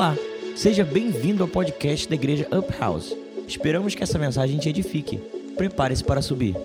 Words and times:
Olá, 0.00 0.16
seja 0.56 0.82
bem-vindo 0.82 1.42
ao 1.42 1.48
podcast 1.48 2.08
da 2.08 2.14
Igreja 2.14 2.48
Up 2.56 2.72
House. 2.78 3.14
Esperamos 3.46 3.94
que 3.94 4.02
essa 4.02 4.18
mensagem 4.18 4.58
te 4.58 4.66
edifique. 4.66 5.18
Prepare-se 5.58 6.02
para 6.02 6.22
subir. 6.22 6.56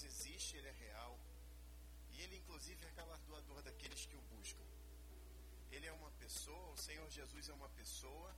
Deus 0.00 0.04
existe, 0.04 0.56
Ele 0.56 0.68
é 0.68 0.72
real. 0.72 1.18
E 2.12 2.22
Ele, 2.22 2.36
inclusive, 2.36 2.84
é 2.86 2.90
galardoador 2.92 3.62
daqueles 3.62 4.06
que 4.06 4.16
o 4.16 4.22
buscam. 4.34 4.64
Ele 5.70 5.86
é 5.86 5.92
uma 5.92 6.10
pessoa, 6.12 6.72
o 6.72 6.76
Senhor 6.76 7.08
Jesus 7.10 7.48
é 7.48 7.52
uma 7.52 7.68
pessoa, 7.70 8.34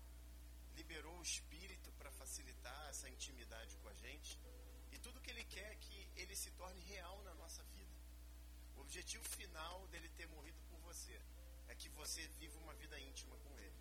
liberou 0.75 1.17
o 1.19 1.23
Espírito 1.23 1.93
para 1.93 2.11
facilitar 2.11 2.89
essa 2.89 3.09
intimidade 3.09 3.77
com 3.79 3.89
a 3.89 3.95
gente. 3.95 4.39
E 4.91 4.99
tudo 4.99 5.21
que 5.21 5.31
Ele 5.31 5.45
quer 5.45 5.71
é 5.73 5.77
que 5.77 6.09
Ele 6.17 6.35
se 6.35 6.51
torne 6.53 6.81
real 6.81 7.23
na 7.23 7.35
nossa 7.35 7.63
vida. 7.77 7.97
O 8.77 8.81
objetivo 8.81 9.25
final 9.25 9.87
dele 9.89 10.09
ter 10.17 10.27
morrido 10.27 10.61
por 10.69 10.79
você 10.81 11.17
é 11.69 11.75
que 11.75 11.89
você 11.91 12.27
viva 12.41 12.59
uma 12.59 12.75
vida 12.75 12.99
íntima 12.99 13.37
com 13.37 13.57
Ele. 13.59 13.81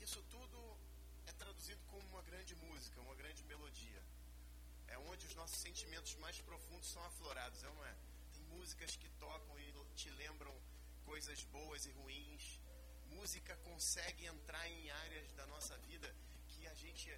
Isso 0.00 0.22
tudo 0.30 0.78
é 1.26 1.32
traduzido 1.32 1.82
como 1.86 2.06
uma 2.08 2.22
grande 2.22 2.54
música, 2.54 3.00
uma 3.00 3.14
grande 3.14 3.42
melodia. 3.44 4.02
É 4.88 4.98
onde 4.98 5.26
os 5.26 5.34
nossos 5.34 5.58
sentimentos 5.58 6.14
mais 6.16 6.40
profundos 6.40 6.88
são 6.88 7.04
aflorados, 7.04 7.62
é 7.62 7.66
não 7.66 7.86
é? 7.86 7.96
Tem 8.32 8.42
músicas 8.44 8.96
que 8.96 9.08
tocam 9.10 9.58
e 9.58 9.74
te 9.94 10.10
lembram 10.10 10.54
coisas 11.04 11.44
boas 11.44 11.86
e 11.86 11.90
ruins. 11.92 12.60
Música 13.06 13.56
consegue 13.58 14.26
entrar 14.26 14.68
em 14.68 14.90
áreas 14.90 15.32
da 15.32 15.46
nossa 15.46 15.76
vida 15.78 16.14
que 16.48 16.66
a 16.66 16.74
gente, 16.74 17.08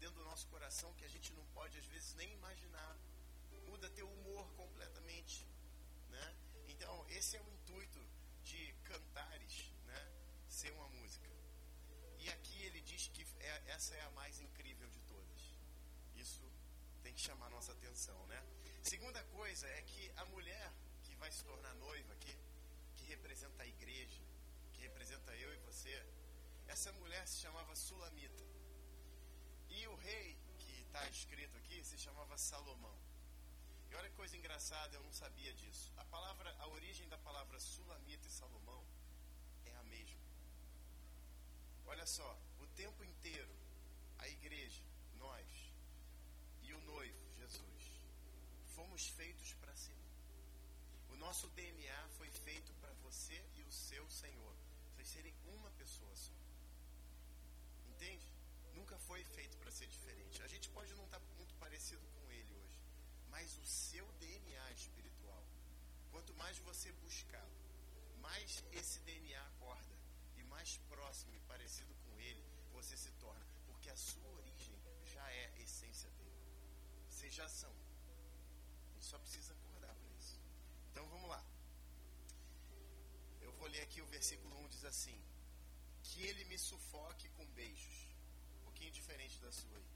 dentro 0.00 0.16
do 0.16 0.24
nosso 0.24 0.46
coração, 0.48 0.92
que 0.94 1.04
a 1.04 1.08
gente 1.08 1.32
não 1.32 1.44
pode 1.46 1.78
às 1.78 1.86
vezes 1.86 2.14
nem 2.14 2.32
imaginar. 2.32 2.98
Muda 3.66 3.88
teu 3.90 4.08
humor 4.08 4.46
completamente, 4.54 5.46
né? 6.10 6.36
Então, 6.68 7.06
esse 7.08 7.36
é 7.36 7.40
o 7.40 7.50
intuito 7.50 8.00
de 8.42 8.72
cantares, 8.84 9.72
né? 9.86 10.12
Ser 10.48 10.72
uma 10.72 10.88
música. 10.88 11.28
E 12.18 12.28
aqui 12.30 12.62
ele 12.62 12.80
diz 12.80 13.08
que 13.08 13.26
é, 13.40 13.62
essa 13.66 13.94
é 13.94 14.02
a 14.02 14.10
mais 14.10 14.40
incrível 14.40 14.88
de 14.88 15.00
todas. 15.02 15.40
Isso 16.16 16.42
tem 17.04 17.12
que 17.12 17.20
chamar 17.20 17.50
nossa 17.50 17.72
atenção, 17.72 18.18
né? 18.26 18.42
Segunda 18.82 19.22
coisa 19.24 19.66
é 19.78 19.82
que 19.82 20.10
a 20.16 20.24
mulher 20.24 20.72
que 21.04 21.14
vai 21.16 21.30
se 21.30 21.44
tornar 21.44 21.74
noiva 21.74 22.12
aqui, 22.14 22.34
que 22.96 23.04
representa 23.04 23.62
a 23.62 23.66
igreja, 23.66 24.22
que 24.72 24.80
representa 24.80 25.36
eu 25.36 25.52
e 25.54 25.58
você, 25.58 25.94
essa 26.66 26.90
mulher 26.92 27.26
se 27.28 27.40
chamava 27.42 27.76
Sulamita. 27.76 28.44
E 29.68 29.86
o 29.88 29.94
rei 29.96 30.38
que 30.58 30.80
está 30.80 31.06
escrito 31.08 31.56
aqui 31.58 31.84
se 31.84 31.98
chamava 31.98 32.38
Salomão. 32.38 32.98
E 33.90 33.94
olha 33.94 34.08
que 34.08 34.16
coisa 34.16 34.36
engraçada, 34.36 34.96
eu 34.96 35.02
não 35.02 35.12
sabia 35.12 35.52
disso. 35.52 35.92
A 35.98 36.04
palavra, 36.06 36.56
a 36.58 36.68
origem 36.68 37.06
da 37.08 37.18
palavra 37.18 37.60
Sulamita 37.60 38.26
e 38.26 38.30
Salomão 38.30 38.82
é 39.66 39.76
a 39.76 39.82
mesma. 39.84 40.24
Olha 41.84 42.06
só, 42.06 42.30
o 42.60 42.66
tempo 42.68 43.04
inteiro, 43.04 43.54
a 44.18 44.26
igreja, 44.28 44.82
nós 45.18 45.74
e 46.64 46.72
o 46.72 46.80
noivo, 46.80 47.24
Jesus, 47.36 47.82
fomos 48.76 49.08
feitos 49.18 49.52
para 49.60 49.72
um. 49.72 51.14
O 51.14 51.16
nosso 51.16 51.46
DNA 51.58 52.08
foi 52.18 52.30
feito 52.30 52.72
para 52.80 52.92
você 53.04 53.38
e 53.56 53.62
o 53.62 53.72
seu 53.72 54.04
Senhor. 54.10 54.54
Vocês 54.94 55.08
serem 55.08 55.34
uma 55.54 55.70
pessoa 55.72 56.14
só. 56.16 56.32
Entende? 57.90 58.26
Nunca 58.74 58.98
foi 58.98 59.22
feito 59.36 59.56
para 59.58 59.70
ser 59.70 59.86
diferente. 59.86 60.42
A 60.42 60.48
gente 60.48 60.68
pode 60.70 60.94
não 60.94 61.04
estar 61.04 61.20
tá 61.20 61.26
muito 61.36 61.54
parecido 61.56 62.06
com 62.16 62.32
ele 62.32 62.54
hoje, 62.62 62.80
mas 63.28 63.56
o 63.58 63.66
seu 63.66 64.06
DNA 64.24 64.72
espiritual, 64.72 65.44
quanto 66.10 66.34
mais 66.34 66.58
você 66.58 66.90
buscar, 67.06 67.48
mais 68.20 68.64
esse 68.72 68.98
DNA 69.00 69.42
acorda 69.52 69.94
mais 70.64 70.78
próximo 70.88 71.34
e 71.34 71.40
parecido 71.40 71.94
com 72.04 72.20
ele 72.20 72.42
você 72.72 72.96
se 72.96 73.10
torna, 73.24 73.44
porque 73.66 73.90
a 73.90 73.96
sua 73.96 74.30
origem 74.30 74.74
já 75.12 75.30
é 75.30 75.46
a 75.46 75.58
essência 75.60 76.08
dele. 76.10 76.40
Vocês 77.10 77.34
já 77.34 77.48
são. 77.48 77.83
Só 79.10 79.18
precisa 79.18 79.52
acordar 79.52 79.94
para 79.94 80.10
isso. 80.18 80.36
Então 80.90 81.06
vamos 81.08 81.28
lá. 81.28 81.42
Eu 83.42 83.52
vou 83.58 83.68
ler 83.68 83.82
aqui 83.82 84.00
o 84.00 84.06
versículo 84.06 84.56
1 84.64 84.68
diz 84.68 84.84
assim: 84.92 85.18
Que 86.02 86.22
ele 86.28 86.44
me 86.46 86.58
sufoque 86.58 87.28
com 87.36 87.44
beijos. 87.60 87.98
Um 88.56 88.62
pouquinho 88.64 88.92
diferente 88.98 89.38
da 89.40 89.52
sua 89.52 89.76
aí. 89.76 89.90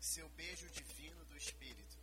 Seu 0.00 0.28
beijo 0.30 0.70
divino 0.70 1.24
do 1.26 1.36
Espírito. 1.36 1.98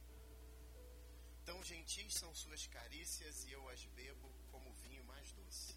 Tão 1.46 1.64
gentis 1.64 2.14
são 2.14 2.34
suas 2.35 2.67
carícias 2.67 3.43
e 3.46 3.52
eu 3.52 3.67
as 3.70 3.84
bebo 3.97 4.29
como 4.52 4.73
vinho 4.84 5.03
mais 5.05 5.31
doce. 5.31 5.73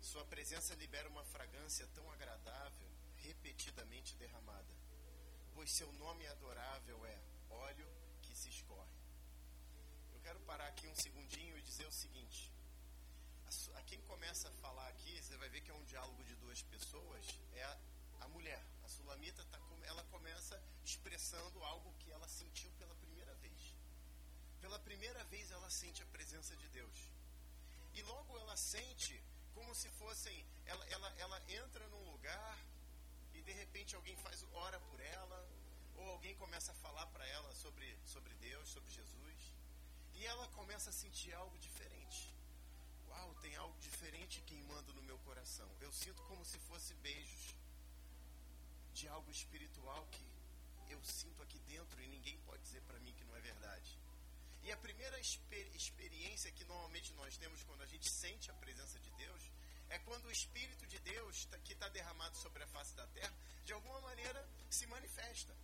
Sua 0.00 0.24
presença 0.26 0.74
libera 0.76 1.08
uma 1.08 1.24
fragrância 1.24 1.86
tão 1.96 2.08
agradável, 2.12 2.88
repetidamente 3.16 4.14
derramada, 4.16 4.74
pois 5.54 5.70
seu 5.70 5.90
nome 6.04 6.26
adorável 6.28 7.04
é 7.06 7.18
óleo 7.50 7.88
que 8.22 8.36
se 8.36 8.48
escorre. 8.48 8.97
Quero 10.28 10.40
parar 10.40 10.66
aqui 10.66 10.86
um 10.86 10.94
segundinho 10.94 11.56
e 11.56 11.62
dizer 11.62 11.86
o 11.86 11.90
seguinte: 11.90 12.52
a, 13.76 13.82
quem 13.84 13.98
começa 14.02 14.46
a 14.50 14.52
falar 14.64 14.86
aqui, 14.88 15.14
você 15.22 15.34
vai 15.38 15.48
ver 15.48 15.62
que 15.62 15.70
é 15.70 15.74
um 15.74 15.84
diálogo 15.84 16.22
de 16.22 16.34
duas 16.34 16.60
pessoas, 16.64 17.24
é 17.54 17.64
a, 17.64 17.78
a 18.20 18.28
mulher. 18.28 18.62
A 18.84 18.88
Sulamita, 18.90 19.42
tá, 19.46 19.58
ela 19.84 20.04
começa 20.10 20.62
expressando 20.84 21.64
algo 21.64 21.94
que 22.00 22.10
ela 22.10 22.28
sentiu 22.28 22.70
pela 22.72 22.94
primeira 22.96 23.34
vez. 23.36 23.74
Pela 24.60 24.78
primeira 24.80 25.24
vez 25.24 25.50
ela 25.50 25.70
sente 25.70 26.02
a 26.02 26.06
presença 26.16 26.54
de 26.56 26.68
Deus. 26.68 27.10
E 27.94 28.02
logo 28.02 28.38
ela 28.38 28.56
sente 28.58 29.18
como 29.54 29.74
se 29.74 29.88
fossem. 29.92 30.44
Ela, 30.66 30.84
ela, 30.90 31.14
ela 31.16 31.42
entra 31.48 31.88
num 31.88 32.04
lugar 32.10 32.58
e 33.32 33.40
de 33.40 33.52
repente 33.52 33.96
alguém 33.96 34.16
faz 34.18 34.44
ora 34.52 34.78
por 34.90 35.00
ela, 35.00 35.48
ou 35.96 36.06
alguém 36.10 36.36
começa 36.36 36.70
a 36.72 36.74
falar 36.74 37.06
para 37.06 37.26
ela 37.26 37.54
sobre, 37.54 37.98
sobre 38.04 38.34
Deus 38.34 38.68
senti 40.98 41.32
algo 41.32 41.56
diferente. 41.58 42.34
Uau, 43.08 43.34
tem 43.42 43.54
algo 43.56 43.78
diferente 43.78 44.42
queimando 44.42 44.92
no 44.94 45.02
meu 45.02 45.18
coração. 45.20 45.68
Eu 45.80 45.92
sinto 45.92 46.22
como 46.24 46.44
se 46.44 46.58
fosse 46.68 46.92
beijos 46.94 47.54
de 48.92 49.06
algo 49.08 49.30
espiritual 49.30 50.06
que 50.14 50.26
eu 50.94 51.00
sinto 51.04 51.40
aqui 51.42 51.58
dentro 51.60 52.02
e 52.02 52.08
ninguém 52.08 52.36
pode 52.46 52.62
dizer 52.62 52.82
para 52.82 52.98
mim 53.00 53.12
que 53.12 53.24
não 53.24 53.36
é 53.36 53.40
verdade. 53.40 53.90
E 54.64 54.72
a 54.72 54.76
primeira 54.76 55.20
exper 55.20 55.66
experiência 55.74 56.50
que 56.50 56.64
normalmente 56.64 57.12
nós 57.14 57.36
temos 57.36 57.62
quando 57.62 57.82
a 57.82 57.86
gente 57.86 58.10
sente 58.10 58.50
a 58.50 58.54
presença 58.54 58.98
de 58.98 59.10
Deus 59.12 59.42
é 59.88 59.98
quando 60.00 60.26
o 60.26 60.32
Espírito 60.32 60.86
de 60.86 60.98
Deus 60.98 61.44
tá, 61.46 61.58
que 61.60 61.74
está 61.74 61.88
derramado 61.88 62.36
sobre 62.36 62.62
a 62.64 62.66
face 62.66 62.94
da 62.94 63.06
terra, 63.08 63.34
de 63.64 63.72
alguma 63.72 64.00
maneira 64.00 64.46
se 64.68 64.86
manifesta. 64.86 65.54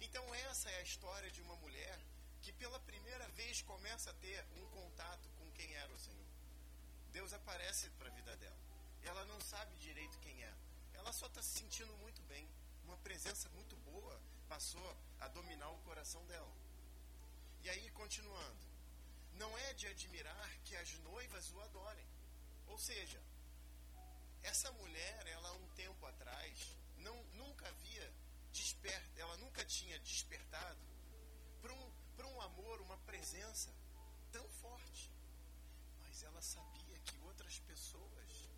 Então, 0.00 0.34
essa 0.34 0.70
é 0.70 0.76
a 0.78 0.82
história 0.82 1.30
de 1.30 1.40
uma 1.40 1.56
mulher 1.56 1.98
que 2.46 2.52
pela 2.52 2.78
primeira 2.78 3.26
vez 3.30 3.60
começa 3.62 4.08
a 4.08 4.14
ter 4.14 4.46
um 4.54 4.66
contato 4.66 5.28
com 5.36 5.50
quem 5.50 5.74
era 5.74 5.92
o 5.92 5.98
Senhor. 5.98 6.28
Deus 7.10 7.32
aparece 7.32 7.90
para 7.98 8.06
a 8.06 8.12
vida 8.12 8.36
dela. 8.36 8.56
Ela 9.02 9.24
não 9.24 9.40
sabe 9.40 9.74
direito 9.78 10.16
quem 10.20 10.44
é. 10.44 10.54
Ela 10.94 11.12
só 11.12 11.26
está 11.26 11.42
se 11.42 11.58
sentindo 11.58 11.92
muito 11.96 12.22
bem. 12.22 12.48
Uma 12.84 12.96
presença 12.98 13.48
muito 13.48 13.74
boa 13.78 14.20
passou 14.48 14.96
a 15.18 15.26
dominar 15.26 15.70
o 15.70 15.78
coração 15.78 16.24
dela. 16.26 16.54
E 17.64 17.68
aí, 17.68 17.90
continuando. 17.90 18.64
Não 19.32 19.58
é 19.58 19.74
de 19.74 19.88
admirar 19.88 20.50
que 20.64 20.76
as 20.76 20.92
noivas 21.00 21.50
o 21.50 21.60
adorem. 21.62 22.06
Ou 22.68 22.78
seja, 22.78 23.20
essa 24.44 24.70
mulher, 24.70 25.26
ela 25.26 25.52
um 25.54 25.68
tempo 25.70 26.06
atrás, 26.06 26.76
não, 26.98 27.16
nunca 27.34 27.66
havia 27.66 28.12
desperta, 28.52 29.20
ela 29.20 29.36
nunca 29.38 29.64
tinha 29.64 29.98
despertado 29.98 30.80
para 31.60 31.74
um, 31.74 31.92
um 32.24 32.40
amor, 32.40 32.80
uma 32.80 32.96
presença 32.98 33.74
tão 34.32 34.48
forte. 34.48 35.12
Mas 36.02 36.22
ela 36.22 36.40
sabia 36.40 36.98
que 37.00 37.18
outras 37.18 37.58
pessoas 37.60 38.48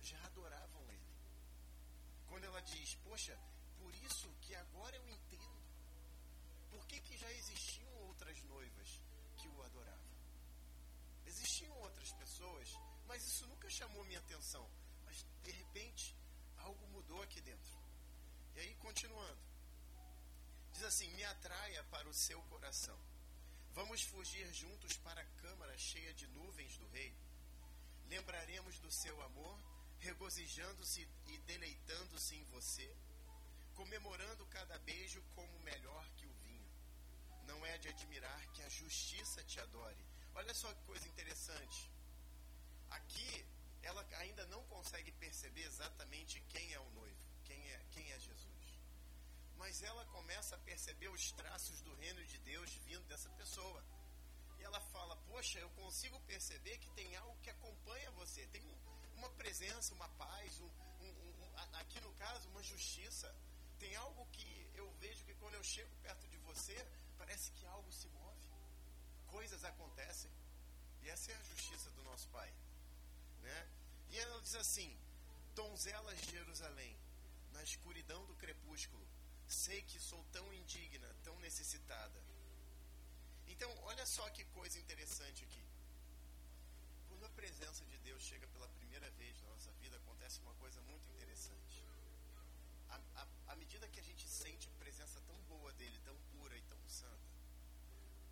já 0.00 0.18
adoravam 0.26 0.90
ele. 0.90 1.12
Quando 2.28 2.44
ela 2.44 2.60
diz, 2.60 2.94
poxa, 3.04 3.38
por 3.78 3.94
isso 3.94 4.32
que 4.40 4.54
agora 4.54 4.96
eu 4.96 5.08
entendo. 5.08 5.62
Por 6.70 6.86
que, 6.86 7.00
que 7.00 7.16
já 7.18 7.30
existiam 7.32 7.92
outras 8.08 8.42
noivas 8.44 9.00
que 9.36 9.48
o 9.48 9.62
adoravam? 9.62 10.12
Existiam 11.26 11.76
outras 11.80 12.12
pessoas, 12.14 12.68
mas 13.06 13.22
isso 13.26 13.46
nunca 13.46 13.68
chamou 13.68 14.04
minha 14.04 14.20
atenção 14.20 14.66
mas 15.12 15.26
de 15.42 15.50
repente 15.50 16.16
algo 16.56 16.86
mudou 16.88 17.20
aqui 17.22 17.40
dentro. 17.42 17.76
E 18.54 18.60
aí, 18.60 18.74
continuando, 18.76 19.40
diz 20.72 20.82
assim: 20.84 21.08
Me 21.12 21.24
atraia 21.24 21.82
para 21.84 22.08
o 22.08 22.14
seu 22.14 22.40
coração. 22.42 22.98
Vamos 23.74 24.02
fugir 24.02 24.52
juntos 24.52 24.96
para 24.98 25.20
a 25.20 25.30
câmara 25.42 25.76
cheia 25.78 26.12
de 26.14 26.26
nuvens 26.28 26.76
do 26.76 26.86
rei. 26.88 27.14
Lembraremos 28.08 28.78
do 28.80 28.90
seu 28.90 29.20
amor, 29.22 29.58
regozijando-se 29.98 31.08
e 31.26 31.38
deleitando-se 31.38 32.34
em 32.36 32.44
você, 32.46 32.94
comemorando 33.74 34.44
cada 34.46 34.78
beijo 34.80 35.22
como 35.34 35.58
melhor 35.60 36.04
que 36.16 36.26
o 36.26 36.34
vinho. 36.44 36.70
Não 37.46 37.64
é 37.64 37.78
de 37.78 37.88
admirar 37.88 38.46
que 38.52 38.62
a 38.62 38.68
justiça 38.68 39.42
te 39.44 39.58
adore. 39.60 40.04
Olha 40.34 40.52
só 40.52 40.72
que 40.74 40.82
coisa 40.84 41.08
interessante. 41.08 41.90
Aqui 42.90 43.46
ela 43.82 44.06
ainda 44.18 44.46
não 44.46 44.62
consegue 44.66 45.10
perceber 45.12 45.62
exatamente 45.62 46.40
quem 46.50 46.72
é 46.72 46.80
o 46.80 46.90
noivo, 46.90 47.22
quem 47.44 47.60
é, 47.70 47.80
quem 47.90 48.12
é 48.12 48.18
Jesus. 48.18 48.51
Mas 49.62 49.80
ela 49.80 50.04
começa 50.06 50.56
a 50.56 50.58
perceber 50.58 51.08
os 51.08 51.30
traços 51.40 51.80
do 51.82 51.94
reino 51.94 52.22
de 52.26 52.36
Deus 52.38 52.68
vindo 52.84 53.04
dessa 53.04 53.30
pessoa. 53.40 53.80
E 54.58 54.64
ela 54.64 54.80
fala: 54.80 55.16
Poxa, 55.28 55.60
eu 55.60 55.70
consigo 55.70 56.18
perceber 56.22 56.78
que 56.78 56.90
tem 56.98 57.14
algo 57.14 57.40
que 57.44 57.48
acompanha 57.48 58.10
você. 58.22 58.44
Tem 58.48 58.64
uma 59.18 59.30
presença, 59.30 59.94
uma 59.94 60.08
paz, 60.22 60.58
um, 60.60 60.70
um, 61.06 61.12
um, 61.42 61.76
aqui 61.82 62.00
no 62.00 62.12
caso, 62.14 62.48
uma 62.48 62.62
justiça. 62.64 63.32
Tem 63.78 63.94
algo 63.94 64.26
que 64.32 64.68
eu 64.74 64.90
vejo 64.94 65.24
que 65.24 65.34
quando 65.36 65.54
eu 65.54 65.62
chego 65.62 65.94
perto 66.02 66.26
de 66.26 66.38
você, 66.38 66.76
parece 67.16 67.52
que 67.52 67.64
algo 67.66 67.92
se 67.92 68.08
move. 68.08 68.48
Coisas 69.28 69.62
acontecem. 69.62 70.30
E 71.02 71.08
essa 71.08 71.30
é 71.30 71.36
a 71.36 71.42
justiça 71.44 71.88
do 71.92 72.02
nosso 72.02 72.28
Pai. 72.30 72.52
Né? 73.42 73.68
E 74.10 74.18
ela 74.18 74.42
diz 74.42 74.56
assim: 74.56 74.98
Donzelas 75.54 76.20
de 76.20 76.32
Jerusalém, 76.32 76.98
na 77.52 77.62
escuridão 77.62 78.26
do 78.26 78.34
crepúsculo, 78.34 79.11
sei 79.52 79.82
que 79.82 80.00
sou 80.00 80.22
tão 80.32 80.52
indigna, 80.52 81.08
tão 81.22 81.38
necessitada. 81.40 82.20
Então, 83.46 83.70
olha 83.84 84.06
só 84.06 84.28
que 84.30 84.44
coisa 84.46 84.78
interessante 84.78 85.44
aqui. 85.44 85.64
Quando 87.08 87.24
a 87.26 87.30
presença 87.30 87.84
de 87.84 87.98
Deus 87.98 88.22
chega 88.22 88.46
pela 88.48 88.68
primeira 88.68 89.10
vez 89.12 89.40
na 89.42 89.48
nossa 89.50 89.70
vida, 89.82 89.96
acontece 89.96 90.40
uma 90.40 90.54
coisa 90.54 90.80
muito 90.82 91.08
interessante. 91.10 91.84
À 93.46 93.56
medida 93.56 93.88
que 93.88 94.00
a 94.00 94.02
gente 94.02 94.26
sente 94.28 94.68
a 94.68 94.72
presença 94.78 95.20
tão 95.22 95.36
boa 95.42 95.72
dele, 95.74 95.98
tão 96.04 96.16
pura 96.32 96.56
e 96.56 96.62
tão 96.62 96.88
santa, 96.88 97.30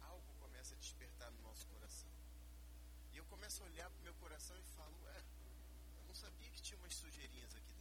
algo 0.00 0.34
começa 0.40 0.74
a 0.74 0.78
despertar 0.78 1.30
no 1.30 1.42
nosso 1.42 1.66
coração. 1.66 2.10
E 3.12 3.18
eu 3.18 3.24
começo 3.26 3.62
a 3.62 3.66
olhar 3.66 3.90
para 3.90 4.00
o 4.00 4.02
meu 4.04 4.14
coração 4.14 4.56
e 4.58 4.62
falo, 4.76 4.96
sabia 6.20 6.50
que 6.50 6.60
tinha 6.60 6.76
umas 6.78 6.94
sujeirinhas 6.94 7.54
aqui 7.54 7.72
dentro. 7.72 7.79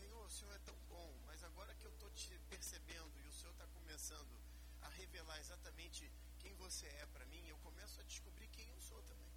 Senhor, 0.00 0.24
o 0.24 0.30
Senhor 0.30 0.54
é 0.54 0.58
tão 0.60 0.78
bom, 0.88 1.08
mas 1.26 1.42
agora 1.44 1.74
que 1.74 1.84
eu 1.84 1.90
estou 1.90 2.10
te 2.12 2.38
percebendo 2.48 3.12
e 3.22 3.28
o 3.28 3.32
Senhor 3.38 3.52
está 3.52 3.66
começando 3.78 4.34
a 4.80 4.88
revelar 5.00 5.38
exatamente 5.38 6.10
quem 6.38 6.54
você 6.54 6.86
é 6.86 7.06
para 7.14 7.26
mim, 7.26 7.42
eu 7.46 7.58
começo 7.58 8.00
a 8.00 8.04
descobrir 8.04 8.48
quem 8.48 8.66
eu 8.70 8.80
sou 8.80 9.02
também. 9.02 9.34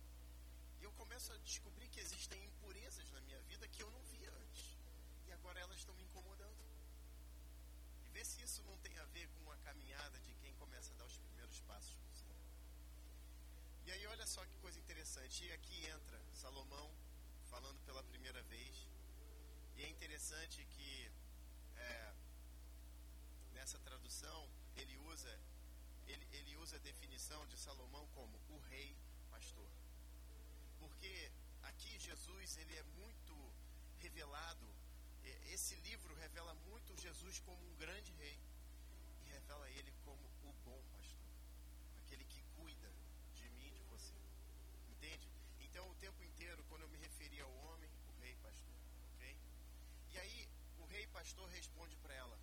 E 0.80 0.86
eu 0.86 0.94
começo 0.94 1.33
a 1.33 1.38
descobrir 1.50 1.89
que 1.89 2.00
existem 2.00 2.45
impurezas 2.45 3.12
na 3.12 3.19
minha 3.27 3.42
vida 3.42 3.68
que 3.68 3.83
eu 3.83 3.92
não 3.92 4.01
via 4.06 4.31
antes. 4.44 4.77
E 5.27 5.33
agora 5.33 5.60
elas 5.60 5.80
estão 5.80 5.94
me 5.95 6.04
incomodando. 6.04 6.63
E 8.06 8.09
vê 8.16 8.24
se 8.24 8.42
isso 8.42 8.63
não 8.63 8.77
tem 8.77 8.98
a 9.00 9.06
ver 9.18 9.27
com 9.36 9.51
a 9.51 9.57
caminhada 9.57 10.18
de 10.21 10.33
quem 10.36 10.56
começa 10.56 10.94
a 10.94 10.95
dar 10.95 11.06
os 11.06 11.18
primeiros 11.18 11.59
passos 11.71 11.94
com 11.95 12.09
o 12.13 12.16
Senhor. 12.16 12.42
E 13.86 13.92
aí 13.92 14.07
olha 14.07 14.25
só 14.25 14.45
que 14.45 14.56
coisa 14.59 14.80
interessante. 14.80 15.44
E 15.44 15.51
aqui 15.51 15.88
entra 15.88 16.21
Salomão 16.31 16.89
falando 17.51 17.80
pela 17.81 18.01
primeira 18.04 18.42
vez. 18.44 18.93
E 19.77 19.83
é 19.83 19.89
interessante 19.89 20.65
que 20.65 21.11
é, 21.75 22.13
nessa 23.53 23.79
tradução 23.79 24.49
ele 24.75 24.97
usa 24.97 25.39
ele, 26.07 26.27
ele 26.31 26.55
usa 26.57 26.75
a 26.75 26.79
definição 26.79 27.45
de 27.47 27.57
Salomão 27.57 28.06
como 28.13 28.37
o 28.49 28.59
rei 28.69 28.95
pastor. 29.31 29.69
Porque 30.80 31.31
aqui 31.63 31.97
Jesus 31.99 32.57
ele 32.57 32.75
é 32.75 32.83
muito 33.01 33.35
revelado. 33.99 34.68
Esse 35.56 35.75
livro 35.87 36.13
revela 36.15 36.53
muito 36.69 36.95
Jesus 36.97 37.39
como 37.39 37.65
um 37.69 37.75
grande 37.75 38.11
rei 38.13 38.37
e 39.25 39.30
revela 39.30 39.69
ele 39.71 39.94
como 40.03 40.25
o 40.44 40.53
bom 40.65 40.81
pastor, 40.92 41.30
aquele 42.01 42.25
que 42.25 42.42
cuida 42.57 42.92
de 43.35 43.47
mim 43.49 43.68
e 43.68 43.71
de 43.71 43.83
você. 43.83 44.19
Entende? 44.92 45.30
Então 45.61 45.89
o 45.89 45.95
tempo 45.95 46.21
inteiro 46.23 46.63
quando 46.69 46.81
eu 46.81 46.89
me 46.89 46.97
pastor 51.13 51.47
responde 51.49 51.95
para 51.97 52.13
ela. 52.13 52.37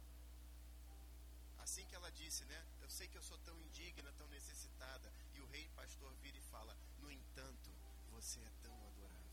Assim 1.58 1.84
que 1.86 1.94
ela 1.94 2.10
disse, 2.12 2.44
né? 2.44 2.60
Eu 2.80 2.88
sei 2.88 3.06
que 3.08 3.18
eu 3.18 3.22
sou 3.22 3.38
tão 3.38 3.60
indigna, 3.60 4.12
tão 4.12 4.28
necessitada. 4.28 5.12
E 5.34 5.40
o 5.40 5.46
rei 5.46 5.68
pastor 5.80 6.12
vira 6.22 6.38
e 6.38 6.48
fala: 6.54 6.76
No 6.98 7.10
entanto, 7.10 7.70
você 8.10 8.40
é 8.40 8.52
tão 8.62 8.74
adorável. 8.88 9.30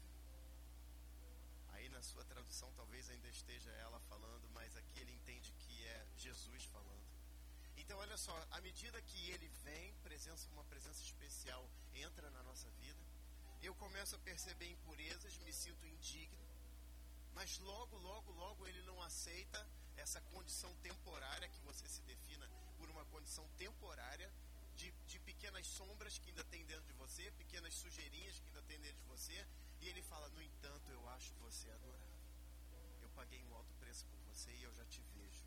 Aí 1.73 1.87
na 1.89 2.01
sua 2.01 2.25
tradução 2.25 2.71
talvez 2.75 3.09
ainda 3.09 3.29
esteja 3.29 3.71
ela 3.85 3.99
falando, 4.11 4.49
mas 4.49 4.75
aqui 4.75 4.99
ele 4.99 5.13
entende 5.13 5.53
que 5.59 5.85
é 5.85 6.05
Jesus 6.17 6.63
falando. 6.65 7.05
Então 7.77 7.97
olha 7.99 8.17
só, 8.17 8.35
à 8.51 8.59
medida 8.61 9.01
que 9.03 9.29
ele 9.29 9.47
vem, 9.63 9.93
presença, 10.03 10.49
uma 10.49 10.63
presença 10.63 11.01
especial 11.03 11.69
entra 11.93 12.29
na 12.31 12.41
nossa 12.43 12.69
vida, 12.71 13.03
eu 13.61 13.73
começo 13.75 14.15
a 14.15 14.19
perceber 14.19 14.69
impurezas, 14.71 15.37
me 15.37 15.53
sinto 15.53 15.85
indigno 15.85 16.46
mas 17.37 17.59
logo, 17.59 17.95
logo, 17.99 18.31
logo 18.31 18.67
ele 18.67 18.81
não 18.81 18.99
aceita 19.03 19.59
essa 19.95 20.19
condição 20.33 20.75
temporária 20.77 21.47
que 21.47 21.61
você 21.61 21.87
se 21.87 22.01
defina 22.01 22.49
por 22.77 22.89
uma 22.89 23.05
condição 23.05 23.47
temporária 23.59 24.27
de, 24.75 24.89
de 25.05 25.19
pequenas 25.19 25.67
sombras 25.67 26.17
que 26.17 26.29
ainda 26.29 26.43
tem 26.45 26.65
dentro 26.65 26.87
de 26.87 26.93
você, 26.93 27.29
pequenas 27.43 27.75
sujeirinhas 27.75 28.39
que 28.39 28.47
ainda 28.47 28.63
tem 28.63 28.79
dentro 28.79 28.99
de 29.03 29.09
você, 29.15 29.37
e 29.81 29.87
ele 29.87 30.01
fala: 30.01 30.27
No 30.29 30.41
entanto, 30.41 30.91
eu 30.91 31.07
acho 31.09 31.31
você 31.35 31.69
adorável. 31.69 32.17
Eu 33.03 33.09
paguei 33.09 33.43
um 33.43 33.53
alto 33.53 33.71
preço 33.75 34.07
por 34.07 34.19
você 34.31 34.51
e 34.55 34.63
eu 34.63 34.73
já 34.73 34.85
te 34.85 35.01
vejo. 35.13 35.45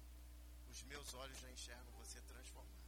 Os 0.69 0.85
meus 0.85 1.13
olhos 1.15 1.41
já 1.41 1.51
enxergam 1.51 1.93
você 1.99 2.21
transformado. 2.23 2.87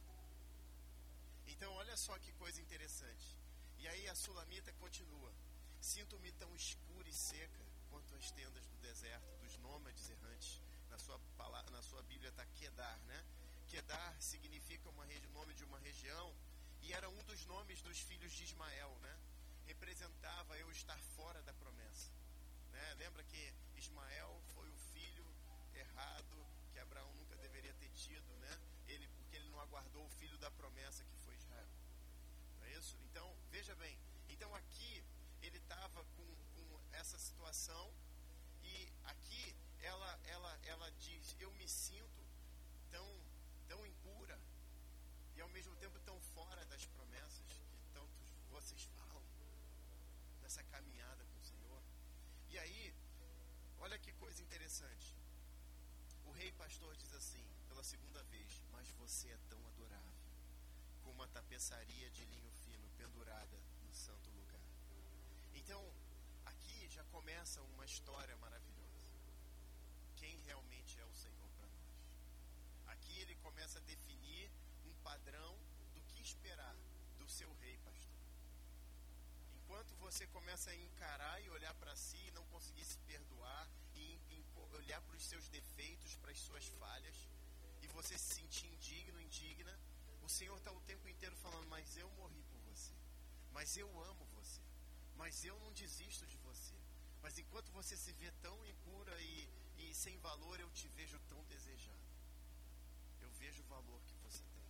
Então, 1.45 1.73
olha 1.73 1.97
só 1.97 2.17
que 2.19 2.31
coisa 2.43 2.61
interessante. 2.61 3.37
E 3.79 3.85
aí 3.85 4.07
a 4.07 4.15
sulamita 4.15 4.71
continua: 4.83 5.33
Sinto-me 5.81 6.31
tão 6.43 6.55
escura 6.55 7.09
e 7.09 7.13
seca 7.13 7.62
quanto 7.93 8.15
as 8.15 8.31
tendas 8.31 8.65
do 8.65 8.77
deserto, 8.77 9.37
dos 9.43 9.55
nômades 9.59 10.09
errantes. 10.09 10.59
Na 10.89 10.97
sua, 10.97 11.19
na 11.69 11.81
sua 11.83 12.01
Bíblia 12.03 12.31
está 12.31 12.43
Quedar, 12.57 12.97
né? 13.05 13.23
Quedar 13.67 14.19
significa 14.19 14.89
uma 14.89 15.05
nome 15.31 15.53
de 15.53 15.63
uma 15.63 15.79
região 15.79 16.35
E 16.81 16.91
era 16.91 17.07
um 17.09 17.23
dos 17.23 17.45
nomes 17.45 17.81
dos 17.81 17.99
filhos 17.99 18.33
de 18.33 18.43
Ismael, 18.43 18.97
né? 19.01 19.15
Representava 19.67 20.57
eu 20.57 20.69
estar 20.71 20.99
fora 21.15 21.41
da 21.43 21.53
promessa. 21.53 22.11
Né? 22.71 22.95
Lembra 22.95 23.23
que 23.23 23.53
Ismael 23.75 24.41
foi 24.53 24.67
o 24.67 24.77
filho 24.91 25.25
errado 25.73 26.45
que 26.71 26.79
Abraão 26.79 27.13
nunca 27.13 27.37
deveria 27.37 27.73
ter 27.75 27.89
tido, 27.91 28.31
né? 28.39 28.59
Ele, 28.87 29.07
porque 29.09 29.35
ele 29.37 29.47
não 29.49 29.61
aguardou 29.61 30.05
o 30.05 30.09
filho 30.09 30.37
da 30.39 30.51
promessa 30.51 31.05
que 31.05 31.17
foi 31.17 31.35
Israel. 31.35 31.69
Não 32.57 32.65
é 32.65 32.71
isso? 32.73 32.97
Então, 33.05 33.33
veja 33.49 33.75
bem. 33.75 33.97
Então 34.27 34.53
aqui 34.55 35.05
ele 35.41 35.57
estava 35.57 36.03
com, 36.15 36.33
essa 37.03 37.19
situação 37.19 37.93
e 38.63 38.73
aqui 39.03 39.53
ela, 39.81 40.11
ela, 40.23 40.51
ela 40.63 40.89
diz, 41.05 41.35
eu 41.37 41.51
me 41.59 41.67
sinto 41.67 42.21
tão, 42.89 43.07
tão 43.67 43.85
impura 43.85 44.39
e 45.35 45.41
ao 45.41 45.49
mesmo 45.49 45.75
tempo 45.75 45.99
tão 45.99 46.17
fora 46.33 46.63
das 46.65 46.85
promessas 46.85 47.45
que 47.71 47.77
tantos 47.91 48.29
vocês 48.49 48.83
falam 48.95 49.21
nessa 50.41 50.63
caminhada 50.63 51.25
com 51.25 51.39
o 51.39 51.43
Senhor. 51.43 51.83
E 52.49 52.57
aí, 52.57 52.95
olha 53.79 53.99
que 53.99 54.13
coisa 54.13 54.41
interessante. 54.41 55.13
O 56.25 56.31
rei 56.31 56.53
pastor 56.53 56.95
diz 56.95 57.13
assim, 57.13 57.45
pela 57.67 57.83
segunda 57.83 58.23
vez, 58.35 58.61
mas 58.71 58.89
você 58.91 59.27
é 59.27 59.39
tão 59.49 59.59
adorável, 59.67 60.21
com 61.03 61.11
uma 61.11 61.27
tapeçaria 61.27 62.09
de 62.11 62.23
linho 62.25 62.51
fino 62.63 62.87
pendurada 62.95 63.59
no 63.81 63.93
santo 63.93 64.29
lugar. 64.31 64.61
Então, 65.53 65.83
já 66.93 67.03
começa 67.05 67.59
uma 67.73 67.85
história 67.85 68.35
maravilhosa. 68.37 69.07
Quem 70.15 70.35
realmente 70.41 70.99
é 70.99 71.05
o 71.05 71.15
Senhor 71.15 71.49
para 71.57 71.67
nós? 71.67 71.95
Aqui 72.93 73.17
ele 73.21 73.35
começa 73.37 73.79
a 73.79 73.81
definir 73.81 74.51
um 74.85 74.93
padrão 75.01 75.57
do 75.95 76.01
que 76.03 76.21
esperar 76.21 76.75
do 77.17 77.27
seu 77.27 77.51
rei, 77.61 77.79
pastor. 77.79 78.19
Enquanto 79.55 79.95
você 79.95 80.27
começa 80.27 80.69
a 80.69 80.75
encarar 80.75 81.41
e 81.41 81.49
olhar 81.49 81.73
para 81.75 81.95
si 81.95 82.21
e 82.27 82.31
não 82.31 82.45
conseguir 82.53 82.85
se 82.85 82.99
perdoar 82.99 83.67
e, 83.95 84.19
e 84.29 84.45
olhar 84.75 85.01
para 85.01 85.15
os 85.15 85.25
seus 85.25 85.49
defeitos, 85.49 86.15
para 86.17 86.31
as 86.31 86.37
suas 86.37 86.67
falhas, 86.81 87.27
e 87.81 87.87
você 87.87 88.15
se 88.19 88.35
sentir 88.35 88.67
indigno, 88.67 89.19
indigna, 89.19 89.79
o 90.21 90.29
Senhor 90.29 90.57
está 90.59 90.71
o 90.71 90.81
tempo 90.81 91.09
inteiro 91.09 91.35
falando: 91.37 91.65
Mas 91.67 91.97
eu 91.97 92.09
morri 92.11 92.43
por 92.51 92.59
você, 92.69 92.93
mas 93.51 93.75
eu 93.77 93.89
amo 94.11 94.25
você, 94.37 94.61
mas 95.15 95.43
eu 95.43 95.59
não 95.59 95.73
desisto 95.73 96.27
de 96.27 96.37
você. 96.37 96.82
Mas 97.23 97.37
enquanto 97.39 97.71
você 97.71 97.95
se 97.95 98.11
vê 98.11 98.29
tão 98.41 98.55
impura 98.65 99.15
e, 99.21 99.49
e 99.77 99.95
sem 99.95 100.17
valor, 100.19 100.59
eu 100.59 100.69
te 100.71 100.89
vejo 100.89 101.17
tão 101.29 101.41
desejado. 101.45 102.07
Eu 103.21 103.31
vejo 103.31 103.63
o 103.63 103.65
valor 103.67 104.01
que 104.03 104.15
você 104.25 104.43
tem. 104.55 104.65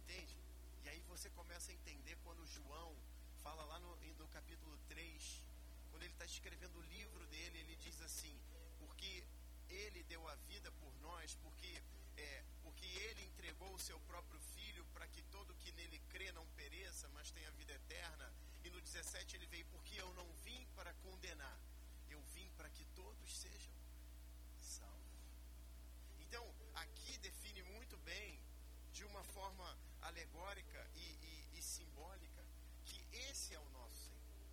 Entende? 0.00 0.36
E 0.84 0.88
aí 0.88 1.00
você 1.08 1.28
começa 1.30 1.72
a 1.72 1.74
entender 1.74 2.16
quando 2.22 2.46
João 2.46 2.96
fala 3.42 3.64
lá 3.64 3.80
no, 3.80 3.96
no 3.96 4.28
capítulo 4.28 4.78
3, 4.88 5.42
quando 5.90 6.04
ele 6.04 6.12
está 6.12 6.24
escrevendo 6.24 6.78
o 6.78 6.82
livro 6.82 7.26
dele, 7.26 7.58
ele 7.58 7.76
diz 7.76 8.00
assim: 8.02 8.40
Porque 8.78 9.24
ele 9.68 10.04
deu 10.04 10.26
a 10.28 10.36
vida 10.50 10.70
por 10.72 10.94
nós, 11.00 11.34
porque, 11.42 11.82
é, 12.16 12.44
porque 12.62 12.86
ele 12.86 13.24
entregou 13.24 13.74
o 13.74 13.80
seu 13.80 13.98
próprio 14.00 14.40
filho 14.54 14.86
para 14.94 15.08
que 15.08 15.22
todo 15.24 15.56
que 15.56 15.72
nele 15.72 15.98
crê 16.08 16.30
não 16.30 16.46
pereça, 16.60 17.08
mas 17.08 17.32
tenha 17.32 17.50
vida 17.52 17.72
eterna. 17.72 18.32
No 18.78 18.82
17 18.82 19.34
ele 19.36 19.46
veio, 19.46 19.66
porque 19.72 20.00
eu 20.00 20.08
não 20.14 20.26
vim 20.44 20.64
para 20.76 20.92
condenar, 21.06 21.58
eu 22.08 22.20
vim 22.34 22.48
para 22.56 22.70
que 22.70 22.84
todos 22.98 23.36
sejam 23.36 23.74
salvos. 24.56 25.18
Então, 26.20 26.44
aqui 26.74 27.18
define 27.18 27.60
muito 27.64 27.98
bem, 28.10 28.40
de 28.92 29.04
uma 29.04 29.24
forma 29.24 29.66
alegórica 30.02 30.80
e, 30.94 31.06
e, 31.30 31.58
e 31.58 31.60
simbólica, 31.60 32.44
que 32.84 33.04
esse 33.28 33.52
é 33.52 33.58
o 33.58 33.68
nosso 33.70 33.96
Senhor. 33.96 34.46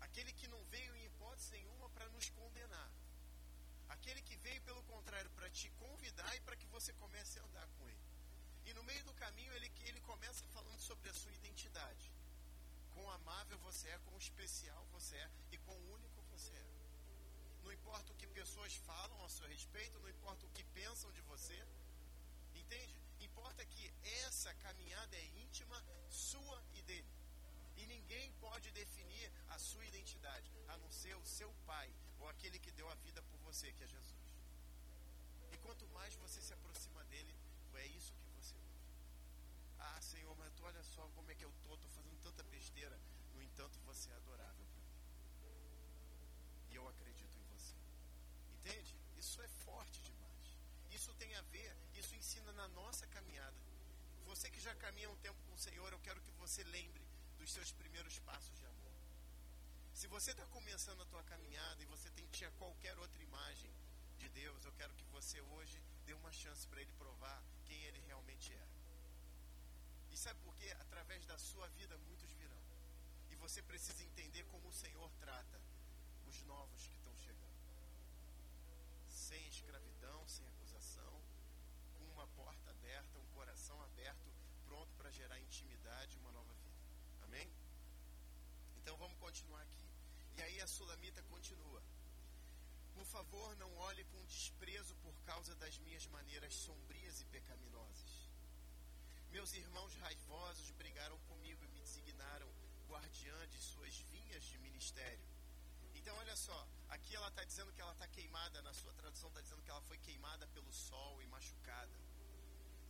Aquele 0.00 0.32
que 0.32 0.48
não 0.48 0.64
veio 0.64 0.96
em 0.96 1.04
hipótese 1.04 1.52
nenhuma 1.52 1.88
para 1.90 2.08
nos 2.08 2.28
condenar. 2.30 2.90
Aquele 3.88 4.20
que 4.20 4.36
veio, 4.38 4.60
pelo 4.62 4.82
contrário, 4.82 5.30
para 5.30 5.48
te 5.48 5.70
convidar 5.84 6.34
e 6.34 6.40
para 6.40 6.56
que 6.56 6.66
você 6.66 6.92
comece 6.94 7.38
a 7.38 7.44
andar 7.44 7.68
com 7.78 7.88
ele. 7.88 8.06
E 8.64 8.74
no 8.74 8.82
meio 8.82 9.04
do 9.04 9.14
caminho 9.14 9.52
ele, 9.52 9.70
ele 9.84 10.00
começa 10.00 10.44
falando 10.48 10.80
sobre 10.80 11.08
a 11.08 11.14
sua 11.14 11.32
identidade. 11.32 12.17
Quão 12.98 13.10
amável 13.12 13.56
você 13.58 13.88
é, 13.90 13.98
quão 14.06 14.18
especial 14.18 14.84
você 14.90 15.14
é 15.16 15.30
e 15.52 15.58
quão 15.58 15.78
único 15.96 16.20
você 16.32 16.52
é. 16.52 16.66
Não 17.62 17.72
importa 17.72 18.12
o 18.12 18.16
que 18.16 18.26
pessoas 18.26 18.74
falam 18.74 19.24
a 19.24 19.28
seu 19.28 19.46
respeito, 19.46 20.00
não 20.00 20.08
importa 20.08 20.44
o 20.44 20.50
que 20.50 20.64
pensam 20.80 21.12
de 21.12 21.20
você. 21.20 21.58
Entende? 22.56 22.96
Importa 23.20 23.64
que 23.66 23.94
essa 24.26 24.52
caminhada 24.54 25.14
é 25.16 25.24
íntima, 25.44 25.80
sua 26.10 26.60
e 26.74 26.82
dele. 26.82 27.12
E 27.76 27.86
ninguém 27.86 28.32
pode 28.40 28.68
definir 28.72 29.30
a 29.48 29.58
sua 29.60 29.84
identidade, 29.84 30.50
a 30.66 30.76
não 30.78 30.90
ser 30.90 31.14
o 31.14 31.24
seu 31.24 31.52
pai, 31.66 31.88
ou 32.18 32.28
aquele 32.28 32.58
que 32.58 32.72
deu 32.72 32.90
a 32.90 32.96
vida 32.96 33.22
por 33.22 33.38
você, 33.48 33.72
que 33.74 33.84
é 33.84 33.86
Jesus. 33.86 34.34
E 35.52 35.56
quanto 35.58 35.86
mais 35.98 36.16
você 36.16 36.42
se 36.42 36.52
aproxima 36.52 37.04
dele, 37.04 37.32
é 37.74 37.86
isso 37.86 38.12
que 38.12 38.28
você 38.36 38.56
ouve. 38.56 38.82
Ah, 39.78 40.00
Senhor, 40.00 40.34
mas 40.36 40.52
olha 40.60 40.82
só 40.82 41.08
como 41.14 41.30
é 41.30 41.34
que 41.36 41.44
eu 41.44 41.52
tô, 41.62 41.76
tô 41.76 41.88
tanta 42.28 42.42
besteira. 42.44 42.98
No 43.34 43.42
entanto, 43.42 43.78
você 43.86 44.10
é 44.10 44.16
adorável 44.16 44.66
para 44.66 44.82
mim. 44.82 44.96
E 46.70 46.74
eu 46.74 46.86
acredito 46.86 47.34
em 47.38 47.44
você. 47.54 47.74
Entende? 48.56 48.94
Isso 49.16 49.40
é 49.40 49.48
forte 49.64 50.02
demais. 50.02 50.46
Isso 50.90 51.12
tem 51.14 51.34
a 51.36 51.42
ver, 51.42 51.74
isso 51.94 52.14
ensina 52.14 52.52
na 52.52 52.68
nossa 52.68 53.06
caminhada. 53.06 53.56
Você 54.26 54.50
que 54.50 54.60
já 54.60 54.74
caminha 54.74 55.10
um 55.10 55.16
tempo 55.16 55.40
com 55.46 55.54
o 55.54 55.58
Senhor, 55.66 55.90
eu 55.90 56.00
quero 56.00 56.20
que 56.20 56.30
você 56.32 56.62
lembre 56.64 57.04
dos 57.38 57.50
seus 57.50 57.72
primeiros 57.72 58.18
passos 58.18 58.56
de 58.58 58.66
amor. 58.66 58.92
Se 59.94 60.06
você 60.06 60.32
está 60.32 60.46
começando 60.46 61.00
a 61.02 61.06
tua 61.06 61.22
caminhada 61.24 61.82
e 61.82 61.86
você 61.86 62.10
tem, 62.10 62.26
tinha 62.26 62.50
qualquer 62.52 62.96
outra 62.98 63.22
imagem 63.22 63.72
de 64.18 64.28
Deus, 64.28 64.64
eu 64.64 64.72
quero 64.72 64.94
que 64.94 65.04
você 65.06 65.40
hoje 65.40 65.82
dê 66.04 66.12
uma 66.12 66.32
chance 66.32 66.66
para 66.68 66.82
Ele 66.82 66.92
provar 66.98 67.42
quem 67.64 67.82
Ele 67.84 68.00
realmente 68.00 68.52
é. 68.52 68.77
Sabe 70.18 70.40
por 70.40 70.56
quê? 70.56 70.68
Através 70.80 71.24
da 71.26 71.38
sua 71.38 71.68
vida, 71.68 71.96
muitos 71.98 72.32
virão. 72.32 72.60
E 73.30 73.36
você 73.36 73.62
precisa 73.62 74.02
entender 74.02 74.44
como 74.46 74.66
o 74.68 74.72
Senhor 74.72 75.08
trata 75.20 75.60
os 76.26 76.42
novos 76.42 76.88
que 76.88 76.96
estão 76.96 77.16
chegando. 77.18 77.60
Sem 79.08 79.46
escravidão, 79.46 80.26
sem 80.26 80.44
acusação, 80.48 81.22
com 81.96 82.04
uma 82.14 82.26
porta 82.40 82.68
aberta, 82.68 83.16
um 83.16 83.28
coração 83.36 83.80
aberto, 83.80 84.28
pronto 84.66 84.92
para 84.96 85.12
gerar 85.12 85.38
intimidade 85.38 86.16
e 86.16 86.18
uma 86.18 86.32
nova 86.32 86.52
vida. 86.52 86.82
Amém? 87.22 87.48
Então 88.78 88.96
vamos 88.96 89.16
continuar 89.18 89.62
aqui. 89.62 89.88
E 90.36 90.42
aí 90.42 90.60
a 90.60 90.66
Sulamita 90.66 91.22
continua. 91.34 91.80
Por 92.92 93.06
favor, 93.06 93.54
não 93.54 93.72
olhe 93.76 94.02
com 94.06 94.24
desprezo 94.24 94.96
por 94.96 95.16
causa 95.20 95.54
das 95.54 95.78
minhas 95.78 96.08
maneiras 96.08 96.54
sombrias 96.54 97.20
e 97.20 97.24
pecaminosas. 97.26 98.17
Meus 99.38 99.52
irmãos 99.52 99.94
raivosos 99.94 100.68
brigaram 100.72 101.16
comigo 101.28 101.64
e 101.64 101.68
me 101.68 101.78
designaram 101.78 102.48
guardiã 102.88 103.36
de 103.46 103.58
suas 103.60 103.96
vinhas 104.10 104.42
de 104.42 104.58
ministério. 104.58 105.24
Então, 105.94 106.12
olha 106.16 106.34
só, 106.34 106.58
aqui 106.88 107.14
ela 107.14 107.28
está 107.28 107.44
dizendo 107.44 107.72
que 107.72 107.80
ela 107.80 107.92
está 107.92 108.08
queimada, 108.08 108.60
na 108.62 108.74
sua 108.74 108.92
tradução 108.94 109.28
está 109.28 109.40
dizendo 109.40 109.62
que 109.62 109.70
ela 109.70 109.80
foi 109.82 109.96
queimada 109.98 110.44
pelo 110.48 110.72
sol 110.72 111.22
e 111.22 111.26
machucada. 111.28 111.96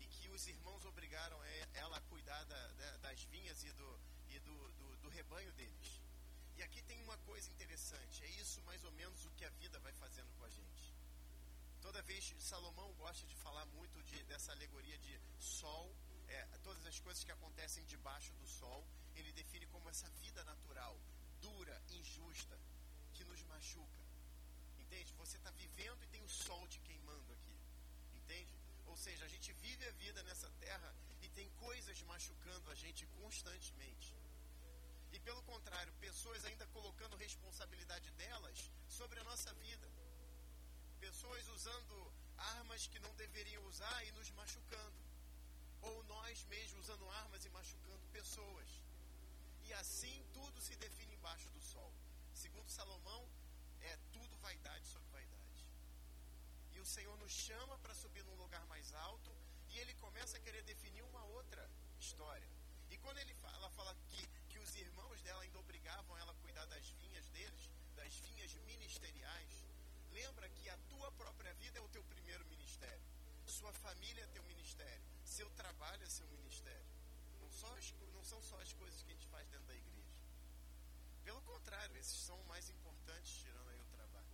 E 0.00 0.06
que 0.06 0.30
os 0.30 0.46
irmãos 0.46 0.86
obrigaram 0.86 1.38
ela 1.74 1.98
a 1.98 2.00
cuidar 2.12 2.42
da, 2.44 2.72
da, 2.80 2.96
das 2.96 3.24
vinhas 3.24 3.62
e, 3.64 3.70
do, 3.72 4.00
e 4.30 4.38
do, 4.38 4.72
do, 4.78 4.96
do 5.02 5.08
rebanho 5.10 5.52
deles. 5.52 6.00
E 6.56 6.62
aqui 6.62 6.80
tem 6.80 6.98
uma 7.02 7.18
coisa 7.18 7.50
interessante, 7.50 8.24
é 8.24 8.30
isso 8.40 8.62
mais 8.62 8.82
ou 8.84 8.92
menos 8.92 9.22
o 9.26 9.30
que 9.32 9.44
a 9.44 9.50
vida 9.50 9.78
vai 9.80 9.92
fazendo 9.92 10.32
com 10.38 10.44
a 10.44 10.48
gente. 10.48 10.96
Toda 11.82 12.00
vez 12.00 12.34
Salomão 12.38 12.90
gosta 12.94 13.26
de 13.26 13.36
falar 13.36 13.66
muito 13.66 14.02
de, 14.04 14.24
dessa 14.24 14.52
alegoria 14.52 14.96
de 14.96 15.20
sol, 15.38 15.94
é, 16.28 16.58
todas 16.62 16.84
as 16.86 16.98
coisas 17.00 17.24
que 17.24 17.32
acontecem 17.32 17.84
debaixo 17.84 18.32
do 18.34 18.46
sol, 18.46 18.86
ele 19.16 19.32
define 19.32 19.66
como 19.66 19.88
essa 19.88 20.08
vida 20.22 20.42
natural, 20.44 20.98
dura, 21.40 21.82
injusta, 21.90 22.58
que 23.14 23.24
nos 23.24 23.42
machuca. 23.44 24.02
Entende? 24.78 25.12
Você 25.14 25.36
está 25.36 25.50
vivendo 25.50 26.02
e 26.04 26.06
tem 26.08 26.22
o 26.22 26.28
sol 26.28 26.66
te 26.68 26.80
queimando 26.80 27.32
aqui. 27.32 27.56
Entende? 28.14 28.54
Ou 28.86 28.96
seja, 28.96 29.24
a 29.24 29.28
gente 29.28 29.52
vive 29.54 29.86
a 29.86 29.92
vida 29.92 30.22
nessa 30.22 30.50
terra 30.60 30.94
e 31.22 31.28
tem 31.30 31.48
coisas 31.66 32.02
machucando 32.02 32.70
a 32.70 32.74
gente 32.74 33.06
constantemente. 33.18 34.14
E 35.12 35.18
pelo 35.20 35.42
contrário, 35.42 35.92
pessoas 35.94 36.44
ainda 36.44 36.66
colocando 36.68 37.16
responsabilidade 37.16 38.10
delas 38.12 38.70
sobre 38.88 39.18
a 39.20 39.24
nossa 39.24 39.52
vida. 39.54 39.88
Pessoas 41.00 41.46
usando 41.48 42.12
armas 42.36 42.86
que 42.86 43.00
não 43.00 43.14
deveriam 43.16 43.64
usar 43.66 44.04
e 44.06 44.12
nos 44.12 44.30
machucando. 44.32 45.07
Ou 45.82 46.04
nós 46.04 46.44
mesmos 46.46 46.84
usando 46.84 47.08
armas 47.10 47.44
e 47.44 47.50
machucando 47.50 48.06
pessoas. 48.08 48.68
E 49.64 49.72
assim 49.74 50.24
tudo 50.32 50.60
se 50.60 50.74
define 50.76 51.14
embaixo 51.14 51.48
do 51.50 51.60
sol. 51.60 51.92
Segundo 52.34 52.70
Salomão, 52.70 53.28
é 53.80 53.96
tudo 54.12 54.36
vaidade 54.38 54.86
sobre 54.86 55.08
vaidade. 55.10 55.66
E 56.72 56.80
o 56.80 56.86
Senhor 56.86 57.16
nos 57.18 57.32
chama 57.32 57.76
para 57.78 57.94
subir 57.94 58.24
num 58.24 58.36
lugar 58.36 58.64
mais 58.66 58.92
alto 58.94 59.32
e 59.70 59.78
ele 59.78 59.94
começa 59.94 60.36
a 60.36 60.40
querer 60.40 60.62
definir 60.62 61.02
uma 61.02 61.24
outra 61.24 61.68
história. 61.98 62.48
quando 63.02 63.18
ele 63.18 63.34
fala, 63.34 63.56
ela 63.56 63.70
fala 63.70 63.94
que, 64.08 64.26
que 64.50 64.58
os 64.58 64.74
irmãos 64.74 65.22
dela 65.22 65.42
ainda 65.42 65.58
obrigavam 65.58 66.16
ela 66.18 66.32
a 66.32 66.40
cuidar 66.42 66.66
das 66.66 66.90
vinhas 66.90 67.26
deles, 67.28 67.70
das 67.96 68.14
vinhas 68.16 68.52
ministeriais, 68.66 69.64
lembra 70.10 70.48
que 70.50 70.68
a 70.68 70.76
tua 70.90 71.10
própria 71.12 71.54
vida 71.54 71.78
é 71.78 71.82
o 71.82 71.88
teu 71.88 72.04
primeiro 72.04 72.44
ministério. 72.46 73.02
Sua 73.46 73.72
família 73.72 74.24
é 74.24 74.26
teu 74.26 74.42
ministério. 74.44 75.07
Seu 75.38 75.50
trabalho 75.50 76.02
é 76.02 76.08
seu 76.08 76.26
ministério. 76.26 76.90
Não, 77.40 77.48
só 77.48 77.68
as, 77.76 77.94
não 78.12 78.24
são 78.24 78.42
só 78.42 78.60
as 78.60 78.72
coisas 78.72 79.00
que 79.04 79.12
a 79.12 79.14
gente 79.14 79.28
faz 79.28 79.46
dentro 79.46 79.68
da 79.68 79.76
igreja. 79.76 80.12
Pelo 81.22 81.40
contrário, 81.42 81.96
esses 81.96 82.18
são 82.28 82.42
mais 82.52 82.68
importantes, 82.68 83.34
tirando 83.42 83.68
aí 83.70 83.80
o 83.80 83.86
trabalho. 83.86 84.26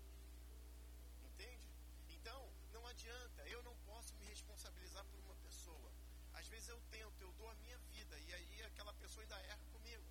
Entende? 1.26 1.68
Então, 2.08 2.40
não 2.72 2.86
adianta. 2.86 3.46
Eu 3.48 3.62
não 3.64 3.76
posso 3.84 4.14
me 4.14 4.24
responsabilizar 4.24 5.04
por 5.10 5.20
uma 5.20 5.36
pessoa. 5.46 5.92
Às 6.32 6.48
vezes 6.48 6.68
eu 6.70 6.80
tento, 6.90 7.20
eu 7.20 7.32
dou 7.34 7.50
a 7.50 7.54
minha 7.56 7.76
vida 7.92 8.18
e 8.20 8.32
aí 8.32 8.62
aquela 8.62 8.94
pessoa 8.94 9.24
ainda 9.24 9.38
erra 9.42 9.66
comigo. 9.74 10.06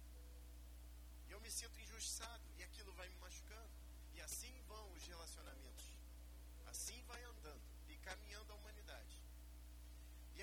E 1.28 1.32
eu 1.32 1.42
me 1.42 1.50
sinto 1.50 1.80
injustiçado 1.80 2.44
e 2.56 2.64
aquilo 2.64 2.94
vai 2.94 3.10
me 3.10 3.16
machucando. 3.16 3.74
E 4.14 4.22
assim 4.22 4.62
vão 4.68 4.94
os 4.94 5.08
relacionamentos. 5.08 5.88
Assim 6.68 7.02
vai 7.06 7.24
andando 7.24 7.64
e 7.90 7.98
caminhando 7.98 8.52
a 8.52 8.56
humanidade. 8.58 8.62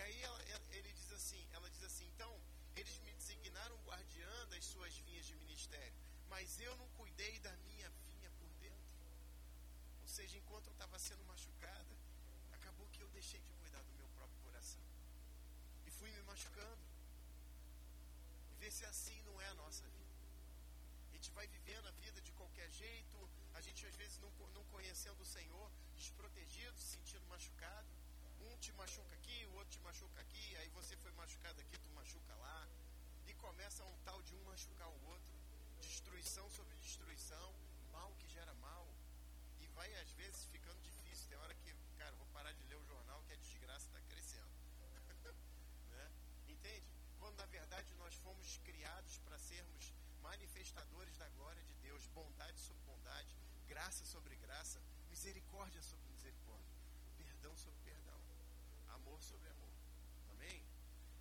E 0.01 0.03
aí 0.03 0.23
ela, 0.23 0.41
ele 0.77 0.91
diz 0.95 1.13
assim, 1.13 1.47
ela 1.53 1.69
diz 1.69 1.83
assim, 1.85 2.07
então, 2.15 2.33
eles 2.75 2.97
me 3.01 3.13
designaram 3.17 3.77
guardiã 3.89 4.47
das 4.49 4.65
suas 4.65 4.95
vinhas 5.07 5.27
de 5.27 5.35
ministério, 5.37 5.99
mas 6.31 6.59
eu 6.59 6.75
não 6.79 6.89
cuidei 7.01 7.39
da 7.41 7.55
minha 7.69 7.91
vinha 8.07 8.31
por 8.39 8.49
dentro. 8.65 8.95
Ou 10.01 10.09
seja, 10.09 10.39
enquanto 10.39 10.69
eu 10.69 10.73
estava 10.73 10.99
sendo 10.99 11.23
machucada, 11.27 11.95
acabou 12.51 12.89
que 12.95 13.03
eu 13.03 13.11
deixei 13.11 13.41
de 13.41 13.53
cuidar 13.61 13.83
do 13.83 13.93
meu 13.93 14.09
próprio 14.17 14.41
coração. 14.47 14.81
E 15.85 15.91
fui 15.91 16.11
me 16.13 16.23
machucando. 16.23 16.83
E 18.53 18.55
ver 18.55 18.73
se 18.73 18.87
assim 18.87 19.21
não 19.25 19.39
é 19.39 19.49
a 19.49 19.55
nossa 19.63 19.87
vida. 19.99 20.17
A 21.11 21.13
gente 21.13 21.31
vai 21.33 21.47
vivendo 21.47 21.87
a 21.89 21.91
vida 22.05 22.23
de 22.23 22.33
qualquer 22.33 22.71
jeito, 22.71 23.31
a 23.53 23.61
gente 23.61 23.85
às 23.85 23.97
vezes 23.97 24.19
não, 24.19 24.33
não 24.55 24.65
conhecendo 24.77 25.21
o 25.21 25.33
Senhor, 25.37 25.71
desprotegido, 25.95 26.79
se 26.79 26.97
sentindo 26.97 27.27
machucado. 27.27 28.00
Um 28.49 28.57
te 28.59 28.73
machuca 28.73 29.15
aqui, 29.15 29.47
o 29.47 29.55
outro 29.55 29.73
te 29.73 29.81
machuca 29.81 30.21
aqui, 30.21 30.57
aí 30.57 30.69
você 30.71 30.97
foi 30.97 31.13
machucado 31.13 31.61
aqui, 31.61 31.79
tu 31.79 31.91
machuca 31.91 32.35
lá. 32.37 32.69
E 33.27 33.35
começa 33.35 33.85
um 33.85 33.99
tal 34.05 34.21
de 34.23 34.35
um 34.35 34.43
machucar 34.45 34.89
o 34.89 35.05
outro. 35.09 35.35
Destruição 35.81 36.49
sobre 36.51 36.75
destruição, 36.77 37.55
mal 37.93 38.11
que 38.19 38.29
gera 38.29 38.55
mal. 38.55 38.89
E 39.61 39.67
vai 39.69 39.93
às 40.01 40.11
vezes 40.13 40.47
ficando 40.47 40.81
difícil. 40.83 41.29
Tem 41.29 41.39
hora 41.39 41.55
que, 41.55 41.75
cara, 41.99 42.17
vou 42.17 42.27
parar 42.29 42.53
de 42.53 42.65
ler 42.65 42.77
o 42.77 42.85
jornal 42.85 43.23
que 43.27 43.35
a 43.35 43.37
desgraça 43.37 43.87
está 43.87 44.01
crescendo. 44.09 44.51
né? 45.91 46.11
Entende? 46.49 46.87
Quando 47.19 47.37
na 47.37 47.47
verdade 47.47 47.95
nós 47.97 48.15
fomos 48.17 48.59
criados 48.65 49.19
para 49.19 49.39
sermos 49.39 49.93
manifestadores 50.23 51.17
da 51.19 51.29
glória 51.31 51.63
de 51.65 51.75
Deus, 51.75 52.07
bondade 52.09 52.59
sobre 52.59 52.83
bondade, 52.85 53.35
graça 53.67 54.05
sobre 54.05 54.37
graça, 54.37 54.81
misericórdia 55.11 55.83
sobre 55.83 56.09
misericórdia, 56.09 56.75
perdão 57.19 57.57
sobre 57.57 57.79
perdão, 57.81 58.21
amor 59.11 59.23
sobre 59.23 59.49
amor. 59.49 59.75
Amém? 60.31 60.63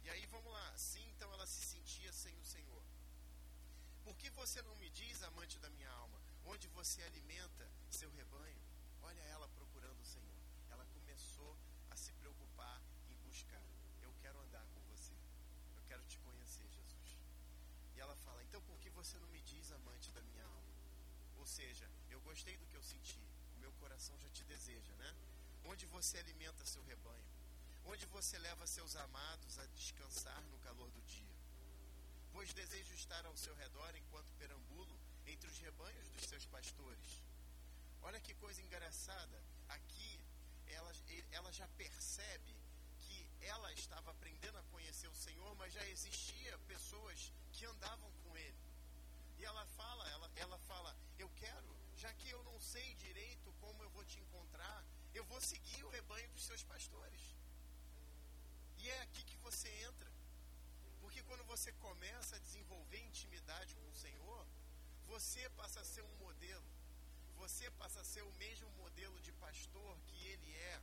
E 0.04 0.10
aí 0.12 0.26
vamos 0.28 0.52
lá, 0.52 0.78
sim, 0.78 1.04
então 1.10 1.32
ela 1.34 1.48
se 1.48 1.62
sentia 1.62 2.12
sem 2.14 2.38
o 2.38 2.46
Senhor. 2.46 2.84
Por 4.04 4.16
que 4.16 4.30
você 4.30 4.62
não 4.62 4.76
me 4.76 4.90
diz, 4.92 5.24
amante 5.24 5.58
da 5.58 5.70
minha 5.72 5.90
alma, 5.90 6.20
onde 6.46 6.68
você 6.68 7.02
alimenta 7.02 7.68
seu 7.90 8.12
rebanho? 8.12 8.62
Olha 9.02 9.22
ela 9.36 9.48
procurando 9.50 10.00
o 10.02 10.06
Senhor. 10.06 10.40
Ela 10.70 10.86
começou 10.94 11.58
a 11.90 11.96
se 11.96 12.12
preocupar 12.14 12.80
em 13.10 13.18
buscar. 13.28 13.64
Eu 14.04 14.14
quero 14.22 14.40
andar 14.40 14.66
com 14.68 14.82
você. 14.92 15.16
Eu 15.76 15.82
quero 15.88 16.04
te 16.04 16.20
conhecer, 16.20 16.68
Jesus. 16.70 17.18
E 17.96 18.00
ela 18.00 18.16
fala: 18.18 18.44
Então 18.44 18.62
por 18.70 18.78
que 18.80 18.92
você 18.92 19.18
não 19.18 19.30
me 19.30 19.42
diz, 19.42 19.72
amante 19.72 20.12
da 20.12 20.22
minha 20.22 20.46
alma? 20.46 20.76
Ou 21.38 21.48
seja, 21.48 21.90
eu 22.12 22.22
gostei 22.22 22.56
do 22.56 22.68
que 22.68 22.78
eu 22.78 22.84
senti. 22.84 23.24
O 23.56 23.60
meu 23.60 23.72
coração 23.74 24.16
já 24.20 24.30
te 24.30 24.44
deseja, 24.44 24.94
né? 24.98 25.16
Onde 25.66 25.88
você 25.88 26.20
alimenta 26.20 26.66
seu 26.66 26.84
rebanho? 26.84 27.39
Onde 27.92 28.06
você 28.06 28.38
leva 28.38 28.68
seus 28.68 28.96
amados 28.96 29.58
a 29.58 29.66
descansar 29.78 30.42
no 30.52 30.60
calor 30.60 30.90
do 30.92 31.02
dia? 31.02 31.36
Pois 32.32 32.54
desejo 32.54 32.94
estar 32.94 33.26
ao 33.26 33.36
seu 33.36 33.56
redor 33.56 33.96
enquanto 33.96 34.38
perambulo 34.42 34.96
entre 35.26 35.50
os 35.50 35.58
rebanhos 35.58 36.08
dos 36.12 36.26
seus 36.26 36.46
pastores. 36.46 37.24
Olha 38.04 38.20
que 38.20 38.36
coisa 38.36 38.62
engraçada. 38.62 39.44
Aqui 39.70 40.24
ela, 40.68 40.94
ela 41.32 41.52
já 41.52 41.68
percebe 41.70 42.56
que 43.00 43.28
ela 43.42 43.74
estava 43.74 44.12
aprendendo 44.12 44.60
a 44.60 44.64
conhecer 44.66 45.08
o 45.08 45.16
Senhor, 45.16 45.56
mas 45.56 45.74
já 45.74 45.84
existia 45.88 46.60
pessoas 46.74 47.34
que 47.54 47.66
andavam 47.66 48.12
com 48.24 48.38
ele. 48.38 48.64
E 49.40 49.46
ela 49.46 49.66
fala, 49.66 50.08
ela, 50.10 50.32
ela 50.36 50.60
fala, 50.60 50.96
eu 51.18 51.30
quero, 51.30 51.76
já 51.98 52.14
que 52.14 52.30
eu 52.30 52.44
não 52.44 52.60
sei 52.60 52.94
direito 53.08 53.52
como 53.54 53.82
eu 53.82 53.90
vou 53.90 54.06
te 54.06 54.20
encontrar, 54.20 54.86
eu 55.12 55.26
vou 55.26 55.42
seguir 55.42 55.84
o 55.84 55.90
rebanho 55.90 56.30
dos 56.30 56.44
seus 56.44 56.64
pastores. 56.64 57.39
E 58.80 58.90
é 58.90 59.02
aqui 59.02 59.24
que 59.24 59.38
você 59.38 59.70
entra. 59.90 60.10
Porque 61.02 61.22
quando 61.24 61.44
você 61.46 61.72
começa 61.74 62.36
a 62.36 62.40
desenvolver 62.40 63.00
intimidade 63.00 63.76
com 63.76 63.90
o 63.90 63.96
Senhor, 63.96 64.46
você 65.08 65.50
passa 65.62 65.80
a 65.82 65.86
ser 65.86 66.04
um 66.04 66.16
modelo. 66.18 66.70
Você 67.38 67.70
passa 67.72 68.00
a 68.02 68.04
ser 68.04 68.24
o 68.24 68.34
mesmo 68.34 68.70
modelo 68.82 69.20
de 69.22 69.32
pastor 69.34 69.98
que 70.08 70.18
ele 70.28 70.52
é, 70.56 70.82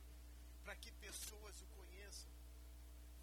para 0.63 0.75
que 0.75 0.91
pessoas 0.93 1.61
o 1.61 1.67
conheçam. 1.77 2.31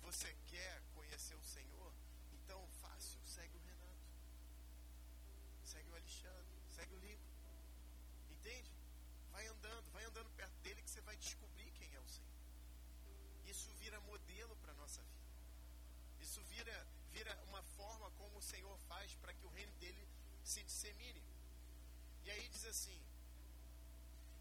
Você 0.02 0.32
quer 0.46 0.82
conhecer 0.94 1.34
o 1.34 1.44
Senhor? 1.44 1.92
Então, 2.32 2.60
fácil, 2.80 3.20
segue 3.26 3.56
o 3.56 3.60
Renato. 3.60 4.06
Segue 5.64 5.90
o 5.90 5.94
Alexandre, 5.94 6.58
segue 6.76 6.94
o 6.94 6.98
Lico. 6.98 7.30
Entende? 8.30 8.70
Vai 9.30 9.46
andando, 9.46 9.90
vai 9.92 10.04
andando 10.04 10.30
perto 10.36 10.56
dele 10.62 10.82
que 10.82 10.90
você 10.90 11.00
vai 11.00 11.16
descobrir 11.16 11.70
quem 11.72 11.92
é 11.94 12.00
o 12.00 12.08
Senhor. 12.08 12.34
Isso 13.46 13.70
vira 13.74 14.00
modelo 14.00 14.56
para 14.56 14.72
a 14.72 14.76
nossa 14.76 15.02
vida. 15.02 15.24
Isso 16.34 16.42
vira, 16.46 16.86
vira 17.12 17.32
uma 17.44 17.62
forma 17.62 18.10
como 18.18 18.38
o 18.38 18.42
Senhor 18.42 18.76
faz 18.88 19.14
para 19.22 19.32
que 19.32 19.46
o 19.46 19.50
reino 19.50 19.72
dele 19.74 20.04
se 20.42 20.64
dissemine. 20.64 21.22
E 22.24 22.30
aí 22.32 22.48
diz 22.48 22.64
assim: 22.64 23.00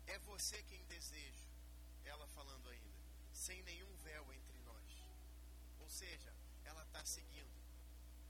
É 0.08 0.18
você 0.30 0.64
quem 0.64 0.84
desejo, 0.86 1.48
ela 2.04 2.26
falando 2.30 2.68
ainda, 2.68 3.04
sem 3.32 3.62
nenhum 3.62 3.96
véu 3.98 4.34
entre 4.34 4.58
nós. 4.62 5.06
Ou 5.82 5.88
seja, 5.88 6.34
ela 6.64 6.82
está 6.82 7.06
seguindo 7.06 7.62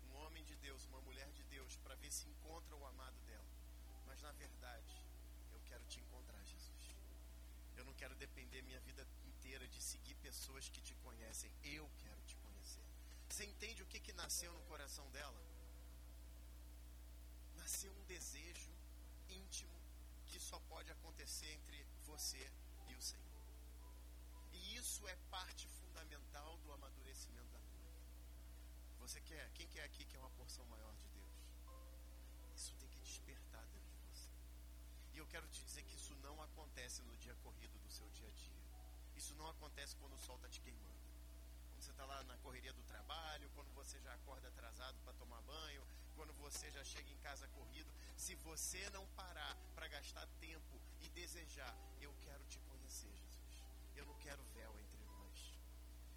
um 0.09 0.17
homem 0.17 0.43
de 0.43 0.57
Deus, 0.57 0.83
uma 0.87 0.99
mulher 0.99 1.31
de 1.31 1.43
Deus, 1.45 1.77
para 1.77 1.95
ver 1.95 2.11
se 2.11 2.27
encontra 2.27 2.75
o 2.75 2.85
amado 2.85 3.17
dela. 3.21 3.47
Mas 4.05 4.21
na 4.21 4.33
verdade, 4.33 4.93
eu 5.53 5.61
quero 5.61 5.85
te 5.85 6.01
encontrar, 6.01 6.43
Jesus. 6.43 6.97
Eu 7.77 7.85
não 7.85 7.93
quero 7.93 8.13
depender 8.15 8.61
minha 8.61 8.81
vida 8.81 9.07
inteira 9.23 9.65
de 9.69 9.81
seguir 9.81 10.15
pessoas 10.15 10.67
que 10.67 10.81
te 10.81 10.93
conhecem. 10.95 11.49
Eu. 11.63 11.89
Você 13.33 13.45
entende 13.45 13.81
o 13.81 13.87
que, 13.87 13.99
que 13.99 14.13
nasceu 14.13 14.53
no 14.53 14.61
coração 14.71 15.09
dela? 15.09 15.43
Nasceu 17.55 17.91
um 17.91 18.03
desejo 18.03 18.71
íntimo 19.27 19.79
que 20.27 20.39
só 20.39 20.59
pode 20.71 20.91
acontecer 20.91 21.51
entre 21.53 21.83
você 22.05 22.43
e 22.89 22.93
o 22.93 23.01
Senhor. 23.01 23.43
E 24.51 24.75
isso 24.75 25.07
é 25.07 25.15
parte 25.31 25.67
fundamental 25.79 26.59
do 26.59 26.71
amadurecimento 26.73 27.49
da 27.53 27.59
noiva. 27.71 28.03
Você 28.99 29.19
quer? 29.21 29.49
Quem 29.55 29.67
quer 29.67 29.85
aqui 29.85 30.05
que 30.05 30.15
é 30.15 30.19
uma 30.19 30.29
porção 30.41 30.63
maior 30.67 30.93
de 30.95 31.07
Deus? 31.07 31.33
Isso 32.55 32.75
tem 32.75 32.87
que 32.87 32.99
despertar 32.99 33.65
dentro 33.65 33.89
de 33.95 34.03
você. 34.11 34.29
E 35.15 35.17
eu 35.17 35.25
quero 35.25 35.47
te 35.47 35.65
dizer 35.65 35.83
que 35.85 35.95
isso 35.95 36.13
não 36.17 36.39
acontece 36.39 37.01
no 37.01 37.17
dia 37.17 37.33
corrido 37.37 37.79
do 37.79 37.89
seu 37.89 38.07
dia 38.11 38.27
a 38.27 38.31
dia. 38.31 38.63
Isso 39.15 39.33
não 39.33 39.49
acontece 39.49 39.95
quando 39.95 40.13
o 40.13 40.19
sol 40.19 40.35
está 40.35 40.49
te 40.49 40.61
queimando. 40.61 41.02
Quando 41.83 41.95
você 41.95 42.01
está 42.01 42.05
lá 42.05 42.23
na 42.23 42.37
correria 42.37 42.71
do 42.71 42.83
trabalho, 42.83 43.49
quando 43.55 43.69
você 43.73 43.99
já 43.99 44.13
acorda 44.13 44.47
atrasado 44.47 44.97
para 45.03 45.11
tomar 45.15 45.41
banho, 45.41 45.85
quando 46.15 46.31
você 46.35 46.71
já 46.71 46.81
chega 46.81 47.11
em 47.11 47.17
casa 47.17 47.45
corrido. 47.49 47.91
Se 48.15 48.35
você 48.35 48.89
não 48.91 49.05
parar 49.07 49.53
para 49.75 49.89
gastar 49.89 50.25
tempo 50.39 50.81
e 51.01 51.09
desejar, 51.09 51.75
eu 51.99 52.13
quero 52.21 52.45
te 52.45 52.57
conhecer, 52.59 53.11
Jesus. 53.11 53.65
Eu 53.97 54.05
não 54.05 54.17
quero 54.19 54.41
véu 54.53 54.79
entre 54.79 55.03
nós. 55.03 55.59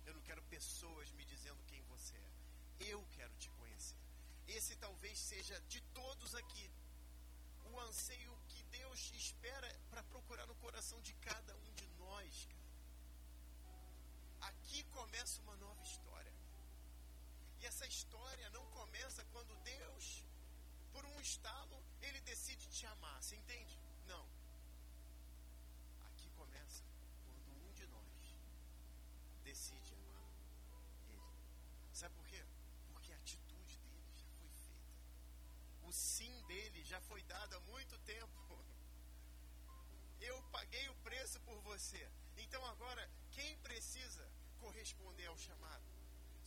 Eu 0.04 0.14
não 0.14 0.22
quero 0.22 0.40
pessoas 0.42 1.10
me 1.10 1.24
dizendo 1.24 1.60
quem 1.66 1.82
você 1.86 2.14
é. 2.14 2.92
Eu 2.92 3.04
quero 3.10 3.34
te 3.34 3.50
conhecer. 3.50 3.98
Esse 4.46 4.76
talvez 4.76 5.18
seja 5.18 5.60
de 5.62 5.80
todos 6.00 6.36
aqui 6.36 6.70
o 7.64 7.80
anseio 7.80 8.38
que 8.50 8.62
Deus 8.78 9.10
espera 9.16 9.68
para 9.90 10.04
procurar 10.04 10.46
no 10.46 10.54
coração 10.66 11.00
de 11.00 11.12
cada 11.14 11.56
um 11.56 11.74
de 11.74 11.88
nós. 11.98 12.48
Aqui 14.76 14.84
começa 14.90 15.40
uma 15.40 15.56
nova 15.56 15.82
história. 15.82 16.32
E 17.58 17.64
essa 17.64 17.86
história 17.86 18.50
não 18.50 18.64
começa 18.72 19.24
quando 19.32 19.56
Deus, 19.62 20.22
por 20.92 21.02
um 21.06 21.18
estalo, 21.18 21.82
ele 22.02 22.20
decide 22.20 22.68
te 22.68 22.84
amar. 22.84 23.22
Você 23.22 23.36
entende? 23.36 23.78
Não. 24.06 24.28
Aqui 26.08 26.28
começa 26.32 26.84
quando 27.24 27.48
um 27.62 27.72
de 27.72 27.86
nós 27.86 28.36
decide 29.44 29.94
amar 29.94 30.30
Ele. 31.08 31.32
Sabe 31.94 32.14
por 32.14 32.26
quê? 32.26 32.44
Porque 32.88 33.14
a 33.14 33.16
atitude 33.16 33.78
dele. 33.78 34.62
já 36.84 37.00
foi 37.00 37.22
dado 37.22 37.56
há 37.56 37.60
muito 37.60 37.98
tempo. 38.00 38.62
Eu 40.20 40.42
paguei 40.58 40.86
o 40.90 40.96
preço 40.96 41.40
por 41.40 41.58
você. 41.62 42.06
Então 42.36 42.62
agora, 42.66 43.10
quem 43.30 43.56
precisa 43.60 44.30
corresponder 44.66 45.26
ao 45.26 45.38
chamado? 45.38 45.88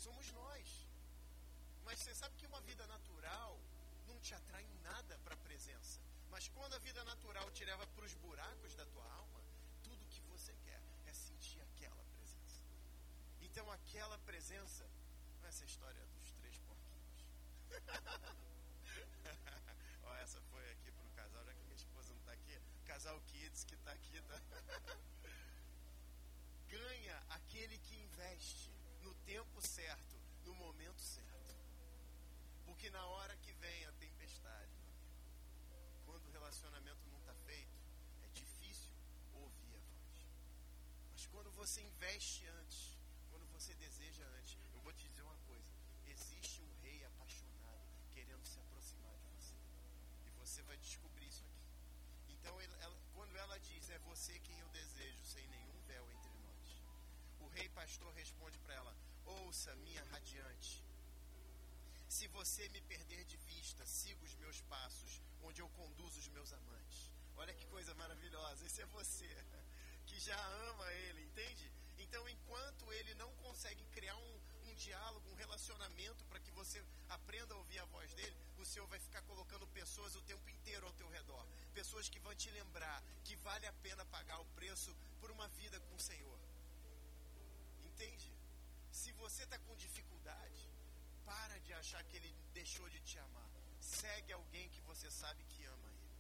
Somos 0.06 0.28
nós. 0.34 0.68
Mas 1.86 2.00
você 2.00 2.14
sabe 2.14 2.36
que 2.40 2.50
uma 2.52 2.62
vida 2.70 2.86
natural 2.88 3.58
não 4.08 4.20
te 4.20 4.34
atrai 4.40 4.66
nada 4.84 5.18
para 5.24 5.36
a 5.36 5.44
presença. 5.48 6.00
Mas 6.30 6.48
quando 6.56 6.74
a 6.76 6.80
vida 6.88 7.02
natural 7.12 7.50
te 7.52 7.64
leva 7.64 7.86
para 7.88 8.06
os 8.06 8.14
buracos 8.26 8.76
da 8.76 8.86
tua 8.88 9.08
alma, 9.22 9.42
tudo 9.84 10.10
que 10.14 10.22
você 10.34 10.54
quer 10.66 10.82
é 11.08 11.14
sentir 11.14 11.62
aquela 11.62 12.04
presença. 12.16 12.62
Então 13.42 13.66
aquela 13.72 14.18
presença, 14.20 14.86
essa 15.44 15.64
história 15.64 16.06
dos 16.18 16.32
três 16.34 16.58
porquinhos. 16.68 17.20
Essa 20.24 20.42
foi 20.52 20.64
aqui 20.72 20.92
para 20.92 21.08
o 21.08 21.12
casal, 21.12 21.44
já 21.46 21.54
que 21.54 21.64
minha 21.64 21.76
esposa 21.76 22.12
não 22.14 22.20
está 22.20 22.34
aqui. 22.34 22.62
Casal 22.86 23.20
Kids 23.22 23.64
que 23.64 23.76
está 23.76 23.92
aqui. 23.94 24.22
Tá? 24.22 24.42
Ganha 26.70 27.18
aquele 27.30 27.78
que 27.80 27.96
investe 27.96 28.72
no 29.02 29.14
tempo 29.26 29.60
certo, 29.62 30.16
no 30.46 30.54
momento 30.54 31.02
certo. 31.02 31.56
Porque 32.66 32.90
na 32.92 33.06
hora 33.08 33.36
que 33.38 33.52
vem 33.54 33.86
a 33.86 33.92
tempestade, 33.94 34.72
quando 36.06 36.28
o 36.28 36.32
relacionamento 36.32 37.02
não 37.10 37.18
está 37.20 37.34
feito, 37.48 37.76
é 38.24 38.28
difícil 38.30 38.92
ouvir 39.34 39.76
a 39.76 39.80
voz. 39.80 40.28
Mas 41.12 41.26
quando 41.26 41.52
você 41.52 41.82
investe 41.82 42.48
antes, 42.62 42.98
quando 43.32 43.48
você 43.48 43.74
deseja 43.76 44.24
antes, 44.38 44.58
eu 44.74 44.82
vou 44.82 44.94
te 44.94 45.08
dizer 45.08 45.24
uma 45.24 45.38
coisa: 45.48 45.68
existe 46.06 46.62
um 46.62 46.82
rei 46.84 47.04
apaixonado 47.06 47.90
querendo 48.12 48.46
se 48.46 48.60
aproximar 48.60 49.18
de 49.18 49.28
você. 49.36 49.56
E 50.28 50.30
você 50.32 50.62
vai 50.64 50.78
descobrir 50.78 51.28
isso 51.28 51.44
aqui. 51.46 52.34
Então, 52.34 52.62
ela, 52.62 52.98
quando 53.14 53.36
ela 53.36 53.60
diz, 53.60 53.90
é 53.90 53.98
você 54.00 54.40
quem 54.40 54.60
eu 54.60 54.70
desejo, 54.70 54.99
O 57.50 57.56
rei 57.58 57.70
pastor 57.70 58.14
responde 58.14 58.58
para 58.60 58.76
ela: 58.76 58.96
Ouça, 59.26 59.76
minha 59.76 60.04
radiante 60.06 60.90
se 62.10 62.28
você 62.30 62.68
me 62.70 62.82
perder 62.82 63.24
de 63.26 63.38
vista, 63.38 63.86
siga 63.86 64.26
os 64.26 64.34
meus 64.36 64.60
passos, 64.62 65.22
onde 65.44 65.62
eu 65.62 65.70
conduzo 65.70 66.20
os 66.20 66.28
meus 66.30 66.52
amantes. 66.52 67.12
Olha 67.38 67.54
que 67.54 67.68
coisa 67.68 67.94
maravilhosa, 67.94 68.66
esse 68.66 68.82
é 68.82 68.86
você, 68.88 69.30
que 70.08 70.20
já 70.20 70.36
ama 70.70 70.92
ele, 70.92 71.22
entende? 71.22 71.72
Então, 72.00 72.28
enquanto 72.28 72.92
ele 72.94 73.14
não 73.14 73.32
consegue 73.36 73.86
criar 73.92 74.18
um, 74.18 74.42
um 74.66 74.74
diálogo, 74.74 75.30
um 75.30 75.36
relacionamento 75.36 76.26
para 76.26 76.40
que 76.40 76.50
você 76.52 76.84
aprenda 77.10 77.54
a 77.54 77.58
ouvir 77.58 77.78
a 77.78 77.86
voz 77.86 78.12
dele, 78.16 78.36
o 78.58 78.66
Senhor 78.66 78.88
vai 78.88 79.00
ficar 79.00 79.22
colocando 79.22 79.68
pessoas 79.68 80.16
o 80.16 80.22
tempo 80.24 80.50
inteiro 80.50 80.88
ao 80.88 80.94
teu 80.94 81.08
redor. 81.10 81.46
Pessoas 81.76 82.10
que 82.10 82.20
vão 82.20 82.34
te 82.34 82.50
lembrar 82.50 83.04
que 83.24 83.36
vale 83.36 83.68
a 83.68 83.74
pena 83.74 84.04
pagar 84.06 84.40
o 84.40 84.46
preço 84.56 84.96
por 85.22 85.30
uma 85.30 85.48
vida 85.50 85.80
com 85.82 85.96
o 85.96 86.00
Senhor. 86.00 86.40
Entende? 88.00 88.32
Se 88.90 89.12
você 89.12 89.44
está 89.44 89.58
com 89.60 89.76
dificuldade, 89.76 90.70
para 91.26 91.60
de 91.60 91.74
achar 91.74 92.02
que 92.06 92.16
ele 92.16 92.34
deixou 92.54 92.88
de 92.90 93.00
te 93.02 93.20
amar. 93.20 93.50
Segue 93.82 94.32
alguém 94.32 94.70
que 94.70 94.80
você 94.90 95.12
sabe 95.12 95.44
que 95.52 95.66
ama 95.66 95.90
ele. 95.92 96.16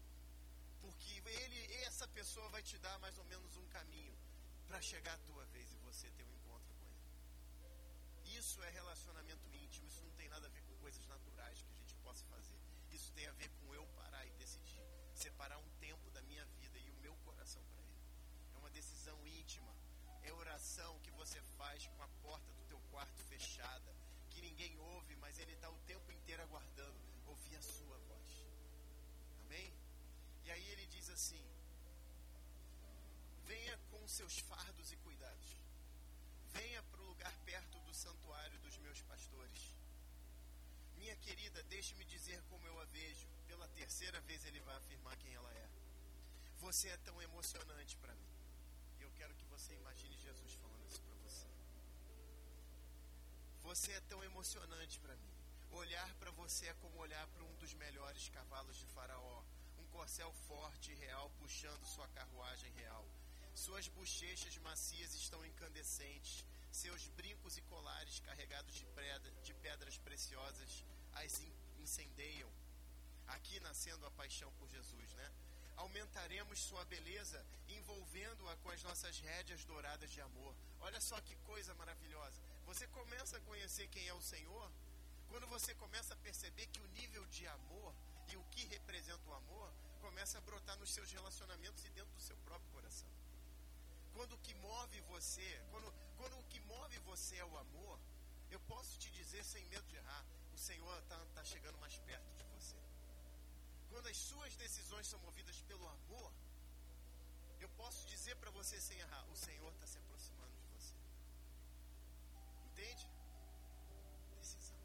Porque 0.81 1.13
ele, 1.25 1.73
essa 1.85 2.05
pessoa 2.09 2.49
vai 2.49 2.61
te 2.61 2.77
dar 2.79 2.99
mais 2.99 3.17
ou 3.17 3.23
menos 3.31 3.55
um 3.55 3.65
caminho 3.69 4.13
para 4.67 4.81
chegar 4.81 5.13
a 5.13 5.25
tua 5.29 5.45
vez 5.45 5.71
e 5.71 5.77
você 5.77 6.11
ter 6.11 6.25
um 6.25 6.35
encontro 6.39 6.73
com 6.81 6.85
ele. 6.85 8.37
Isso 8.37 8.61
é 8.61 8.69
relacionamento 8.71 9.55
íntimo, 9.55 9.87
isso 9.87 10.03
não 10.03 10.11
tem 10.19 10.27
nada 10.27 10.47
a 10.47 10.49
ver 10.49 10.63
com 10.63 10.75
coisas 10.79 11.07
naturais 11.07 11.61
que 11.61 11.71
a 11.71 11.75
gente 11.75 11.95
possa 12.03 12.25
fazer. 12.25 12.59
Isso 12.91 13.09
tem 13.13 13.25
a 13.25 13.31
ver 13.31 13.49
com 13.51 13.58
oração 20.79 20.99
que 20.99 21.11
você 21.11 21.41
faz 21.57 21.87
com 21.87 22.03
a 22.03 22.07
porta 22.23 22.53
do 22.53 22.63
teu 22.63 22.79
quarto 22.91 23.21
fechada 23.23 23.93
que 24.29 24.41
ninguém 24.41 24.77
ouve, 24.79 25.15
mas 25.17 25.37
Ele 25.37 25.53
está 25.53 25.69
o 25.69 25.77
tempo 25.79 26.11
inteiro 26.11 26.41
aguardando 26.43 26.99
ouvir 27.27 27.55
a 27.57 27.61
sua 27.61 27.97
voz. 27.97 28.29
Amém? 29.41 29.73
E 30.45 30.51
aí 30.51 30.69
ele 30.69 30.85
diz 30.87 31.09
assim: 31.09 31.43
Venha 33.45 33.77
com 33.91 34.07
seus 34.07 34.39
fardos 34.39 34.91
e 34.91 34.97
cuidados. 34.97 35.49
Venha 36.53 36.81
para 36.83 37.01
o 37.01 37.07
lugar 37.07 37.35
perto 37.45 37.79
do 37.81 37.93
santuário 37.93 38.59
dos 38.59 38.77
meus 38.77 39.01
pastores. 39.01 39.75
Minha 40.95 41.15
querida, 41.17 41.61
deixe-me 41.63 42.05
dizer 42.05 42.41
como 42.49 42.65
eu 42.67 42.79
a 42.79 42.85
vejo. 42.85 43.27
Pela 43.47 43.67
terceira 43.69 44.21
vez 44.21 44.45
ele 44.45 44.59
vai 44.61 44.75
afirmar 44.77 45.17
quem 45.17 45.33
ela 45.33 45.51
é. 45.53 45.69
Você 46.59 46.87
é 46.89 46.97
tão 46.97 47.21
emocionante 47.21 47.97
para 47.97 48.15
mim. 48.15 48.31
E 48.99 49.03
eu 49.03 49.11
quero 49.11 49.33
que 49.35 49.48
você 49.59 49.73
imagine 49.73 50.15
Jesus 50.15 50.53
falando 50.53 50.85
isso 50.87 51.01
para 51.01 51.15
você. 51.17 51.47
Você 53.63 53.91
é 53.91 54.01
tão 54.11 54.23
emocionante 54.23 54.97
para 55.01 55.17
mim. 55.17 55.33
Olhar 55.71 56.09
para 56.15 56.31
você 56.31 56.67
é 56.67 56.73
como 56.75 56.97
olhar 56.97 57.27
para 57.27 57.43
um 57.43 57.55
dos 57.55 57.73
melhores 57.73 58.29
cavalos 58.29 58.77
de 58.77 58.85
Faraó, 58.85 59.43
um 59.77 59.85
corcel 59.87 60.31
forte 60.47 60.93
e 60.93 60.95
real 60.95 61.29
puxando 61.39 61.83
sua 61.85 62.07
carruagem 62.19 62.71
real. 62.75 63.05
Suas 63.53 63.89
bochechas 63.89 64.57
macias 64.59 65.13
estão 65.13 65.45
incandescentes, 65.45 66.45
seus 66.71 67.09
brincos 67.09 67.57
e 67.57 67.61
colares 67.63 68.21
carregados 68.21 68.73
de, 68.73 68.85
de 69.43 69.53
pedras 69.55 69.97
preciosas 69.97 70.85
as 71.11 71.41
incendeiam. 71.79 72.49
Aqui 73.27 73.59
nascendo 73.59 74.05
a 74.05 74.11
paixão 74.11 74.51
por 74.53 74.69
Jesus, 74.69 75.13
né? 75.15 75.29
Aumentaremos 75.83 76.59
sua 76.59 76.83
beleza, 76.85 77.39
envolvendo-a 77.77 78.55
com 78.57 78.69
as 78.69 78.83
nossas 78.83 79.19
rédeas 79.19 79.63
douradas 79.65 80.09
de 80.11 80.21
amor. 80.21 80.53
Olha 80.81 80.99
só 80.99 81.19
que 81.21 81.35
coisa 81.51 81.73
maravilhosa. 81.81 82.39
Você 82.65 82.85
começa 82.87 83.37
a 83.37 83.45
conhecer 83.49 83.87
quem 83.87 84.05
é 84.07 84.13
o 84.13 84.21
Senhor 84.21 84.69
quando 85.29 85.47
você 85.47 85.73
começa 85.75 86.13
a 86.13 86.17
perceber 86.17 86.65
que 86.67 86.81
o 86.81 86.87
nível 86.87 87.25
de 87.27 87.47
amor 87.47 87.93
e 88.27 88.35
o 88.35 88.43
que 88.51 88.65
representa 88.65 89.29
o 89.29 89.33
amor 89.33 89.71
começa 90.01 90.37
a 90.37 90.41
brotar 90.41 90.77
nos 90.79 90.91
seus 90.91 91.11
relacionamentos 91.11 91.85
e 91.85 91.89
dentro 91.91 92.13
do 92.13 92.21
seu 92.21 92.35
próprio 92.37 92.71
coração. 92.71 93.09
Quando 94.13 94.33
o 94.33 94.39
que 94.39 94.53
move 94.55 94.99
você, 95.01 95.61
quando, 95.71 95.93
quando 96.17 96.37
o 96.39 96.43
que 96.45 96.59
move 96.61 96.97
você 96.99 97.37
é 97.37 97.45
o 97.45 97.57
amor, 97.57 97.99
eu 98.51 98.59
posso 98.61 98.97
te 98.97 99.09
dizer 99.11 99.43
sem 99.45 99.63
medo 99.67 99.87
de 99.87 99.95
errar, 99.95 100.25
o 100.53 100.57
Senhor 100.57 100.97
está 100.99 101.17
tá 101.35 101.43
chegando 101.45 101.77
mais 101.77 101.95
perto 101.99 102.27
de. 102.35 102.48
Quando 103.89 104.07
as 104.07 104.17
suas 104.17 104.55
decisões 104.55 105.07
são 105.07 105.19
movidas 105.19 105.61
pelo 105.69 105.87
amor, 105.87 106.31
eu 107.59 107.69
posso 107.69 108.07
dizer 108.07 108.35
para 108.37 108.51
você 108.51 108.79
sem 108.79 108.97
errar, 108.99 109.23
o 109.31 109.35
Senhor 109.35 109.71
está 109.73 109.87
se 109.87 109.97
aproximando 109.97 110.55
de 110.61 110.67
você. 110.75 110.95
Entende? 112.67 113.07
Decisão. 114.37 114.79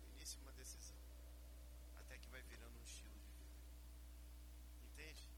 No 0.00 0.08
início, 0.12 0.40
uma 0.40 0.52
decisão. 0.52 0.96
Até 2.00 2.16
que 2.18 2.28
vai 2.28 2.42
virando 2.42 2.78
um 2.78 2.84
estilo 2.84 3.18
de 3.26 3.32
vida. 3.40 3.58
Entende? 4.88 5.28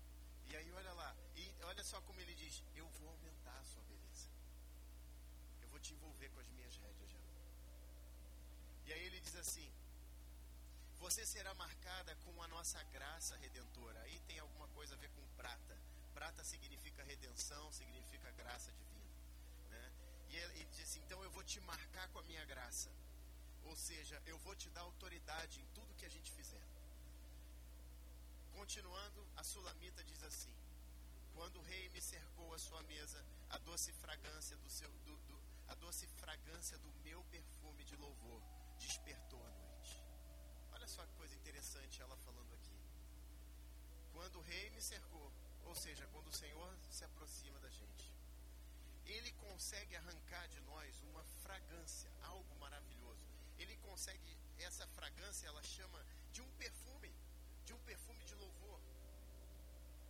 E 0.47 0.57
aí, 0.57 0.71
olha 0.73 0.93
lá. 0.93 1.17
E 1.35 1.55
olha 1.65 1.83
só 1.83 2.01
como 2.03 2.21
ele 2.21 2.35
diz: 2.35 2.63
Eu 2.75 2.89
vou 3.01 3.09
aumentar 3.09 3.59
a 3.59 3.65
sua 3.65 3.83
beleza. 3.85 4.29
Eu 5.63 5.69
vou 5.69 5.81
te 5.81 5.93
envolver 5.95 6.29
com 6.31 6.41
as 6.41 6.49
minhas 6.49 6.77
rédeas 6.77 7.11
de 7.11 7.17
amor. 7.17 7.43
E 8.85 8.93
aí 8.93 9.03
ele 9.07 9.21
diz 9.21 9.35
assim: 9.35 9.69
Você 11.17 11.25
será 11.25 11.55
marcada 11.55 12.15
com 12.17 12.43
a 12.43 12.49
nossa 12.49 12.83
graça 12.95 13.35
redentora. 13.39 13.99
Aí 14.03 14.21
tem 14.29 14.39
alguma 14.39 14.69
coisa 14.69 14.95
a 14.95 14.99
ver 14.99 15.09
com 15.13 15.27
prata. 15.29 15.75
Prata 16.13 16.45
significa 16.45 17.03
redenção, 17.05 17.73
significa 17.73 18.31
graça 18.33 18.71
divina. 18.71 19.15
Né? 19.71 19.93
E 20.29 20.37
ele 20.37 20.67
diz 20.67 20.83
assim: 20.83 21.01
então 21.01 21.25
eu 21.25 21.31
vou 21.31 21.43
te 21.43 21.59
marcar 21.63 22.07
com 22.11 22.19
a 22.19 22.23
minha 22.25 22.45
graça. 22.45 22.91
Ou 23.65 23.75
seja, 23.75 24.23
eu 24.27 24.37
vou 24.41 24.55
te 24.55 24.69
dar 24.69 24.83
autoridade 24.83 25.59
em 25.59 25.67
tudo 25.69 25.95
que 25.95 26.05
a 26.05 26.11
gente 26.11 26.31
fizer. 26.31 26.63
Continuando, 28.53 29.27
a 29.37 29.43
sulamita 29.43 30.05
diz 30.05 30.23
assim: 30.23 30.55
Quando 31.33 31.61
o 31.61 31.63
rei 31.63 31.89
me 31.89 32.03
cercou 32.03 32.53
a 32.53 32.59
sua 32.59 32.83
mesa, 32.83 33.25
a 33.49 33.57
doce 33.57 33.91
fragrância 33.91 34.55
do 34.59 34.69
seu, 34.69 34.91
do, 35.07 35.17
do, 35.29 35.41
a 35.69 35.75
doce 35.77 36.07
fragrância 36.09 36.77
do 36.77 36.93
meu 37.03 37.25
perfume 37.25 37.85
de 37.85 37.97
louvor 37.97 38.43
despertou 38.79 39.43
a 39.47 39.49
noite. 39.49 39.66
Olha 40.87 40.95
só 40.95 41.05
que 41.05 41.15
coisa 41.15 41.35
interessante 41.35 42.01
ela 42.01 42.17
falando 42.19 42.53
aqui. 42.55 42.79
Quando 44.13 44.37
o 44.39 44.43
rei 44.43 44.71
me 44.71 44.81
cercou, 44.81 45.33
ou 45.65 45.75
seja, 45.75 46.07
quando 46.13 46.29
o 46.29 46.33
Senhor 46.33 46.73
se 46.89 47.03
aproxima 47.05 47.59
da 47.59 47.69
gente, 47.69 48.07
ele 49.05 49.33
consegue 49.33 49.97
arrancar 49.97 50.47
de 50.47 50.61
nós 50.61 51.03
uma 51.11 51.25
fragrância, 51.43 52.09
algo 52.23 52.55
maravilhoso. 52.61 53.27
Ele 53.59 53.77
consegue, 53.79 54.37
essa 54.61 54.87
fragrância, 54.99 55.49
ela 55.49 55.61
chama 55.61 56.01
de 56.33 56.41
um 56.41 56.51
perfume, 56.53 57.13
de 57.65 57.73
um 57.73 57.81
perfume 57.81 58.25
de 58.25 58.37
louvor. 58.37 58.81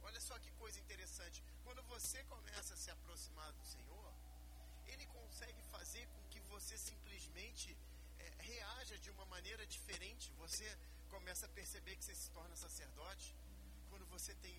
Olha 0.03 0.21
só 0.21 0.39
que 0.39 0.51
coisa 0.63 0.79
interessante. 0.79 1.43
Quando 1.65 1.83
você 1.85 2.23
começa 2.25 2.75
a 2.75 2.77
se 2.77 2.91
aproximar 2.91 3.51
do 3.55 3.65
Senhor, 3.65 4.13
Ele 4.87 5.07
consegue 5.07 5.63
fazer 5.71 6.07
com 6.09 6.23
que 6.29 6.41
você 6.41 6.77
simplesmente 6.77 7.75
reaja 8.39 8.99
de 8.99 9.11
uma 9.11 9.25
maneira 9.27 9.67
diferente. 9.67 10.33
Você 10.39 10.67
começa 11.09 11.47
a 11.47 11.49
perceber 11.49 11.97
que 11.97 12.05
você 12.05 12.15
se 12.15 12.31
torna 12.31 12.57
sacerdote 12.57 13.35
quando 13.91 14.07
você 14.07 14.35
tem 14.37 14.57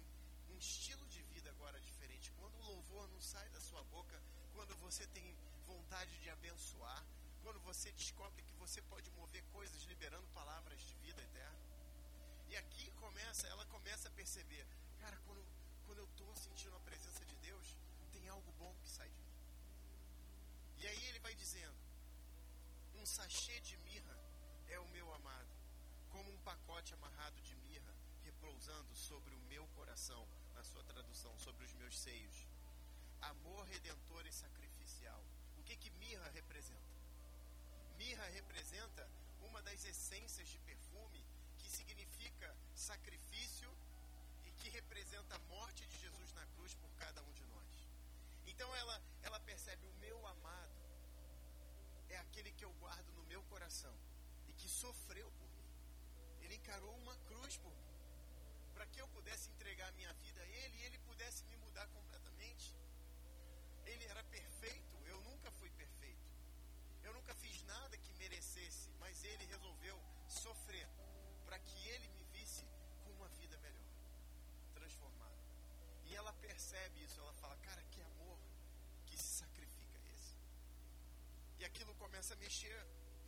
um 0.49 0.57
estilo 0.57 1.05
de 1.07 1.21
vida 1.23 1.49
agora 1.49 1.79
diferente. 1.81 2.31
Quando 2.39 2.55
o 2.55 2.65
louvor 2.71 3.07
não 3.09 3.21
sai 3.21 3.47
da 3.49 3.61
sua 3.61 3.83
boca, 3.85 4.21
quando 4.53 4.75
você 4.77 5.05
tem 5.07 5.35
vontade 5.65 6.17
de 6.19 6.29
abençoar, 6.29 7.03
quando 7.43 7.59
você 7.61 7.91
descobre 7.91 8.41
que 8.43 8.53
você 8.55 8.81
pode 8.83 9.09
mover 9.11 9.43
coisas 9.53 9.83
liberando 9.83 10.27
palavras 10.29 10.79
de 10.81 10.95
vida 10.95 11.21
eterna. 11.21 11.59
E 12.49 12.57
aqui 12.57 12.91
começa, 12.91 13.47
ela 13.47 13.65
começa 13.67 14.07
a 14.07 14.11
perceber, 14.11 14.65
cara, 14.99 15.17
quando, 15.25 15.45
quando 15.85 15.99
eu 15.99 16.05
estou 16.05 16.35
sentindo 16.35 16.75
a 16.75 16.79
presença 16.79 17.23
de 17.25 17.35
Deus, 17.37 17.75
tem 18.11 18.27
algo 18.29 18.51
bom 18.53 18.73
que 18.81 18.89
sai 18.89 19.09
de 19.09 19.21
mim. 19.21 19.37
E 20.79 20.87
aí 20.87 21.05
ele 21.07 21.19
vai 21.19 21.35
dizendo, 21.35 21.76
sachê 23.07 23.57
de 23.61 23.77
mirra 23.77 24.17
é 24.67 24.77
o 24.79 24.87
meu 24.89 25.07
amado, 25.13 25.55
como 26.09 26.29
um 26.29 26.39
pacote 26.39 26.93
amarrado 26.93 27.41
de 27.41 27.55
mirra 27.55 27.93
repousando 28.25 28.93
sobre 28.93 29.33
o 29.33 29.39
meu 29.51 29.65
coração, 29.69 30.27
na 30.53 30.63
sua 30.63 30.83
tradução, 30.83 31.33
sobre 31.39 31.63
os 31.63 31.73
meus 31.73 31.97
seios. 31.97 32.45
Amor 33.21 33.63
redentor 33.65 34.27
e 34.27 34.33
sacrificial. 34.33 35.23
O 35.57 35.63
que 35.63 35.77
que 35.77 35.89
mirra 35.91 36.29
representa? 36.31 36.97
Mirra 37.97 38.27
representa 38.39 39.09
uma 39.39 39.61
das 39.61 39.85
essências 39.85 40.49
de 40.49 40.59
perfume 40.59 41.25
que 41.59 41.69
significa 41.69 42.53
sacrifício 42.75 43.71
e 44.45 44.51
que 44.51 44.69
representa 44.69 45.35
a 45.35 45.39
morte 45.55 45.85
de 45.87 45.97
Jesus 45.97 46.33
na 46.33 46.45
cruz 46.47 46.73
por 46.75 46.91
cada 46.97 47.23
um 47.23 47.31
de 47.31 47.45
nós. 47.45 47.87
Então 48.45 48.75
ela, 48.75 49.01
ela 49.23 49.39
percebe 49.39 49.85
o 49.87 49.93
meu 49.93 50.27
amado 50.27 50.66
é 52.17 52.19
aquele 52.19 52.51
que 52.51 52.65
eu 52.65 52.73
guardo 52.83 53.11
no 53.13 53.23
meu 53.31 53.41
coração 53.43 53.95
e 54.47 54.53
que 54.53 54.67
sofreu 54.67 55.29
por 55.39 55.49
mim. 55.57 55.69
Ele 56.41 56.55
encarou 56.55 56.95
uma 57.03 57.15
cruz 57.29 57.57
por 57.57 57.71
mim. 57.71 57.95
Para 58.73 58.87
que 58.87 58.99
eu 59.01 59.07
pudesse 59.09 59.49
entregar 59.51 59.91
minha 59.93 60.13
vida 60.13 60.41
a 60.41 60.47
Ele 60.61 60.77
e 60.77 60.83
Ele 60.87 60.99
pudesse 61.09 61.43
me 61.45 61.57
mudar 61.57 61.87
completamente. 61.87 62.75
Ele 63.85 64.05
era 64.05 64.23
perfeito, 64.23 64.95
eu 65.05 65.19
nunca 65.21 65.51
fui 65.51 65.69
perfeito. 65.71 66.27
Eu 67.03 67.13
nunca 67.13 67.33
fiz 67.35 67.61
nada 67.63 67.97
que 67.97 68.13
merecesse, 68.13 68.89
mas 68.99 69.23
Ele 69.23 69.45
resolveu 69.45 69.97
sofrer 70.27 70.87
para 71.45 71.59
que 71.59 71.87
Ele 71.89 72.07
me 72.09 72.23
visse 72.33 72.65
com 73.03 73.11
uma 73.11 73.29
vida 73.29 73.57
melhor, 73.59 73.93
transformada. 74.73 75.43
E 76.05 76.15
ela 76.15 76.33
percebe 76.33 77.03
isso, 77.03 77.19
ela 77.19 77.33
fala, 77.33 77.55
cara, 77.57 77.81
que 77.91 78.01
amor 78.01 78.39
que 79.05 79.17
se 79.17 79.37
sacrifica 79.41 79.99
esse. 80.13 80.35
E 81.56 81.56
aquilo 81.67 81.93
começa 81.95 82.33
a 82.33 82.37
mexer, 82.37 82.77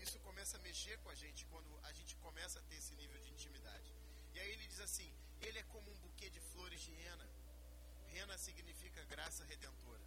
isso 0.04 0.18
começa 0.28 0.58
a 0.58 0.62
mexer 0.68 0.98
com 1.04 1.10
a 1.10 1.16
gente 1.24 1.46
quando 1.52 1.72
a 1.90 1.92
gente 1.98 2.14
começa 2.26 2.58
a 2.60 2.64
ter 2.70 2.78
esse 2.82 2.94
nível 3.02 3.20
de 3.26 3.32
intimidade. 3.36 3.90
E 4.34 4.40
aí 4.40 4.50
ele 4.52 4.66
diz 4.72 4.80
assim: 4.88 5.10
ele 5.42 5.60
é 5.60 5.64
como 5.74 5.92
um 5.92 5.98
buquê 6.06 6.30
de 6.30 6.42
flores 6.52 6.82
de 6.82 6.94
rena. 7.04 7.28
Rena 8.16 8.38
significa 8.38 9.04
graça 9.14 9.44
redentora. 9.46 10.06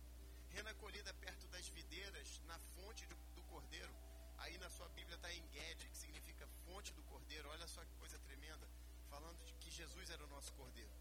Rena 0.55 0.73
colhida 0.75 1.12
perto 1.14 1.47
das 1.49 1.68
videiras, 1.68 2.40
na 2.51 2.59
fonte 2.75 3.07
do, 3.07 3.16
do 3.37 3.42
cordeiro. 3.45 3.95
Aí 4.38 4.57
na 4.59 4.71
sua 4.71 4.88
Bíblia 4.88 5.16
está 5.16 5.33
em 5.33 5.45
Ged, 5.55 5.88
que 5.88 5.97
significa 5.97 6.49
fonte 6.64 6.92
do 6.95 7.03
cordeiro. 7.05 7.49
Olha 7.51 7.68
só 7.68 7.85
que 7.85 7.95
coisa 8.03 8.18
tremenda, 8.21 8.66
falando 9.09 9.45
de 9.45 9.55
que 9.55 9.71
Jesus 9.71 10.11
era 10.11 10.25
o 10.25 10.33
nosso 10.35 10.53
cordeiro. 10.55 10.95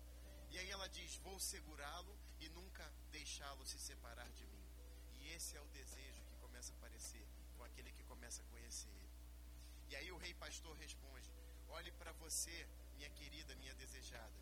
E 0.49 0.59
aí 0.59 0.69
ela 0.69 0.87
diz: 0.89 1.15
Vou 1.27 1.39
segurá-lo 1.39 2.13
e 2.39 2.49
nunca 2.49 2.85
deixá-lo 3.09 3.65
se 3.65 3.79
separar 3.79 4.29
de 4.31 4.45
mim. 4.47 4.65
E 5.19 5.29
esse 5.33 5.55
é 5.55 5.61
o 5.61 5.73
desejo 5.79 6.20
começa 6.61 6.73
a 6.73 6.77
aparecer 6.77 7.25
com 7.57 7.63
aquele 7.63 7.91
que 7.91 8.03
começa 8.03 8.39
a 8.43 8.45
conhecer 8.45 8.89
ele. 8.89 9.09
E 9.89 9.95
aí 9.95 10.11
o 10.11 10.17
rei 10.17 10.33
pastor 10.35 10.75
responde: 10.77 11.27
Olhe 11.69 11.91
para 11.93 12.11
você, 12.23 12.67
minha 12.97 13.09
querida, 13.09 13.55
minha 13.55 13.73
desejada. 13.73 14.41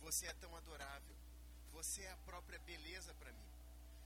Você 0.00 0.26
é 0.26 0.32
tão 0.32 0.56
adorável. 0.56 1.16
Você 1.70 2.02
é 2.02 2.10
a 2.10 2.16
própria 2.30 2.58
beleza 2.70 3.14
para 3.14 3.30
mim. 3.30 3.48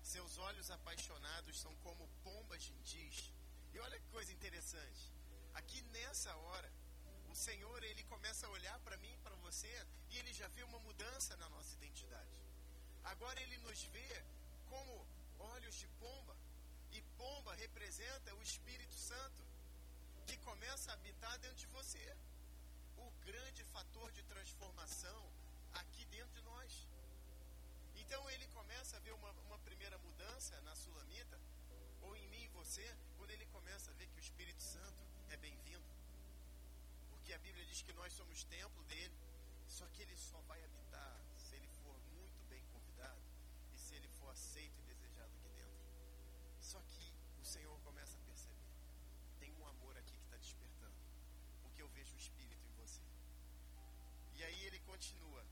Seus 0.02 0.36
olhos 0.36 0.70
apaixonados 0.70 1.58
são 1.58 1.74
como 1.76 2.06
pombas 2.22 2.62
gentis. 2.62 3.32
E 3.72 3.78
olha 3.78 3.98
que 3.98 4.08
coisa 4.08 4.30
interessante. 4.30 5.10
Aqui 5.54 5.80
nessa 5.96 6.36
hora, 6.36 6.70
o 7.30 7.34
Senhor 7.34 7.82
ele 7.82 8.04
começa 8.04 8.46
a 8.46 8.50
olhar 8.50 8.78
para 8.80 8.98
mim, 8.98 9.16
para 9.24 9.36
você, 9.36 9.74
e 10.10 10.18
ele 10.18 10.34
já 10.34 10.48
vê 10.48 10.62
uma 10.64 10.80
mudança 10.80 11.34
na 11.38 11.48
nossa 11.48 11.74
identidade. 11.76 12.36
Agora 13.04 13.40
ele 13.40 13.56
nos 13.58 13.82
vê 13.84 14.22
como 14.68 15.06
olhos 15.42 15.74
de 15.76 15.88
pomba. 16.00 16.41
E 16.92 17.00
pomba 17.18 17.54
representa 17.54 18.34
o 18.34 18.42
Espírito 18.42 18.94
Santo, 18.94 19.42
que 20.26 20.36
começa 20.38 20.90
a 20.90 20.94
habitar 20.94 21.38
dentro 21.38 21.56
de 21.56 21.66
você. 21.66 22.04
O 22.96 23.10
grande 23.26 23.64
fator 23.64 24.10
de 24.12 24.22
transformação 24.24 25.20
aqui 25.74 26.04
dentro 26.06 26.32
de 26.32 26.42
nós. 26.42 26.86
Então 27.94 28.28
ele 28.30 28.46
começa 28.48 28.96
a 28.96 29.00
ver 29.00 29.12
uma, 29.12 29.30
uma 29.48 29.58
primeira 29.60 29.96
mudança 29.98 30.60
na 30.62 30.74
Sulamita, 30.74 31.38
ou 32.02 32.16
em 32.16 32.26
mim 32.28 32.44
e 32.44 32.48
você, 32.48 32.86
quando 33.16 33.30
ele 33.30 33.46
começa 33.46 33.90
a 33.90 33.94
ver 33.94 34.08
que 34.08 34.18
o 34.18 34.26
Espírito 34.28 34.62
Santo 34.62 35.02
é 35.30 35.36
bem-vindo. 35.36 35.84
Porque 37.10 37.32
a 37.32 37.38
Bíblia 37.38 37.64
diz 37.64 37.82
que 37.82 37.92
nós 37.92 38.12
somos 38.12 38.44
templo 38.44 38.82
dele, 38.84 39.16
só 39.66 39.86
que 39.86 40.02
ele 40.02 40.16
só 40.16 40.40
vai 40.42 40.62
habitar 40.62 41.20
se 41.36 41.54
ele 41.54 41.68
for 41.82 41.96
muito 42.12 42.44
bem 42.50 42.62
convidado 42.72 43.22
e 43.72 43.78
se 43.78 43.94
ele 43.94 44.08
for 44.08 44.30
aceito 44.30 44.78
e 44.80 44.84
desejado 44.84 45.32
aqui 45.36 45.48
dentro. 45.48 45.80
Só 46.60 46.80
que 46.82 47.14
o 47.40 47.44
Senhor 47.44 47.78
começa 47.80 48.16
a 48.18 48.20
perceber: 48.20 48.68
tem 49.38 49.52
um 49.52 49.66
amor 49.66 49.96
aqui 49.96 50.16
que 50.16 50.24
está 50.24 50.36
despertando, 50.36 51.00
porque 51.62 51.80
eu 51.80 51.88
vejo 51.88 52.14
o 52.14 52.18
Espírito 52.18 52.66
em 52.66 52.74
você. 52.74 53.00
E 54.34 54.44
aí 54.44 54.64
ele 54.64 54.80
continua. 55.02 55.44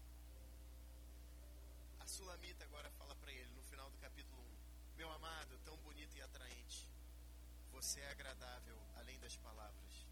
A 1.99 2.07
Sulamita 2.07 2.63
agora 2.63 2.89
fala 2.93 3.17
para 3.17 3.33
ele 3.33 3.51
no 3.57 3.63
final 3.65 3.91
do 3.91 3.99
capítulo 3.99 4.41
1: 4.95 4.97
Meu 4.97 5.11
amado, 5.11 5.59
tão 5.65 5.77
bonito 5.79 6.17
e 6.17 6.23
atraente, 6.23 6.89
você 7.73 7.99
é 7.99 8.11
agradável 8.13 8.79
além 8.95 9.19
das 9.19 9.37
palavras. 9.39 10.07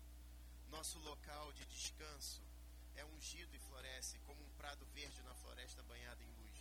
Nosso 0.71 0.99
local 1.11 1.53
de 1.53 1.65
descanso 1.67 2.43
é 2.97 3.05
ungido 3.05 3.55
e 3.55 3.61
floresce 3.61 4.19
como 4.27 4.43
um 4.43 4.51
prado 4.57 4.85
verde 4.87 5.23
na 5.23 5.35
floresta 5.37 5.85
banhada 5.85 6.25
em 6.25 6.33
luz. 6.41 6.59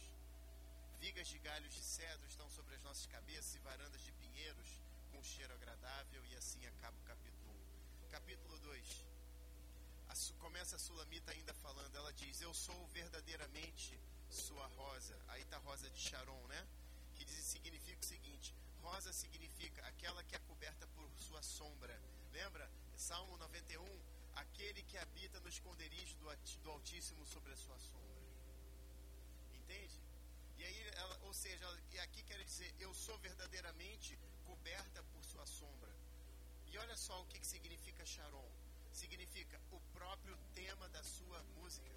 Vigas 1.00 1.28
de 1.28 1.40
galhos 1.40 1.74
de 1.74 1.82
cedro 1.82 2.28
estão 2.28 2.48
sobre 2.52 2.76
as 2.76 2.84
nossas 2.84 3.08
cabeças 3.08 3.56
e 3.56 3.60
varandas 3.60 4.02
de 4.04 4.12
pinheiros 4.12 4.70
com 5.12 5.24
cheiro 5.24 5.52
agradável, 5.52 6.24
e 6.28 6.36
assim 6.36 6.64
acaba 6.68 6.96
o 7.00 7.04
capítulo 7.06 7.52
1. 8.06 8.10
Capítulo 8.10 8.60
2. 8.60 9.07
A, 10.18 10.34
começa 10.40 10.76
a 10.76 10.80
Sulamita 10.80 11.32
ainda 11.32 11.54
falando, 11.54 11.96
ela 11.96 12.12
diz: 12.14 12.42
Eu 12.42 12.54
sou 12.54 12.88
verdadeiramente 12.88 14.00
sua 14.30 14.66
rosa. 14.68 15.16
Aí 15.28 15.44
está 15.44 15.58
rosa 15.60 15.90
de 15.90 16.00
Sharon, 16.00 16.48
né? 16.48 16.68
Que 17.16 17.24
diz, 17.24 17.38
significa 17.46 18.02
o 18.02 18.06
seguinte: 18.06 18.56
rosa 18.82 19.14
significa 19.14 19.86
aquela 19.88 20.24
que 20.24 20.36
é 20.36 20.40
coberta 20.40 20.88
por 20.96 21.08
sua 21.20 21.42
sombra. 21.44 21.96
Lembra? 22.32 22.70
Salmo 22.96 23.38
91, 23.38 24.02
aquele 24.36 24.82
que 24.84 24.98
habita 24.98 25.40
no 25.40 25.50
esconderijo 25.50 26.16
do, 26.18 26.70
Altíssimo 26.72 27.24
sobre 27.26 27.54
a 27.54 27.58
sua 27.58 27.78
sombra. 27.78 28.24
Entende? 29.54 30.02
E 30.58 30.66
aí, 30.66 30.80
ela, 30.96 31.20
ou 31.26 31.34
seja, 31.34 31.64
ela, 31.64 31.78
aqui 32.04 32.24
quer 32.24 32.44
dizer, 32.44 32.74
eu 32.80 32.92
sou 32.94 33.18
verdadeiramente 33.20 34.18
coberta 34.46 35.04
por 35.14 35.24
sua 35.24 35.46
sombra. 35.46 35.94
E 36.66 36.78
olha 36.78 36.98
só 36.98 37.22
o 37.22 37.26
que, 37.28 37.40
que 37.40 37.46
significa 37.46 38.04
Sharon. 38.06 38.50
Significa 39.02 39.58
o 39.72 39.80
próprio 39.94 40.36
tema 40.56 40.90
da 40.90 41.04
sua 41.04 41.40
música. 41.56 41.92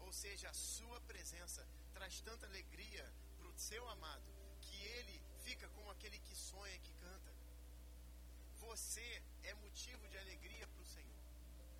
Ou 0.00 0.12
seja, 0.12 0.50
a 0.50 0.52
sua 0.52 1.00
presença 1.02 1.64
traz 1.94 2.20
tanta 2.28 2.44
alegria 2.46 3.04
para 3.36 3.46
o 3.46 3.56
seu 3.56 3.88
amado 3.88 4.30
que 4.60 4.78
ele 4.96 5.22
fica 5.44 5.68
como 5.76 5.92
aquele 5.92 6.18
que 6.18 6.34
sonha, 6.34 6.76
que 6.80 6.92
canta. 7.04 7.32
Você 8.66 9.22
é 9.44 9.54
motivo 9.54 10.08
de 10.08 10.18
alegria 10.18 10.66
para 10.66 10.82
o 10.82 10.86
Senhor 10.86 11.24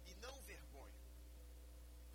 e 0.07 0.14
não 0.27 0.40
vergonha. 0.42 1.03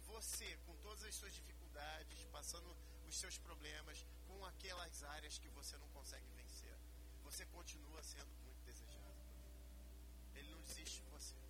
Você, 0.05 0.57
com 0.65 0.77
todas 0.77 1.03
as 1.03 1.15
suas 1.15 1.33
dificuldades, 1.33 2.25
passando 2.31 2.73
os 3.05 3.17
seus 3.17 3.37
problemas, 3.37 4.05
com 4.27 4.45
aquelas 4.45 5.03
áreas 5.15 5.37
que 5.39 5.49
você 5.49 5.75
não 5.77 5.89
consegue 5.89 6.31
vencer, 6.41 6.77
você 7.25 7.45
continua 7.47 8.01
sendo 8.01 8.31
muito 8.45 8.63
desejado 8.63 9.21
por 9.33 9.43
Ele. 9.43 10.39
Ele 10.39 10.51
não 10.55 10.61
desiste 10.61 11.01
de 11.01 11.09
você. 11.09 11.43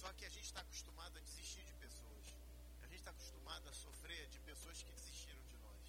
Só 0.00 0.12
que 0.12 0.24
a 0.24 0.28
gente 0.28 0.44
está 0.44 0.60
acostumado 0.60 1.18
a 1.18 1.20
desistir 1.20 1.64
de 1.64 1.74
pessoas. 1.74 2.26
A 2.82 2.86
gente 2.86 3.00
está 3.00 3.10
acostumado 3.10 3.68
a 3.68 3.72
sofrer 3.72 4.28
de 4.28 4.38
pessoas 4.40 4.80
que 4.80 4.92
desistiram 4.92 5.42
de 5.50 5.56
nós. 5.56 5.86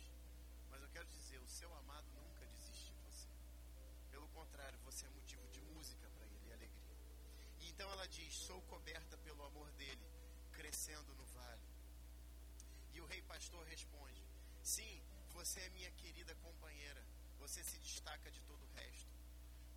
Mas 0.71 0.81
eu 0.81 0.89
quero 0.89 1.07
dizer, 1.09 1.37
o 1.39 1.47
seu 1.47 1.71
amado 1.81 2.07
nunca 2.21 2.43
desiste 2.47 2.91
de 2.91 3.01
você. 3.05 3.27
Pelo 4.09 4.27
contrário, 4.29 4.79
você 4.79 5.05
é 5.05 5.09
motivo 5.09 5.47
de 5.49 5.61
música 5.61 6.09
para 6.09 6.25
ele 6.25 6.47
e 6.47 6.53
alegria. 6.53 6.97
E 7.59 7.69
então 7.69 7.87
ela 7.91 8.07
diz: 8.07 8.33
Sou 8.33 8.59
coberta 8.63 9.15
pelo 9.19 9.43
amor 9.43 9.71
dele, 9.73 10.05
crescendo 10.53 11.13
no 11.13 11.25
vale. 11.25 11.69
E 12.93 13.01
o 13.01 13.05
rei 13.05 13.21
pastor 13.21 13.63
responde: 13.67 14.23
Sim, 14.63 15.03
você 15.33 15.59
é 15.59 15.69
minha 15.69 15.91
querida 15.91 16.33
companheira. 16.47 17.05
Você 17.37 17.63
se 17.63 17.77
destaca 17.77 18.31
de 18.31 18.41
todo 18.41 18.63
o 18.63 18.73
resto. 18.73 19.08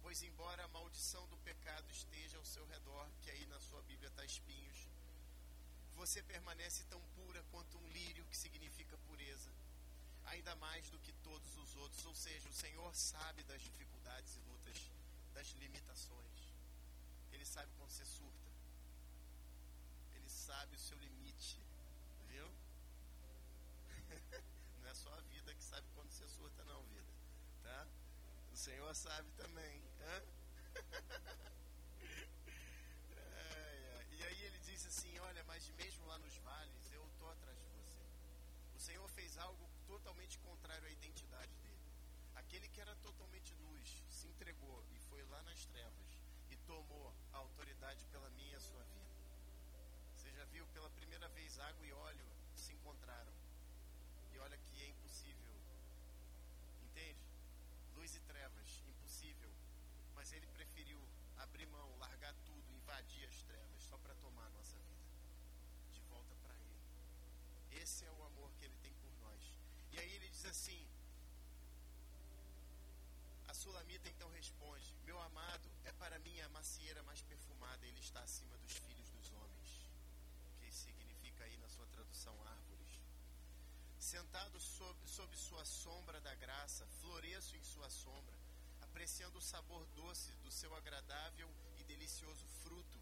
Pois 0.03 0.23
embora 0.23 0.65
a 0.65 0.69
maldição 0.69 1.27
do 1.29 1.39
pecado 1.39 1.91
esteja 1.91 2.37
ao 2.37 2.45
seu 2.45 2.67
redor, 2.67 3.09
que 3.23 3.31
aí 3.31 3.47
na 3.47 3.61
sua 3.61 3.83
Bíblia 3.83 4.09
está 4.09 4.25
espinhos, 4.25 4.89
você 5.95 6.23
permanece 6.23 6.85
tão 6.85 7.01
pura 7.17 7.43
quanto 7.51 7.79
um 7.79 7.89
lírio, 7.91 8.27
que 8.27 8.37
significa 8.37 8.99
pureza, 8.99 9.51
ainda 10.25 10.55
mais 10.57 10.91
do 10.91 10.99
que 10.99 11.13
todos 11.29 11.57
os 11.57 11.77
outros. 11.77 12.05
Ou 12.05 12.15
seja, 12.15 12.49
o 12.49 12.53
Senhor 12.53 12.95
sabe 12.95 13.45
das 13.45 13.63
dificuldades 13.63 14.37
e 14.37 14.41
lutas, 14.41 14.91
das 15.33 15.49
limitações. 15.53 16.41
Ele 17.31 17.45
sabe 17.45 17.71
quando 17.77 17.91
você 17.91 18.05
surta. 18.05 18.51
Ele 20.15 20.29
sabe 20.29 20.77
o 20.77 20.81
seu 20.81 20.99
limite. 20.99 21.61
Viu? 22.29 22.49
Não 24.81 24.89
é 24.89 24.95
só 24.95 25.15
a 25.15 25.21
vida 25.21 25.55
que 25.55 25.63
sabe 25.63 25.87
quando 25.95 26.11
você 26.11 26.27
surta, 26.29 26.65
não, 26.65 26.83
vida. 26.87 27.12
Senhor 28.63 28.95
sabe 28.95 29.29
também. 29.33 29.83
Hã? 30.01 30.23
E 34.19 34.25
aí 34.25 34.43
ele 34.45 34.59
diz 34.61 34.87
assim: 34.87 35.19
Olha, 35.19 35.43
mas 35.45 35.69
mesmo 35.71 36.07
lá 36.07 36.17
nos 36.19 36.37
vales, 36.37 36.93
eu 36.93 37.05
estou 37.09 37.29
atrás 37.29 37.59
de 37.59 37.65
você. 37.65 38.05
O 38.77 38.79
Senhor 38.79 39.09
fez 39.09 39.37
algo 39.37 39.69
totalmente 39.87 40.39
contrário 40.39 40.87
à 40.87 40.91
identidade 40.93 41.53
dele. 41.57 41.89
Aquele 42.37 42.69
que 42.69 42.81
era 42.81 42.95
totalmente 42.97 43.53
luz 43.55 44.05
se 44.09 44.29
entregou 44.29 44.85
e 44.93 44.99
foi 45.09 45.25
lá 45.25 45.43
nas 45.43 45.65
trevas 45.67 46.19
e 46.51 46.57
tomou 46.59 47.13
a 47.33 47.39
autoridade 47.39 48.07
pela 48.13 48.31
minha 48.31 48.53
e 48.53 48.55
a 48.55 48.61
sua 48.61 48.85
vida. 48.85 49.11
Você 50.15 50.31
já 50.31 50.45
viu 50.45 50.65
pela 50.69 50.91
primeira 50.91 51.29
vez 51.31 51.59
água 51.59 51.85
e 51.85 51.93
óleo 51.93 52.27
se 52.55 52.73
encontraram. 52.73 53.33
E 54.33 54.39
olha 54.39 54.57
que 54.59 54.83
é 54.85 54.89
impossível. 54.89 55.53
Entende? 56.85 57.33
Luz 57.97 58.15
e 58.17 58.21
trevas, 58.21 58.83
impossível. 58.89 59.51
Mas 60.23 60.33
ele 60.33 60.47
preferiu 60.59 61.01
abrir 61.37 61.67
mão, 61.67 61.99
largar 61.99 62.33
tudo, 62.47 62.73
invadir 62.75 63.25
as 63.29 63.43
trevas 63.43 63.83
só 63.83 63.99
para 63.99 64.15
tomar 64.15 64.47
a 64.47 64.51
nossa 64.51 64.79
vida 64.79 65.09
de 65.91 66.01
volta 66.03 66.37
para 66.37 66.55
ele. 66.55 67.83
Esse 67.83 68.05
é 68.05 68.13
o 68.13 68.23
amor 68.27 68.53
que 68.53 68.65
ele 68.67 68.77
tem 68.85 68.95
por 69.03 69.13
nós. 69.17 69.59
E 69.91 69.99
aí 69.99 70.13
ele 70.13 70.29
diz 70.29 70.45
assim: 70.45 70.87
A 73.49 73.53
Sulamita 73.53 74.09
então 74.09 74.31
responde: 74.31 74.95
Meu 75.05 75.21
amado 75.21 75.69
é 75.83 75.91
para 75.91 76.21
mim 76.21 76.39
a 76.43 76.49
macieira 76.51 77.03
mais 77.03 77.21
perfumada, 77.23 77.85
ele 77.85 77.99
está 77.99 78.23
acima 78.23 78.57
dos 78.59 78.75
filhos 78.75 79.11
dos 79.11 79.33
homens. 79.33 79.91
Que 80.61 80.71
significa 80.71 81.43
aí 81.43 81.57
na 81.57 81.69
sua 81.69 81.89
tradução 81.89 82.41
árvores. 82.45 82.93
Sentado 83.99 84.61
sob, 84.61 84.97
sob 85.05 85.37
sua 85.37 85.65
sombra 85.65 86.21
da 86.21 86.35
graça, 86.37 86.87
floresço 87.01 87.57
em 87.57 87.65
sua 87.65 87.91
sombra, 87.91 88.42
apreciando 89.03 89.37
o 89.37 89.43
sabor 89.43 89.85
doce 89.97 90.33
do 90.45 90.51
seu 90.53 90.73
agradável 90.77 91.51
e 91.77 91.83
delicioso 91.83 92.47
fruto, 92.63 93.01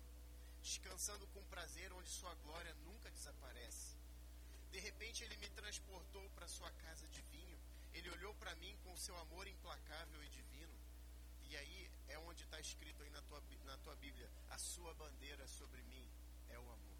descansando 0.62 1.26
com 1.26 1.44
prazer 1.44 1.92
onde 1.92 2.08
sua 2.08 2.34
glória 2.36 2.72
nunca 2.86 3.10
desaparece. 3.10 3.98
De 4.72 4.80
repente 4.80 5.22
ele 5.22 5.36
me 5.36 5.50
transportou 5.50 6.26
para 6.30 6.48
sua 6.48 6.70
casa 6.84 7.06
de 7.08 7.20
vinho. 7.32 7.58
Ele 7.92 8.08
olhou 8.12 8.34
para 8.36 8.54
mim 8.56 8.74
com 8.82 8.96
seu 8.96 9.14
amor 9.18 9.46
implacável 9.46 10.24
e 10.24 10.30
divino. 10.30 10.72
E 11.50 11.54
aí 11.58 11.90
é 12.08 12.18
onde 12.20 12.44
está 12.44 12.58
escrito 12.58 13.02
aí 13.02 13.10
na 13.10 13.20
tua, 13.20 13.42
na 13.66 13.76
tua 13.84 13.94
Bíblia: 13.96 14.30
a 14.48 14.56
sua 14.56 14.94
bandeira 14.94 15.46
sobre 15.48 15.82
mim 15.82 16.10
é 16.48 16.58
o 16.58 16.70
amor. 16.78 16.98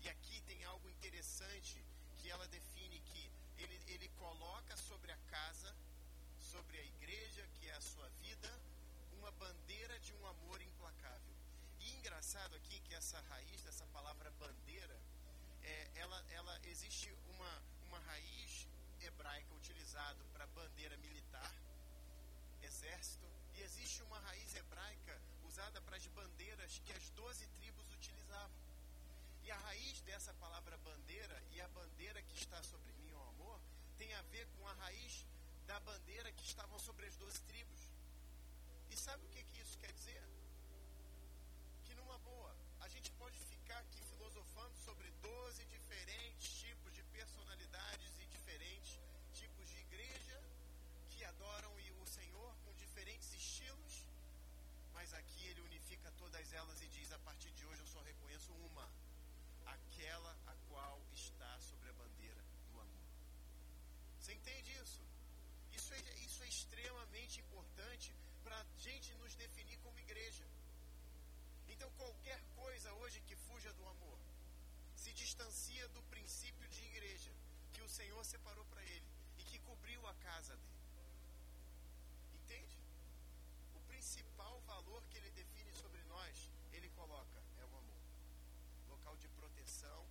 E 0.00 0.08
aqui 0.08 0.40
tem 0.48 0.64
algo 0.64 0.90
interessante 0.90 1.80
que 2.18 2.28
ela 2.28 2.48
define 2.48 2.98
que 2.98 3.30
ele, 3.56 3.80
ele 3.86 4.08
coloca 4.18 4.76
sobre 4.76 5.12
a 5.12 5.18
casa, 5.30 5.72
sobre 6.52 6.78
a 6.78 6.84
igreja, 6.84 7.42
que 7.54 7.66
é 7.66 7.72
a 7.72 7.80
sua 7.80 8.06
vida, 8.20 8.50
uma 9.18 9.30
bandeira 9.32 9.98
de 10.00 10.12
um 10.12 10.26
amor 10.26 10.60
implacável. 10.60 11.34
E 11.80 11.90
engraçado 11.96 12.54
aqui 12.56 12.78
que 12.80 12.94
essa 12.94 13.18
raiz 13.30 13.62
dessa 13.62 13.86
palavra 13.86 14.30
bandeira, 14.32 15.00
é, 15.62 15.90
ela, 15.94 16.18
ela 16.28 16.60
existe 16.64 17.10
uma, 17.30 17.52
uma 17.86 17.98
raiz 18.00 18.68
hebraica 19.00 19.54
utilizada 19.54 20.22
para 20.34 20.46
bandeira 20.48 20.94
militar, 20.98 21.54
exército, 22.62 23.26
e 23.54 23.62
existe 23.62 24.02
uma 24.02 24.18
raiz 24.18 24.54
hebraica 24.54 25.18
usada 25.44 25.80
para 25.80 25.96
as 25.96 26.06
bandeiras 26.08 26.82
que 26.84 26.92
as 26.92 27.08
doze 27.20 27.46
tribos 27.58 27.90
utilizavam. 27.92 28.60
E 29.42 29.50
a 29.50 29.56
raiz 29.56 30.02
dessa 30.02 30.34
palavra 30.34 30.76
bandeira 30.78 31.42
e 31.50 31.62
a 31.62 31.68
bandeira 31.68 32.22
que 32.22 32.34
está 32.34 32.62
sobre 32.62 32.92
mim, 32.92 33.10
o 33.12 33.22
amor, 33.30 33.58
tem 33.96 34.12
a 34.12 34.22
ver 34.34 34.46
com 34.58 34.68
a 34.68 34.74
raiz 34.74 35.31
da 35.72 35.80
bandeira 35.80 36.30
que 36.32 36.44
estavam 36.44 36.78
sobre 36.86 37.06
as 37.06 37.16
doze 37.16 37.40
tribos. 37.50 37.82
E 38.90 38.96
sabe 39.04 39.24
o 39.24 39.30
que, 39.34 39.42
que 39.42 39.58
isso 39.64 39.78
quer 39.82 39.92
dizer? 39.98 40.22
Que 41.84 41.94
numa 41.94 42.18
boa, 42.30 42.54
a 42.80 42.88
gente 42.94 43.10
pode 43.12 43.38
ficar 43.52 43.78
aqui 43.78 44.02
filosofando 44.10 44.76
sobre 44.86 45.10
12 45.22 45.64
diferentes 45.76 46.48
tipos 46.64 46.92
de 46.98 47.02
personalidades 47.04 48.12
e 48.20 48.26
diferentes 48.26 49.00
tipos 49.32 49.66
de 49.70 49.78
igreja 49.86 50.38
que 51.10 51.24
adoram 51.24 51.72
o 52.02 52.06
Senhor 52.06 52.50
com 52.64 52.74
diferentes 52.74 53.32
estilos, 53.32 53.94
mas 54.92 55.14
aqui 55.14 55.46
ele 55.46 55.62
unifica 55.70 56.12
todas 56.18 56.52
elas 56.52 56.82
e 56.82 56.88
diz: 56.88 57.12
a 57.12 57.20
partir 57.20 57.50
de 57.52 57.64
hoje 57.64 57.80
eu 57.80 57.86
só 57.94 58.02
reconheço 58.02 58.52
uma, 58.68 58.86
aquela 59.76 60.36
a 60.52 60.54
qual 60.68 61.00
está 61.14 61.52
sobre 61.60 61.88
a 61.88 61.94
bandeira 61.94 62.44
do 62.72 62.80
amor. 62.80 63.08
Você 64.18 64.34
entende 64.34 64.70
isso? 64.84 65.02
Isso 65.78 65.94
é, 65.94 66.00
isso 66.26 66.42
é 66.42 66.48
extremamente 66.48 67.40
importante 67.40 68.14
para 68.44 68.56
a 68.60 68.66
gente 68.86 69.14
nos 69.14 69.34
definir 69.34 69.78
como 69.78 69.98
igreja. 69.98 70.46
Então, 71.68 71.90
qualquer 71.92 72.40
coisa 72.54 72.92
hoje 73.00 73.20
que 73.22 73.36
fuja 73.36 73.72
do 73.72 73.88
amor 73.88 74.18
se 74.94 75.12
distancia 75.12 75.88
do 75.88 76.02
princípio 76.14 76.68
de 76.68 76.82
igreja 76.90 77.32
que 77.72 77.82
o 77.82 77.88
Senhor 77.88 78.22
separou 78.24 78.64
para 78.66 78.84
ele 78.84 79.08
e 79.38 79.44
que 79.44 79.58
cobriu 79.60 80.06
a 80.06 80.14
casa 80.26 80.54
dele. 80.56 80.78
Entende? 82.34 82.78
O 83.74 83.80
principal 83.92 84.60
valor 84.72 85.02
que 85.08 85.16
ele 85.16 85.30
define 85.30 85.72
sobre 85.74 86.02
nós, 86.04 86.50
ele 86.72 86.90
coloca, 86.90 87.42
é 87.58 87.64
o 87.64 87.76
amor. 87.76 88.02
Local 88.88 89.16
de 89.16 89.28
proteção, 89.28 90.06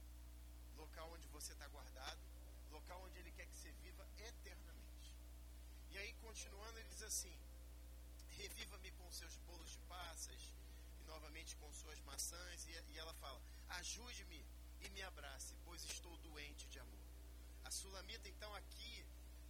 local 0.76 1.12
onde 1.14 1.28
você 1.28 1.54
está 1.54 1.68
guardado, 1.68 2.20
local 2.72 3.04
onde 3.04 3.20
ele 3.20 3.32
quer 3.32 3.46
que 3.46 3.56
você 3.56 3.72
viva 3.84 4.08
eternamente. 4.18 4.82
E 5.92 5.98
aí, 5.98 6.14
continuando, 6.26 6.80
ele 6.80 6.90
diz 6.90 7.04
assim: 7.04 7.36
Reviva-me 8.38 8.92
com 8.92 9.12
seus 9.12 9.36
bolos 9.48 9.72
de 9.72 9.80
passas, 9.94 10.42
e 11.00 11.04
novamente 11.04 11.56
com 11.58 11.71
suas 11.84 12.00
maçãs. 12.10 12.66
E, 12.68 12.72
e 12.94 12.98
ela 13.04 13.14
fala: 13.24 13.40
Ajude-me 13.80 14.42
e 14.82 14.90
me 14.90 15.02
abrace, 15.12 15.56
pois 15.66 15.84
estou 15.94 16.16
doente 16.30 16.68
de 16.68 16.80
amor. 16.80 17.08
A 17.64 17.72
Sulamita, 17.80 18.28
então, 18.30 18.54
aqui, 18.56 19.06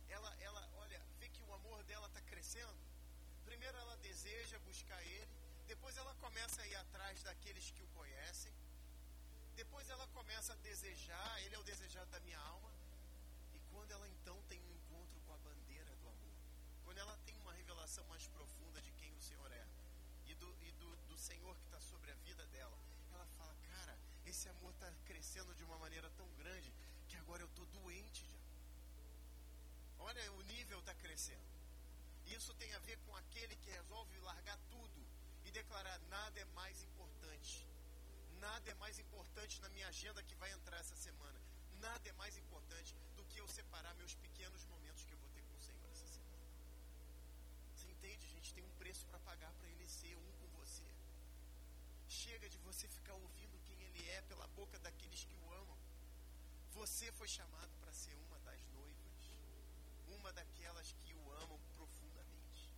ela, 0.09 0.31
ela 0.47 0.63
olha, 0.83 1.01
vê 1.19 1.27
que 1.29 1.43
o 1.43 1.53
amor 1.53 1.83
dela 1.83 2.07
está 2.07 2.21
crescendo. 2.21 2.81
Primeiro 3.45 3.77
ela 3.77 3.95
deseja 3.97 4.59
buscar 4.59 5.01
ele, 5.03 5.33
depois 5.67 5.95
ela 5.97 6.13
começa 6.15 6.61
a 6.61 6.67
ir 6.67 6.75
atrás 6.75 7.23
daqueles 7.23 7.71
que 7.71 7.83
o 7.83 7.87
conhecem, 7.99 8.53
depois 9.55 9.89
ela 9.89 10.07
começa 10.07 10.53
a 10.53 10.55
desejar, 10.57 11.41
ele 11.43 11.55
é 11.55 11.59
o 11.59 11.63
desejado 11.63 12.09
da 12.11 12.19
minha 12.19 12.39
alma. 12.39 12.71
E 13.53 13.59
quando 13.71 13.91
ela 13.91 14.07
então 14.09 14.37
tem 14.49 14.59
um 14.59 14.71
encontro 14.79 15.19
com 15.25 15.33
a 15.33 15.37
bandeira 15.37 15.95
do 15.95 16.07
amor, 16.09 16.33
quando 16.83 16.97
ela 16.97 17.17
tem 17.25 17.35
uma 17.37 17.53
revelação 17.53 18.05
mais 18.07 18.27
profunda 18.27 18.81
de 18.81 18.91
quem 18.93 19.13
o 19.13 19.21
Senhor 19.21 19.51
é 19.51 19.65
e 20.25 20.35
do, 20.35 20.55
e 20.61 20.71
do, 20.73 20.95
do 21.07 21.17
Senhor 21.17 21.55
que 21.57 21.65
está 21.65 21.79
sobre 21.81 22.11
a 22.11 22.15
vida 22.15 22.45
dela, 22.47 22.77
ela 23.13 23.25
fala: 23.37 23.55
Cara, 23.69 23.97
esse 24.31 24.47
amor 24.47 24.71
está 24.73 24.89
crescendo 25.09 25.53
de 25.53 25.63
uma 25.67 25.77
maneira 25.77 26.09
tão 26.11 26.27
grande 26.41 26.73
que 27.07 27.17
agora 27.17 27.41
eu 27.43 27.47
estou 27.47 27.65
doente 27.77 28.23
de 28.29 28.35
amor. 28.35 28.61
Olha, 30.07 30.23
o 30.39 30.41
nível 30.43 30.79
está 30.79 30.93
crescendo. 30.95 31.49
Isso 32.37 32.53
tem 32.61 32.73
a 32.73 32.79
ver 32.79 32.97
com 33.05 33.13
aquele 33.17 33.55
que 33.57 33.69
resolve 33.69 34.17
largar 34.19 34.57
tudo 34.69 34.99
e 35.43 35.51
declarar: 35.51 35.99
nada 36.15 36.39
é 36.39 36.45
mais 36.61 36.81
importante. 36.83 37.67
Nada 38.39 38.71
é 38.71 38.75
mais 38.75 38.97
importante 38.99 39.61
na 39.61 39.69
minha 39.69 39.87
agenda 39.89 40.23
que 40.23 40.35
vai 40.35 40.51
entrar 40.53 40.77
essa 40.79 40.95
semana. 40.95 41.39
Nada 41.87 42.09
é 42.09 42.13
mais 42.13 42.37
importante 42.37 42.95
do 43.17 43.25
que 43.25 43.39
eu 43.41 43.47
separar 43.47 43.93
meus 43.95 44.15
pequenos 44.15 44.63
momentos 44.65 45.03
que 45.03 45.13
eu 45.13 45.17
vou 45.17 45.29
ter 45.35 45.43
com 45.43 45.55
o 45.57 45.65
Senhor 45.67 45.91
essa 45.91 46.07
semana. 46.07 46.47
Você 47.75 47.89
entende? 47.91 48.25
A 48.27 48.33
gente 48.37 48.53
tem 48.53 48.63
um 48.63 48.75
preço 48.81 49.05
para 49.07 49.19
pagar 49.19 49.53
para 49.55 49.69
Ele 49.69 49.87
ser 49.89 50.15
um 50.15 50.31
com 50.39 50.47
você. 50.59 50.89
Chega 52.07 52.49
de 52.49 52.57
você 52.59 52.87
ficar 52.87 53.13
ouvindo 53.15 53.50
é 54.11 54.21
pela 54.23 54.47
boca 54.59 54.77
daqueles 54.79 55.23
que 55.23 55.35
o 55.35 55.53
amam. 55.53 55.77
Você 56.73 57.11
foi 57.13 57.27
chamado 57.27 57.71
para 57.79 57.93
ser 57.93 58.15
uma 58.25 58.39
das 58.39 58.61
noivas, 58.77 59.23
uma 60.07 60.33
daquelas 60.33 60.91
que 60.99 61.13
o 61.13 61.31
amam 61.43 61.59
profundamente. 61.75 62.69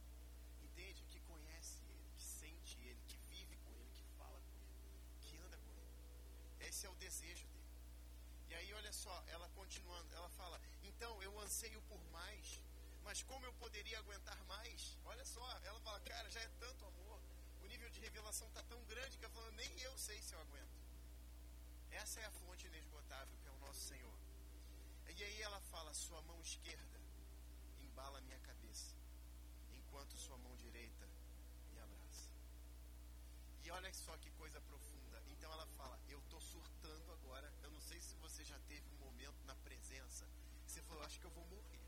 Entende? 0.62 1.04
Que 1.12 1.20
conhece 1.22 1.82
ele, 1.90 2.12
que 2.16 2.24
sente 2.24 2.78
ele, 2.82 3.02
que 3.08 3.18
vive 3.32 3.58
com 3.58 3.72
ele, 3.82 3.92
que 3.96 4.06
fala 4.18 4.40
com 4.42 4.58
ele, 4.60 5.00
que 5.22 5.38
anda 5.38 5.58
com 5.58 5.72
ele. 5.72 6.68
Esse 6.68 6.86
é 6.86 6.90
o 6.90 6.96
desejo 6.96 7.48
dele. 7.48 7.74
E 8.50 8.56
aí, 8.56 8.74
olha 8.74 8.94
só, 8.94 9.24
ela 9.28 9.50
continuando, 9.50 10.14
ela 10.14 10.30
fala: 10.30 10.62
Então 10.84 11.22
eu 11.24 11.40
anseio 11.40 11.82
por 11.84 12.04
mais, 12.12 12.60
mas 13.04 13.24
como 13.24 13.46
eu 13.46 13.54
poderia 13.54 13.98
aguentar 14.00 14.40
mais? 14.46 14.98
Olha 15.06 15.26
só, 15.26 15.48
ela 15.64 15.80
fala: 15.80 16.00
Cara, 16.02 16.30
já 16.30 16.42
é 16.42 16.50
tanto 16.60 16.86
amor, 16.86 17.20
o 17.64 17.66
nível 17.66 17.90
de 17.90 18.00
revelação 18.00 18.48
está 18.50 18.64
tão 18.64 18.84
grande 18.86 19.18
que 19.18 19.26
ela 19.26 19.34
falou: 19.34 19.52
Nem 19.54 19.80
eu 19.80 19.98
sei 19.98 20.22
se 20.22 20.34
eu 20.34 20.42
aguento 20.42 20.83
essa 21.96 22.20
é 22.20 22.26
a 22.26 22.32
fonte 22.32 22.68
inesgotável 22.68 23.38
que 23.42 23.48
é 23.48 23.52
o 23.52 23.58
nosso 23.66 23.82
Senhor. 23.82 24.18
E 25.18 25.24
aí 25.24 25.42
ela 25.42 25.60
fala: 25.62 25.94
Sua 25.94 26.22
mão 26.24 26.40
esquerda 26.42 27.00
embala 27.80 28.22
minha 28.22 28.40
cabeça, 28.40 28.96
enquanto 29.72 30.18
sua 30.18 30.38
mão 30.38 30.56
direita 30.58 31.08
me 31.72 31.80
abraça. 31.80 32.30
E 33.64 33.72
olha 33.72 33.94
só 33.94 34.18
que 34.18 34.32
coisa 34.32 34.60
profunda. 34.62 35.22
Então 35.28 35.52
ela 35.52 35.68
fala: 35.78 36.00
Eu 36.10 36.20
estou 36.20 36.42
surtando 36.42 37.12
agora. 37.12 37.54
Eu 37.62 37.72
não 37.72 37.82
sei 37.82 38.00
se 38.02 38.16
você 38.16 38.44
já 38.44 38.60
teve 38.68 38.90
um 38.90 38.98
momento 38.98 39.44
na 39.46 39.56
presença 39.58 40.28
você 40.74 40.82
falou: 40.82 41.04
Acho 41.04 41.20
que 41.20 41.26
eu 41.26 41.32
vou 41.32 41.46
morrer. 41.46 41.80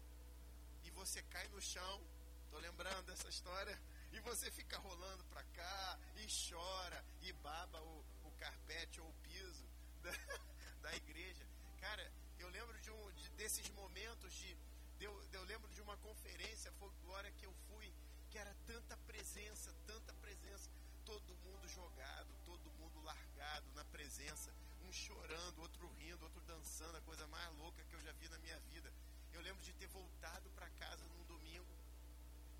E 0.84 0.92
você 0.92 1.24
cai 1.24 1.48
no 1.48 1.60
chão. 1.60 2.08
Estou 2.44 2.60
lembrando 2.60 3.04
dessa 3.08 3.28
história. 3.28 3.82
E 4.12 4.20
você 4.20 4.52
fica 4.52 4.78
rolando 4.78 5.24
para 5.26 5.44
cá 5.44 6.00
e 6.18 6.28
chora 6.28 7.04
e 7.22 7.34
baba 7.34 7.82
o, 7.82 8.06
o 8.26 8.32
carpete 8.38 9.02
ou 9.02 9.10
o 9.10 9.14
piso 9.24 9.65
da, 10.06 10.12
da 10.84 10.96
igreja. 10.96 11.46
Cara, 11.80 12.12
eu 12.38 12.48
lembro 12.50 12.80
de 12.80 12.92
um 12.92 13.12
de, 13.12 13.30
desses 13.32 13.70
momentos 13.72 14.34
de. 14.34 14.56
Eu, 15.00 15.12
eu 15.34 15.44
lembro 15.44 15.70
de 15.72 15.82
uma 15.82 15.98
conferência 15.98 16.72
folclórica 16.74 17.36
que 17.38 17.46
eu 17.46 17.54
fui, 17.68 17.92
que 18.30 18.38
era 18.38 18.54
tanta 18.68 18.96
presença, 18.98 19.74
tanta 19.86 20.14
presença. 20.16 20.70
Todo 21.06 21.36
mundo 21.46 21.68
jogado, 21.70 22.30
todo 22.46 22.72
mundo 22.80 23.02
largado 23.04 23.68
na 23.74 23.84
presença. 23.86 24.52
Um 24.88 24.94
chorando, 24.94 25.60
outro 25.60 25.88
rindo, 26.00 26.24
outro 26.24 26.42
dançando, 26.42 26.98
a 26.98 27.02
coisa 27.02 27.28
mais 27.28 27.54
louca 27.58 27.84
que 27.84 27.96
eu 27.96 28.02
já 28.02 28.12
vi 28.14 28.30
na 28.30 28.38
minha 28.40 28.60
vida. 28.72 28.92
Eu 29.34 29.42
lembro 29.42 29.64
de 29.64 29.74
ter 29.74 29.88
voltado 29.88 30.50
para 30.52 30.70
casa 30.72 31.06
num 31.08 31.24
domingo. 31.26 31.74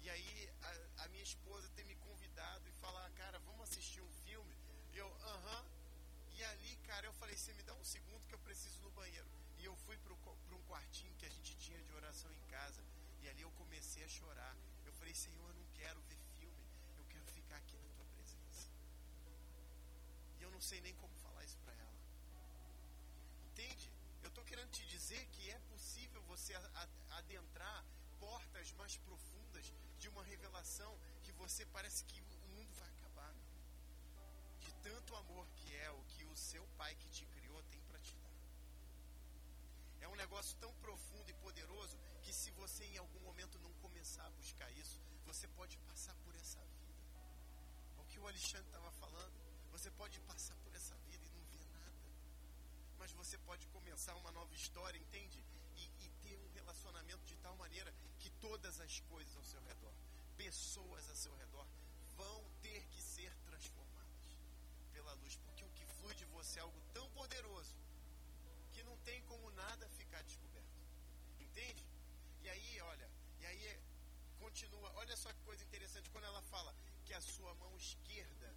E 0.02 0.10
aí 0.10 0.50
a, 0.62 1.04
a 1.04 1.08
minha 1.10 1.24
esposa 1.24 1.70
ter 1.76 1.86
me 1.86 1.96
convidado 1.96 2.68
e 2.68 2.72
falar, 2.74 3.10
cara, 3.12 3.40
vamos 3.40 3.62
assistir 3.70 4.02
um 4.02 4.12
filme. 4.26 4.56
Eu, 4.94 5.08
aham. 5.08 5.62
Uh 5.62 5.64
-huh. 5.64 5.86
E 6.38 6.44
ali, 6.44 6.76
cara, 6.96 7.08
eu 7.08 7.14
falei, 7.14 7.36
você 7.36 7.52
me 7.54 7.64
dá 7.64 7.74
um 7.76 7.84
segundo 7.84 8.26
que 8.28 8.34
eu 8.34 8.40
preciso 8.40 8.80
no 8.82 8.90
banheiro. 8.92 9.30
E 9.58 9.66
eu 9.66 9.76
fui 9.86 9.98
para 9.98 10.14
um 10.14 10.64
quartinho 10.70 11.14
que 11.16 11.26
a 11.26 11.30
gente 11.30 11.54
tinha 11.58 11.82
de 11.88 11.94
oração 11.94 12.32
em 12.32 12.44
casa. 12.48 12.82
E 13.22 13.28
ali 13.28 13.42
eu 13.42 13.52
comecei 13.62 14.04
a 14.06 14.08
chorar. 14.08 14.56
Eu 14.86 14.94
falei, 14.94 15.14
Senhor, 15.14 15.46
eu 15.50 15.56
não 15.56 15.68
quero 15.74 16.00
ver 16.04 16.18
filme. 16.38 16.64
Eu 16.98 17.06
quero 17.14 17.26
ficar 17.38 17.58
aqui 17.58 17.78
na 17.84 17.90
tua 17.98 18.06
presença. 18.16 18.70
E 20.40 20.44
eu 20.44 20.52
não 20.52 20.62
sei 20.62 20.80
nem 20.80 20.96
como 20.96 21.14
falar 21.18 21.44
isso 21.44 21.58
para 21.66 21.74
ela. 21.74 22.00
Entende? 23.50 23.92
Eu 24.24 24.30
estou 24.30 24.46
querendo 24.46 24.72
te 24.72 24.86
dizer 24.86 25.28
que 25.34 25.50
é 25.50 25.60
possível 25.74 26.22
você 26.24 26.54
adentrar 27.10 27.84
portas 28.22 28.72
mais 28.74 28.96
profundas 29.00 29.74
de 30.00 30.08
uma 30.08 30.24
revelação 30.24 30.98
que 31.24 31.34
você 31.34 31.66
parece 31.66 32.06
que 32.06 32.22
o 32.22 32.48
mundo 32.56 32.74
vai 32.76 32.90
acabar. 32.90 33.34
De 34.62 34.74
tanto 34.76 35.14
amor 35.18 35.46
que 35.58 35.76
é 35.76 35.92
o 35.92 36.02
que 36.06 36.15
o 36.36 36.38
seu 36.38 36.68
pai 36.80 36.94
que 37.02 37.10
te 37.16 37.26
criou 37.28 37.64
tem 37.72 37.82
para 37.90 38.00
te 38.08 38.14
dar. 38.18 38.36
É 40.02 40.08
um 40.10 40.18
negócio 40.24 40.58
tão 40.64 40.72
profundo 40.86 41.30
e 41.30 41.34
poderoso 41.46 41.98
que 42.24 42.34
se 42.34 42.52
você 42.52 42.84
em 42.84 42.98
algum 42.98 43.22
momento 43.22 43.58
não 43.60 43.74
começar 43.76 44.26
a 44.26 44.32
buscar 44.32 44.70
isso, 44.74 45.00
você 45.26 45.48
pode 45.60 45.78
passar 45.90 46.14
por 46.26 46.36
essa 46.36 46.60
vida. 46.60 46.94
O 47.98 48.04
que 48.10 48.20
o 48.20 48.28
Alexandre 48.28 48.68
estava 48.68 48.92
falando, 48.92 49.38
você 49.72 49.90
pode 49.92 50.20
passar 50.32 50.58
por 50.58 50.76
essa 50.76 50.96
vida 51.08 51.26
e 51.26 51.30
não 51.38 51.46
ver 51.54 51.64
nada. 51.72 52.04
Mas 53.00 53.14
você 53.14 53.38
pode 53.38 53.66
começar 53.70 54.14
uma 54.16 54.32
nova 54.34 54.54
história, 54.54 55.00
entende? 55.00 55.42
E, 55.78 55.84
e 56.06 56.10
ter 56.22 56.38
um 56.38 56.52
relacionamento 56.52 57.24
de 57.24 57.38
tal 57.38 57.56
maneira 57.56 57.94
que 58.20 58.30
todas 58.48 58.82
as 58.82 59.00
coisas 59.12 59.34
ao 59.38 59.44
seu 59.46 59.62
redor, 59.64 59.96
pessoas 60.36 61.10
ao 61.10 61.16
seu 61.16 61.34
redor, 61.38 61.66
vão 62.18 62.44
ter 62.62 62.86
que 62.88 63.02
ser 63.02 63.34
transformadas 63.46 63.86
pela 64.92 65.14
luz, 65.14 65.38
de 66.14 66.26
você 66.26 66.60
algo 66.60 66.80
tão 66.94 67.10
poderoso 67.12 67.76
que 68.72 68.84
não 68.84 68.98
tem 69.00 69.22
como 69.24 69.50
nada 69.52 69.90
ficar 69.90 70.22
descoberto. 70.24 70.78
Entende? 71.40 71.86
E 72.42 72.50
aí, 72.50 72.82
olha, 72.82 73.10
e 73.40 73.46
aí 73.46 73.80
continua, 74.40 74.92
olha 74.96 75.16
só 75.16 75.32
que 75.34 75.42
coisa 75.42 75.64
interessante 75.64 76.10
quando 76.10 76.26
ela 76.26 76.42
fala 76.44 76.74
que 77.06 77.14
a 77.14 77.22
sua 77.22 77.54
mão 77.56 77.76
esquerda 77.78 78.54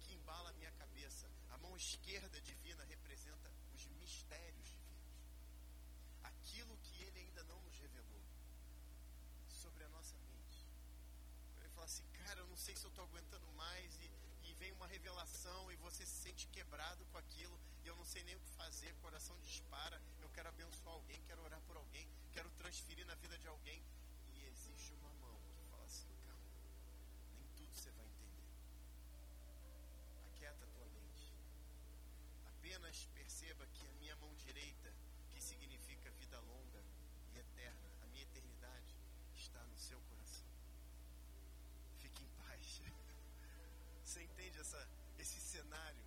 que 0.00 0.14
embala 0.14 0.50
a 0.50 0.52
minha 0.54 0.72
cabeça, 0.72 1.30
a 1.50 1.58
mão 1.58 1.76
esquerda 1.76 2.40
divina 2.40 2.84
representa 2.84 3.50
os 3.74 3.86
mistérios 3.86 4.68
divinos. 4.68 5.04
Aquilo 6.22 6.76
que 6.78 7.02
ele 7.04 7.20
ainda 7.20 7.42
não 7.44 7.60
nos 7.62 7.78
revelou 7.78 8.22
sobre 9.48 9.84
a 9.84 9.88
nossa 9.88 10.16
mente. 10.18 10.66
Ele 11.58 11.68
fala 11.70 11.86
assim, 11.86 12.06
cara, 12.12 12.40
eu 12.40 12.46
não 12.46 12.56
sei 12.56 12.76
se 12.76 12.84
eu 12.84 12.90
estou 12.90 13.04
aguentando 13.04 13.46
mais 13.52 13.98
e 14.00 14.13
vem 14.64 14.72
uma 14.72 14.86
revelação 14.86 15.70
e 15.70 15.76
você 15.76 16.06
se 16.06 16.16
sente 16.22 16.46
quebrado 16.46 17.04
com 17.12 17.18
aquilo 17.18 17.56
e 17.82 17.86
eu 17.86 17.94
não 17.96 18.04
sei 18.06 18.22
nem 18.24 18.34
o 18.34 18.40
que 18.40 18.50
fazer, 18.52 18.94
coração 19.02 19.38
dispara, 19.40 20.00
eu 20.22 20.28
quero 20.30 20.48
abençoar 20.48 20.94
alguém, 20.94 21.20
quero 21.26 21.42
orar 21.42 21.60
por 21.66 21.76
alguém, 21.76 22.08
quero 22.32 22.48
transferir 22.52 23.06
na 23.06 23.14
vida 23.16 23.38
de 23.38 23.46
alguém. 23.46 23.82
E 24.32 24.42
existe 24.46 24.94
uma 24.94 25.12
mão 25.24 25.38
que 25.54 25.64
fala 25.70 25.84
assim, 25.84 26.08
calma, 26.26 26.48
nem 27.36 27.46
tudo 27.56 27.74
você 27.74 27.90
vai 27.90 28.06
entender. 28.06 28.48
Aquieta 30.32 30.64
a 30.64 30.68
tua 30.68 30.86
mente. 30.86 31.30
Apenas 32.46 33.06
perceba 33.12 33.66
que 33.66 33.86
a 33.86 33.92
minha 34.00 34.16
mão 34.16 34.34
direita, 34.36 34.90
que 35.34 35.42
significa 35.42 36.10
vida 36.12 36.40
longa 36.40 36.82
e 37.34 37.38
eterna, 37.38 37.90
a 38.02 38.06
minha 38.06 38.22
eternidade, 38.22 38.96
está 39.34 39.62
no 39.66 39.76
seu 39.76 40.00
coração. 40.00 40.48
Fique 42.00 42.24
em 42.24 42.28
paz. 42.42 42.80
Você 44.14 44.22
entende 44.22 44.60
essa, 44.60 44.88
esse 45.18 45.40
cenário? 45.40 46.04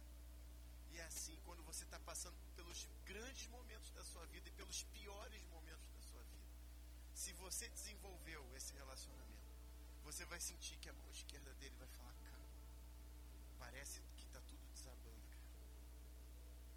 E 0.91 0.97
é 0.97 1.03
assim, 1.27 1.37
quando 1.43 1.61
você 1.63 1.83
está 1.83 1.99
passando 1.99 2.37
pelos 2.55 2.87
grandes 3.05 3.47
momentos 3.47 3.91
da 3.91 4.03
sua 4.05 4.25
vida 4.27 4.47
e 4.47 4.51
pelos 4.53 4.83
piores 4.95 5.43
momentos 5.47 5.89
da 5.89 6.01
sua 6.01 6.23
vida, 6.23 6.47
se 7.13 7.33
você 7.33 7.67
desenvolveu 7.67 8.41
esse 8.55 8.71
relacionamento, 8.73 9.51
você 10.05 10.23
vai 10.25 10.39
sentir 10.39 10.77
que 10.77 10.89
a 10.89 10.93
mão 10.93 11.09
esquerda 11.11 11.53
dele 11.55 11.75
vai 11.75 11.87
falar, 11.87 12.13
cara, 12.13 12.47
parece 13.59 13.99
que 14.15 14.23
está 14.23 14.39
tudo 14.41 14.65
desabando, 14.71 15.21
cara. 15.29 15.49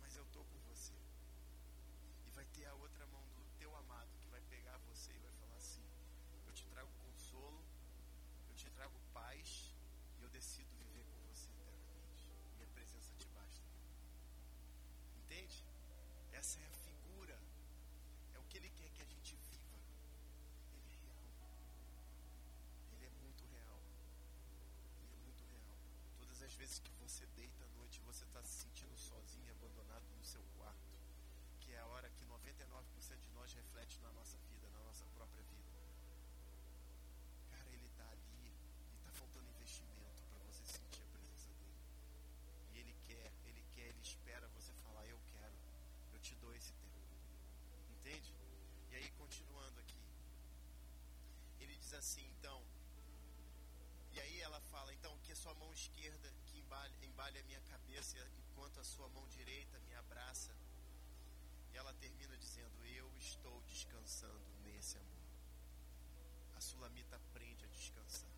Mas 0.00 0.16
eu 0.16 0.26
tô 0.32 0.42
com 0.42 0.58
você. 0.70 0.98
E 2.26 2.30
vai 2.30 2.44
ter 2.46 2.66
a 2.66 2.74
outra 2.74 3.06
mão 3.06 3.22
do 3.36 3.44
teu 3.56 3.74
amado 3.76 4.10
que 4.20 4.28
vai 4.30 4.40
pegar 4.54 4.78
você 4.78 5.12
e 5.12 5.18
vai 5.18 5.32
falar 5.34 5.58
assim, 5.58 5.86
eu 6.44 6.52
te 6.52 6.66
trago 6.66 6.90
consolo, 7.04 7.62
eu 8.48 8.56
te 8.56 8.68
trago 8.70 8.98
paz 9.12 9.72
e 10.18 10.22
eu 10.24 10.30
decido 10.30 10.69
Entende? 15.40 15.64
Essa 16.32 16.60
é 16.60 16.66
a 16.66 16.70
figura. 16.70 17.38
É 18.34 18.38
o 18.38 18.44
que 18.44 18.58
ele 18.58 18.68
quer 18.70 18.90
que 18.90 19.02
a 19.02 19.06
gente 19.06 19.36
viva. 19.36 19.80
Ele 20.74 21.06
é 21.06 21.16
real. 21.32 21.50
Ele 22.92 23.06
é 23.06 23.10
muito 23.22 23.44
real. 23.46 23.80
Ele 25.00 25.14
é 25.14 25.18
muito 25.24 25.42
real. 25.48 25.76
Todas 26.18 26.42
as 26.42 26.52
vezes 26.54 26.78
que 26.78 26.92
você 27.00 27.24
deita 27.36 27.64
à 27.64 27.68
noite, 27.68 28.00
você 28.00 28.24
está 28.24 28.42
se 28.42 28.64
sentindo 28.64 28.94
sozinho, 28.98 29.50
abandonado 29.52 30.04
no 30.18 30.24
seu 30.24 30.42
quarto, 30.58 30.92
que 31.60 31.72
é 31.72 31.78
a 31.78 31.86
hora 31.86 32.10
que 32.10 32.24
99% 32.26 33.18
de 33.18 33.30
nós 33.30 33.52
reflete 33.54 33.98
na 34.00 34.12
nossa 34.12 34.36
vida, 34.50 34.68
na 34.68 34.80
nossa 34.80 35.06
própria 35.16 35.42
vida. 35.42 35.70
Cara, 37.50 37.68
ele 37.72 37.86
está 37.86 38.04
ali 38.10 38.52
e 38.92 38.98
está 38.98 39.10
faltando 39.12 39.48
investimento 39.48 40.22
para 40.28 40.38
você 40.44 40.66
sentir 40.66 41.02
a 41.02 41.06
presença 41.06 41.48
dele. 41.54 41.80
E 42.74 42.78
ele 42.78 42.94
quer, 43.06 43.32
ele 43.46 43.64
quer, 43.74 43.88
ele 43.88 44.00
espera 44.02 44.46
você 44.48 44.72
falar, 44.74 45.06
eu 45.06 45.18
quero, 45.32 45.54
eu 46.12 46.20
te 46.20 46.34
dou 46.36 46.54
esse 46.54 46.72
tempo. 46.74 46.90
Entende? 47.96 48.34
E 48.90 48.96
aí, 48.96 49.10
continuando 49.12 49.78
aqui, 49.80 50.00
ele 51.60 51.76
diz 51.76 51.92
assim, 51.94 52.26
então, 52.38 52.62
e 54.12 54.20
aí 54.20 54.40
ela 54.40 54.60
fala, 54.72 54.92
então, 54.92 55.16
que 55.20 55.32
a 55.32 55.36
sua 55.36 55.54
mão 55.54 55.72
esquerda 55.72 56.32
que 56.46 56.58
embale, 56.58 56.94
embale 57.02 57.38
a 57.38 57.42
minha 57.44 57.60
cabeça, 57.62 58.18
enquanto 58.38 58.80
a 58.80 58.84
sua 58.84 59.08
mão 59.08 59.26
direita 59.28 59.78
me 59.80 59.94
abraça. 59.94 60.54
E 61.72 61.76
ela 61.76 61.94
termina 61.94 62.36
dizendo, 62.36 62.84
eu 62.86 63.08
estou 63.18 63.62
descansando 63.90 64.46
nesse 64.62 64.96
amor. 64.98 65.26
A 66.54 66.60
Sulamita 66.60 67.16
aprende 67.16 67.64
a 67.64 67.68
descansar. 67.68 68.30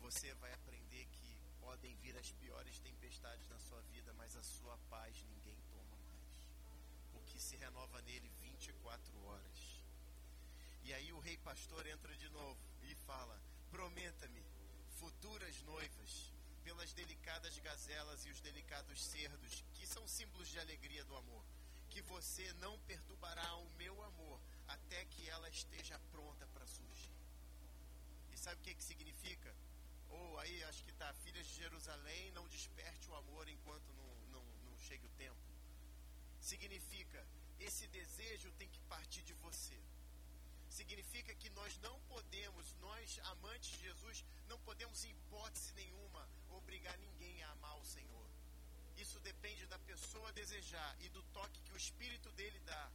Você 0.00 0.34
vai 0.34 0.52
aprender 0.52 1.06
que 1.06 1.36
podem 1.60 1.96
vir 1.96 2.16
as 2.16 2.30
piores 2.32 2.78
tempestades 2.80 3.48
na 3.48 3.58
sua 3.58 3.80
vida, 3.82 4.12
mas 4.14 4.36
a 4.36 4.42
sua 4.42 4.76
paz 4.90 5.24
ninguém 5.24 5.58
toma 5.70 5.96
mais. 5.96 6.28
Porque 7.12 7.40
se 7.40 7.56
renova 7.56 8.02
nele 8.02 8.30
24 8.40 9.24
horas. 9.24 9.84
E 10.82 10.92
aí 10.92 11.12
o 11.12 11.20
rei 11.20 11.38
pastor 11.38 11.86
entra 11.86 12.14
de 12.16 12.28
novo 12.28 12.60
e 12.82 12.94
fala: 12.94 13.40
Prometa-me 13.70 14.44
futuras 14.98 15.62
noivas, 15.62 16.32
pelas 16.62 16.92
delicadas 16.92 17.58
gazelas 17.58 18.26
e 18.26 18.30
os 18.30 18.40
delicados 18.40 19.02
cerdos, 19.02 19.64
que 19.74 19.86
são 19.86 20.06
símbolos 20.06 20.48
de 20.48 20.58
alegria 20.58 21.04
do 21.04 21.16
amor, 21.16 21.44
que 21.88 22.00
você 22.02 22.52
não 22.54 22.78
perturbará 22.80 23.56
o 23.56 23.70
meu 23.72 24.02
amor 24.02 24.40
até 24.66 25.04
que 25.06 25.28
ela 25.28 25.48
esteja 25.48 25.98
pronta 26.10 26.46
para 26.48 26.66
surgir. 26.66 27.16
E 28.32 28.38
sabe 28.38 28.60
o 28.60 28.64
que, 28.64 28.74
que 28.74 28.82
significa? 28.82 29.54
Ou 30.10 30.38
aí 30.40 30.62
acho 30.64 30.84
que 30.84 30.90
está, 30.90 31.12
filhas 31.14 31.46
de 31.46 31.54
Jerusalém, 31.54 32.30
não 32.32 32.46
desperte 32.48 33.10
o 33.10 33.16
amor 33.16 33.48
enquanto 33.48 33.92
não, 33.92 34.10
não, 34.32 34.44
não 34.66 34.78
chegue 34.78 35.06
o 35.06 35.16
tempo. 35.24 35.36
Significa, 36.40 37.26
esse 37.58 37.86
desejo 37.88 38.50
tem 38.52 38.68
que 38.68 38.80
partir 38.82 39.22
de 39.22 39.34
você. 39.34 39.78
Significa 40.70 41.34
que 41.34 41.50
nós 41.50 41.78
não 41.78 41.98
podemos, 42.02 42.74
nós 42.80 43.18
amantes 43.32 43.70
de 43.70 43.80
Jesus, 43.80 44.24
não 44.48 44.58
podemos 44.60 45.04
em 45.04 45.10
hipótese 45.10 45.72
nenhuma 45.74 46.28
obrigar 46.50 46.96
ninguém 46.98 47.42
a 47.42 47.50
amar 47.52 47.76
o 47.78 47.84
Senhor. 47.84 48.37
Isso 49.02 49.20
depende 49.20 49.64
da 49.66 49.78
pessoa 49.90 50.32
desejar 50.32 50.96
e 51.00 51.08
do 51.10 51.22
toque 51.34 51.60
que 51.60 51.72
o 51.72 51.76
Espírito 51.76 52.32
dele 52.32 52.58
dá. 52.66 52.90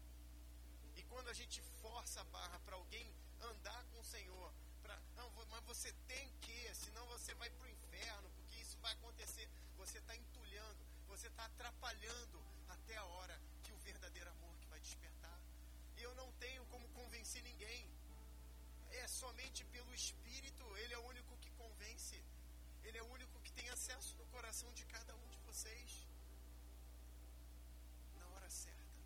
E 0.97 1.03
quando 1.03 1.29
a 1.29 1.33
gente 1.33 1.61
força 1.81 2.19
a 2.19 2.25
barra 2.25 2.59
para 2.65 2.75
alguém 2.75 3.07
andar 3.39 3.81
com 3.85 3.99
o 3.99 4.03
Senhor, 4.03 4.53
pra, 4.81 4.99
não, 5.15 5.31
mas 5.49 5.63
você 5.63 5.93
tem 6.07 6.29
que, 6.41 6.75
senão 6.75 7.05
você 7.07 7.33
vai 7.35 7.49
para 7.49 7.65
o 7.65 7.69
inferno, 7.69 8.29
porque 8.35 8.55
isso 8.57 8.77
vai 8.79 8.91
acontecer. 8.91 9.47
Você 9.77 9.97
está 9.99 10.13
entulhando, 10.13 10.85
você 11.07 11.27
está 11.27 11.45
atrapalhando 11.45 12.43
até 12.67 12.97
a 12.97 13.05
hora 13.05 13.39
que 13.63 13.71
o 13.71 13.77
verdadeiro 13.77 14.29
amor 14.29 14.57
que 14.57 14.67
vai 14.67 14.81
despertar. 14.81 15.39
E 15.97 16.03
eu 16.03 16.13
não 16.15 16.29
tenho 16.33 16.65
como 16.65 16.87
convencer 16.89 17.41
ninguém. 17.43 17.89
É 18.91 19.07
somente 19.07 19.63
pelo 19.65 19.93
Espírito, 19.95 20.65
Ele 20.77 20.93
é 20.93 20.97
o 20.97 21.07
único 21.07 21.37
que 21.37 21.49
convence. 21.51 22.21
Ele 22.83 22.97
é 22.97 23.03
o 23.03 23.11
único 23.13 23.39
que 23.39 23.53
tem 23.53 23.69
acesso 23.69 24.17
no 24.17 24.25
coração 24.25 24.71
de 24.73 24.85
cada 24.85 25.15
um 25.15 25.27
de 25.29 25.37
vocês. 25.53 26.07
Na 28.17 28.27
hora 28.29 28.49
certa. 28.49 29.01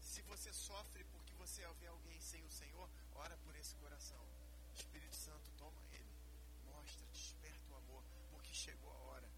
Se 0.00 0.22
você 0.22 0.50
sofre 0.54 1.04
porque 1.12 1.34
você 1.34 1.60
vê 1.80 1.86
alguém 1.86 2.18
sem 2.18 2.42
o 2.44 2.50
Senhor, 2.50 2.88
ora 3.14 3.36
por 3.44 3.54
esse 3.56 3.74
coração. 3.76 4.24
Espírito 4.74 5.14
Santo, 5.14 5.50
toma 5.58 5.82
ele. 5.92 6.14
Mostra, 6.64 7.06
desperta 7.08 7.70
o 7.70 7.76
amor, 7.76 8.02
porque 8.30 8.54
chegou 8.54 8.90
a 8.90 9.00
hora. 9.08 9.28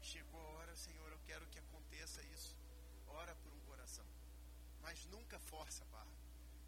Chegou 0.00 0.40
a 0.40 0.50
hora, 0.54 0.74
Senhor, 0.74 1.12
eu 1.12 1.20
quero 1.20 1.46
que 1.46 1.60
aconteça 1.60 2.20
isso. 2.24 2.56
Ora 3.06 3.32
por 3.36 3.52
um 3.52 3.60
coração. 3.60 4.06
Mas 4.80 5.06
nunca 5.06 5.38
força 5.38 5.84
a 5.84 5.92
barra, 5.96 6.16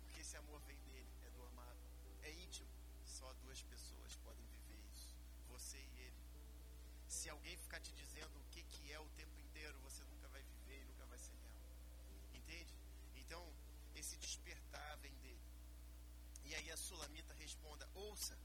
porque 0.04 0.20
esse 0.20 0.36
amor 0.36 0.60
vem 0.68 0.78
dele, 0.82 1.10
é 1.26 1.30
do 1.30 1.42
amado. 1.46 1.80
É 2.22 2.30
íntimo. 2.30 2.68
Só 3.04 3.32
duas 3.42 3.60
pessoas 3.62 4.14
podem 4.18 4.46
viver 4.46 4.78
isso. 4.92 5.08
Você 5.48 5.78
e 5.78 5.98
ele. 5.98 6.24
Se 7.08 7.30
alguém 7.30 7.56
ficar 7.56 7.80
te 7.80 7.92
dizendo 7.92 8.38
o 8.38 8.44
que, 8.50 8.62
que 8.64 8.92
é 8.92 8.98
o 8.98 9.08
tempo 9.10 9.38
inteiro, 9.40 9.78
você 9.80 10.02
nunca 10.04 10.28
vai 10.28 10.42
viver 10.42 10.82
e 10.82 10.84
nunca 10.84 11.06
vai 11.06 11.18
ser 11.18 11.32
leal. 11.36 11.60
Entende? 12.34 12.74
Então, 13.14 13.42
esse 13.94 14.16
despertar 14.16 14.98
vem 14.98 15.14
dele. 15.22 15.40
E 16.54 16.56
aí 16.56 16.70
a 16.70 16.76
sulamita 16.76 17.34
responda: 17.34 17.84
Ouça, 17.94 18.38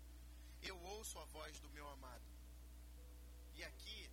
eu 0.64 0.76
ouço 0.94 1.20
a 1.20 1.26
voz 1.26 1.60
do 1.60 1.70
meu 1.70 1.88
amado. 1.90 2.30
E 3.58 3.64
aqui 3.64 4.10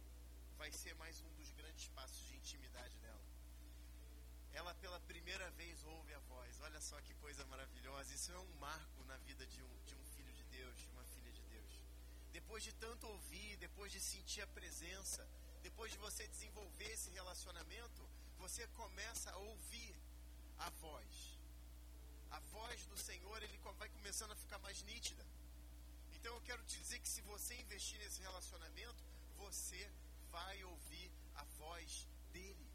vai 0.58 0.70
ser 0.70 0.94
mais 0.96 1.22
um 1.22 1.30
dos 1.36 1.50
grandes 1.52 1.88
passos 1.98 2.22
de 2.26 2.36
intimidade 2.36 2.94
dela. 2.98 3.24
Ela 4.52 4.74
pela 4.74 5.00
primeira 5.00 5.50
vez 5.52 5.82
ouve 5.84 6.12
a 6.12 6.18
voz. 6.32 6.60
Olha 6.60 6.78
só 6.78 7.00
que 7.00 7.14
coisa 7.14 7.46
maravilhosa. 7.46 8.12
Isso 8.12 8.32
é 8.32 8.38
um 8.38 8.52
marco 8.66 9.02
na 9.04 9.16
vida 9.28 9.46
de 9.46 9.62
um, 9.62 9.84
de 9.86 9.94
um 9.94 10.04
filho 10.14 10.34
de 10.34 10.44
Deus, 10.44 10.76
de 10.76 10.88
uma 10.90 11.04
filha 11.14 11.32
de 11.32 11.42
Deus. 11.44 11.80
Depois 12.34 12.62
de 12.62 12.74
tanto 12.74 13.06
ouvir, 13.06 13.56
depois 13.56 13.90
de 13.90 14.00
sentir 14.00 14.42
a 14.42 14.46
presença, 14.48 15.26
depois 15.62 15.90
de 15.90 15.96
você 15.96 16.28
desenvolver 16.28 16.92
esse 16.92 17.08
relacionamento, 17.12 18.06
você 18.36 18.66
começa 18.82 19.30
a 19.30 19.38
ouvir 19.38 19.96
a 20.58 20.68
voz. 20.84 21.35
A 22.30 22.40
voz 22.40 22.86
do 22.86 22.98
Senhor, 22.98 23.42
ele 23.42 23.58
vai 23.78 23.88
começando 23.88 24.32
a 24.32 24.36
ficar 24.36 24.58
mais 24.58 24.82
nítida. 24.82 25.24
Então 26.14 26.34
eu 26.34 26.40
quero 26.42 26.62
te 26.64 26.78
dizer 26.78 26.98
que 26.98 27.08
se 27.08 27.20
você 27.22 27.54
investir 27.54 27.98
nesse 27.98 28.20
relacionamento, 28.20 29.02
você 29.36 29.90
vai 30.30 30.64
ouvir 30.64 31.10
a 31.34 31.44
voz 31.58 32.06
dele. 32.32 32.66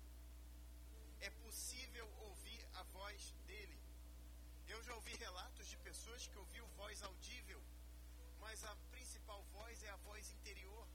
É 1.20 1.30
possível 1.30 2.08
ouvir 2.20 2.66
a 2.74 2.84
voz 2.84 3.34
dele. 3.46 3.78
Eu 4.68 4.82
já 4.84 4.96
ouvi 4.96 5.16
relatos 5.16 5.68
de 5.68 5.78
pessoas 5.78 6.28
que 6.28 6.38
ouviram 6.38 6.68
voz 6.78 7.04
audível, 7.04 7.62
mas 8.40 8.64
a 8.64 8.76
principal 8.92 9.44
voz 9.52 9.84
é 9.84 9.90
a 9.90 9.98
voz 9.98 10.32
interior. 10.32 10.88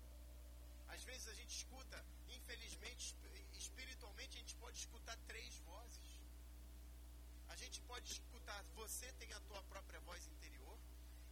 Às 0.88 1.02
vezes 1.04 1.28
a 1.28 1.34
gente 1.34 1.54
escuta, 1.57 2.04
infelizmente, 2.28 3.14
espiritualmente, 3.54 4.36
a 4.36 4.40
gente 4.40 4.57
pode 4.57 4.78
escutar 4.78 5.16
três 5.26 5.59
vozes. 5.59 6.05
A 7.57 7.59
gente 7.59 7.80
pode 7.80 8.12
escutar, 8.12 8.62
você 8.74 9.11
tem 9.14 9.32
a 9.32 9.40
tua 9.40 9.62
própria 9.62 9.98
voz 10.00 10.26
interior. 10.26 10.78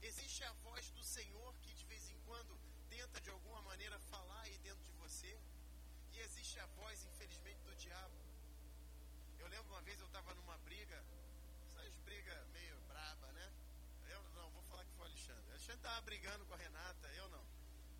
Existe 0.00 0.42
a 0.44 0.52
voz 0.64 0.88
do 0.92 1.04
Senhor 1.04 1.54
que 1.60 1.74
de 1.74 1.84
vez 1.84 2.08
em 2.08 2.18
quando 2.20 2.58
tenta 2.88 3.20
de 3.20 3.28
alguma 3.28 3.60
maneira 3.60 3.98
falar 4.12 4.40
aí 4.40 4.56
dentro 4.60 4.82
de 4.84 4.92
você. 4.92 5.38
E 6.12 6.20
existe 6.20 6.58
a 6.60 6.66
voz, 6.78 7.04
infelizmente, 7.04 7.60
do 7.64 7.76
diabo. 7.76 8.18
Eu 9.38 9.48
lembro 9.48 9.68
uma 9.74 9.82
vez 9.82 10.00
eu 10.00 10.06
estava 10.06 10.34
numa 10.34 10.56
briga, 10.68 11.04
essas 11.66 11.94
brigas 12.06 12.48
meio 12.54 12.80
braba, 12.88 13.30
né? 13.32 13.52
Eu 14.08 14.22
não, 14.30 14.48
vou 14.52 14.62
falar 14.62 14.82
que 14.86 14.92
foi 14.92 15.04
o 15.06 15.10
Alexandre. 15.10 15.44
O 15.48 15.50
Alexandre 15.50 15.76
estava 15.76 16.00
brigando 16.00 16.46
com 16.46 16.54
a 16.54 16.56
Renata, 16.56 17.06
eu 17.08 17.28
não. 17.28 17.44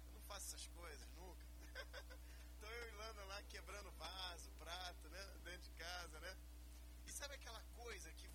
Eu 0.07 0.13
não 0.15 0.21
faço 0.23 0.47
essas 0.47 0.67
coisas, 0.69 1.07
nunca. 1.13 1.45
então 2.57 2.71
eu 2.71 2.89
e 2.89 2.91
Lana 2.93 3.25
lá 3.25 3.43
quebrando 3.43 3.93
vaso, 3.93 4.51
prato, 4.53 5.11
né? 5.11 5.23
Dentro 5.45 5.61
de 5.61 5.71
casa, 5.73 6.21
né? 6.21 6.35
E 7.07 7.13
sabe 7.13 7.35
aquela 7.35 7.63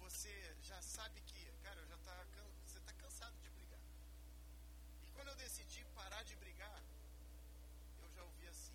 você 0.09 0.55
já 0.63 0.81
sabe 0.81 1.21
que, 1.21 1.39
cara, 1.61 1.85
já 1.85 1.95
tá, 1.99 2.25
você 2.65 2.79
está 2.79 2.91
cansado 2.93 3.37
de 3.43 3.49
brigar. 3.51 3.79
E 5.05 5.11
quando 5.11 5.27
eu 5.27 5.35
decidi 5.35 5.85
parar 5.93 6.23
de 6.23 6.35
brigar, 6.35 6.81
eu 8.01 8.09
já 8.09 8.23
ouvi 8.23 8.47
assim, 8.47 8.73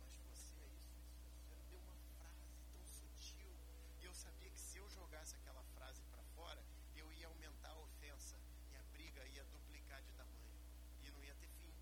mas 0.00 0.08
você 0.08 0.22
é 0.22 0.32
isso, 0.32 0.54
isso. 0.72 0.96
Você 1.44 1.54
deu 1.68 1.78
uma 1.80 1.98
frase 2.16 2.48
tão 2.72 2.82
sutil. 2.86 3.52
E 4.00 4.06
eu 4.06 4.14
sabia 4.14 4.50
que 4.50 4.58
se 4.58 4.78
eu 4.78 4.88
jogasse 4.88 5.36
aquela 5.36 5.62
frase 5.76 6.02
para 6.10 6.22
fora, 6.34 6.64
eu 6.96 7.12
ia 7.12 7.26
aumentar 7.26 7.68
a 7.68 7.80
ofensa. 7.80 8.36
E 8.72 8.76
a 8.76 8.82
briga 8.84 9.22
ia 9.26 9.44
duplicar 9.44 10.00
de 10.02 10.12
tamanho. 10.12 10.56
E 11.02 11.10
não 11.10 11.22
ia 11.22 11.34
ter 11.34 11.50
fim. 11.60 11.74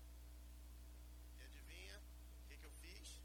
E 1.37 1.41
adivinha 1.41 1.97
o 2.43 2.47
que, 2.49 2.57
que 2.57 2.65
eu 2.65 2.71
fiz? 2.81 3.21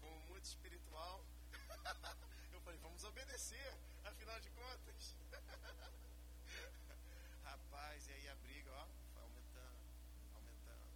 Como 0.00 0.18
muito 0.20 0.46
espiritual. 0.46 1.26
eu 2.52 2.60
falei, 2.62 2.80
vamos 2.80 3.04
obedecer, 3.04 3.78
afinal 4.28 4.40
de 4.40 4.50
contas. 4.50 5.16
Rapaz, 7.44 8.08
e 8.08 8.12
aí 8.12 8.28
a 8.28 8.34
briga, 8.36 8.70
ó, 8.72 8.86
aumentando, 9.22 9.80
aumentando. 10.34 10.86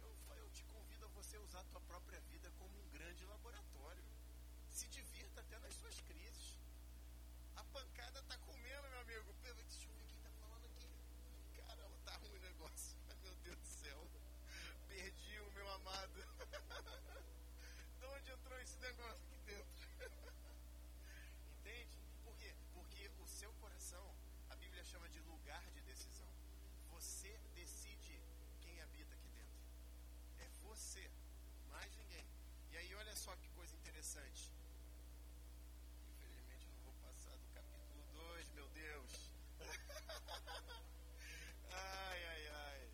Eu, 0.00 0.16
eu 0.36 0.50
te 0.50 0.64
convido 0.64 1.04
a 1.04 1.08
você 1.08 1.36
usar 1.38 1.60
a 1.60 1.64
tua 1.64 1.82
própria 1.82 2.18
vida 2.32 2.50
como 2.58 2.80
um 2.80 2.88
grande 2.88 3.26
laboratório. 3.26 4.02
Se 4.70 4.88
divirta 4.88 5.42
até 5.42 5.58
nas 5.58 5.74
suas 5.74 6.00
crises. 6.00 6.58
A 7.56 7.64
pancada 7.64 8.22
tá 8.22 8.38
comendo, 8.38 8.88
meu 8.88 9.00
amigo. 9.00 9.34
Deixa 9.42 9.86
eu 9.86 9.92
ver 9.92 10.06
quem 10.06 10.18
tá 10.20 10.30
falando 10.40 10.64
aqui. 10.64 10.88
Caramba, 11.56 11.98
tá 12.06 12.16
ruim 12.16 12.38
o 12.38 12.40
negócio. 12.40 12.96
Ai, 13.10 13.16
meu 13.22 13.34
Deus 13.36 13.58
do 13.58 13.66
céu. 13.66 14.10
Perdi 14.88 15.40
o 15.40 15.52
meu 15.52 15.70
amado. 15.72 16.24
de 18.00 18.06
onde 18.06 18.30
entrou 18.30 18.58
esse 18.60 18.78
negócio 18.78 19.22
aqui 19.26 19.36
dentro? 19.44 19.76
Entende? 21.68 22.00
Por 22.24 22.34
quê? 22.38 22.54
Porque 22.72 23.10
o 23.20 23.26
seu 23.38 23.52
coração, 23.62 24.06
a 24.50 24.56
Bíblia 24.56 24.82
chama 24.82 25.08
de 25.10 25.20
lugar 25.20 25.64
de 25.70 25.80
decisão. 25.82 26.28
Você 26.90 27.32
decide 27.54 28.20
quem 28.62 28.80
habita 28.80 29.14
aqui 29.14 29.30
dentro. 29.30 29.60
É 30.40 30.48
você, 30.66 31.08
mais 31.70 31.94
ninguém. 31.94 32.26
E 32.72 32.76
aí, 32.76 32.92
olha 32.96 33.14
só 33.14 33.36
que 33.36 33.48
coisa 33.50 33.76
interessante. 33.76 34.50
Infelizmente, 36.10 36.66
não 36.72 36.80
vou 36.82 36.94
passar 37.06 37.36
do 37.36 37.48
capítulo 37.54 38.02
2, 38.12 38.50
meu 38.58 38.68
Deus. 38.70 39.12
ai, 41.70 42.20
ai, 42.32 42.48
ai. 42.48 42.90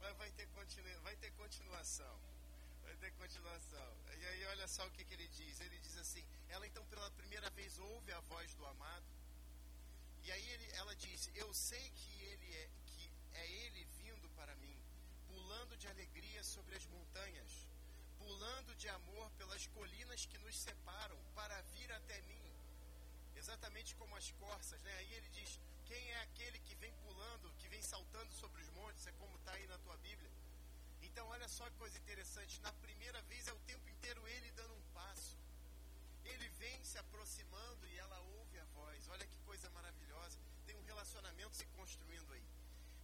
Mas 0.00 0.16
vai 0.16 0.30
ter, 0.30 0.46
continu... 0.58 1.00
vai 1.02 1.16
ter 1.16 1.32
continuação. 1.32 2.18
Vai 2.82 2.96
ter 2.96 3.12
continuação. 3.12 3.90
E 4.18 4.24
aí, 4.24 4.44
olha 4.46 4.66
só 4.66 4.86
o 4.86 4.90
que, 4.90 5.04
que 5.04 5.12
ele 5.12 5.28
diz. 5.28 5.60
Ele 5.60 5.78
diz 5.80 5.98
assim: 5.98 6.24
ela 6.48 6.66
então 6.66 6.84
pela 6.86 7.10
primeira 7.10 7.50
vez 7.50 7.78
ouve 7.78 8.10
a 8.12 8.20
voz 8.20 8.54
do 8.54 8.64
amado. 8.64 9.12
E 10.24 10.30
aí 10.30 10.48
ele, 10.54 10.66
ela 10.80 10.94
diz: 11.04 11.30
Eu 11.34 11.52
sei 11.52 11.84
que 12.00 12.12
ele 12.30 12.48
é 12.54 12.68
que 12.86 13.04
é 13.34 13.44
ele 13.62 13.84
vindo 13.98 14.28
para 14.38 14.54
mim, 14.56 14.78
pulando 15.26 15.76
de 15.76 15.88
alegria 15.88 16.42
sobre 16.44 16.76
as 16.76 16.86
montanhas, 16.86 17.50
pulando 18.18 18.76
de 18.76 18.88
amor 18.88 19.30
pelas 19.32 19.66
colinas 19.66 20.26
que 20.26 20.38
nos 20.38 20.56
separam, 20.56 21.18
para 21.34 21.60
vir 21.74 21.90
até 21.92 22.20
mim. 22.22 22.44
Exatamente 23.34 23.96
como 23.96 24.14
as 24.14 24.30
corças, 24.32 24.80
né? 24.82 24.94
Aí 24.98 25.12
ele 25.14 25.28
diz: 25.30 25.58
Quem 25.86 26.10
é 26.12 26.20
aquele 26.22 26.60
que 26.60 26.76
vem 26.76 26.94
pulando, 27.04 27.54
que 27.58 27.68
vem 27.68 27.82
saltando 27.82 28.32
sobre 28.32 28.62
os 28.62 28.70
montes? 28.70 29.06
É 29.06 29.12
como 29.12 29.36
está 29.38 29.52
aí 29.52 29.66
na 29.66 29.78
tua 29.78 29.96
Bíblia. 29.96 30.30
Então, 31.02 31.26
olha 31.28 31.48
só 31.48 31.68
que 31.68 31.76
coisa 31.84 31.98
interessante. 31.98 32.60
Na 32.60 32.72
primeira 32.74 33.20
vez 33.22 33.48
é 33.48 33.52
o 33.52 33.64
tempo 33.70 33.88
inteiro 33.88 34.28
ele 34.28 34.52
dando 34.52 34.74
um 34.74 34.82
passo. 34.94 35.36
Ele 36.24 36.48
vem 36.60 36.84
se 36.84 36.98
aproximando 36.98 37.86
e 37.88 37.98
ela 37.98 38.18
ouve 38.38 38.58
a 38.58 38.64
voz. 38.76 39.08
Olha 39.08 39.26
que 39.26 39.38
coisa 39.40 39.68
maravilhosa. 39.70 40.38
Tem 40.66 40.76
um 40.76 40.84
relacionamento 40.84 41.56
se 41.56 41.66
construindo 41.78 42.32
aí. 42.32 42.46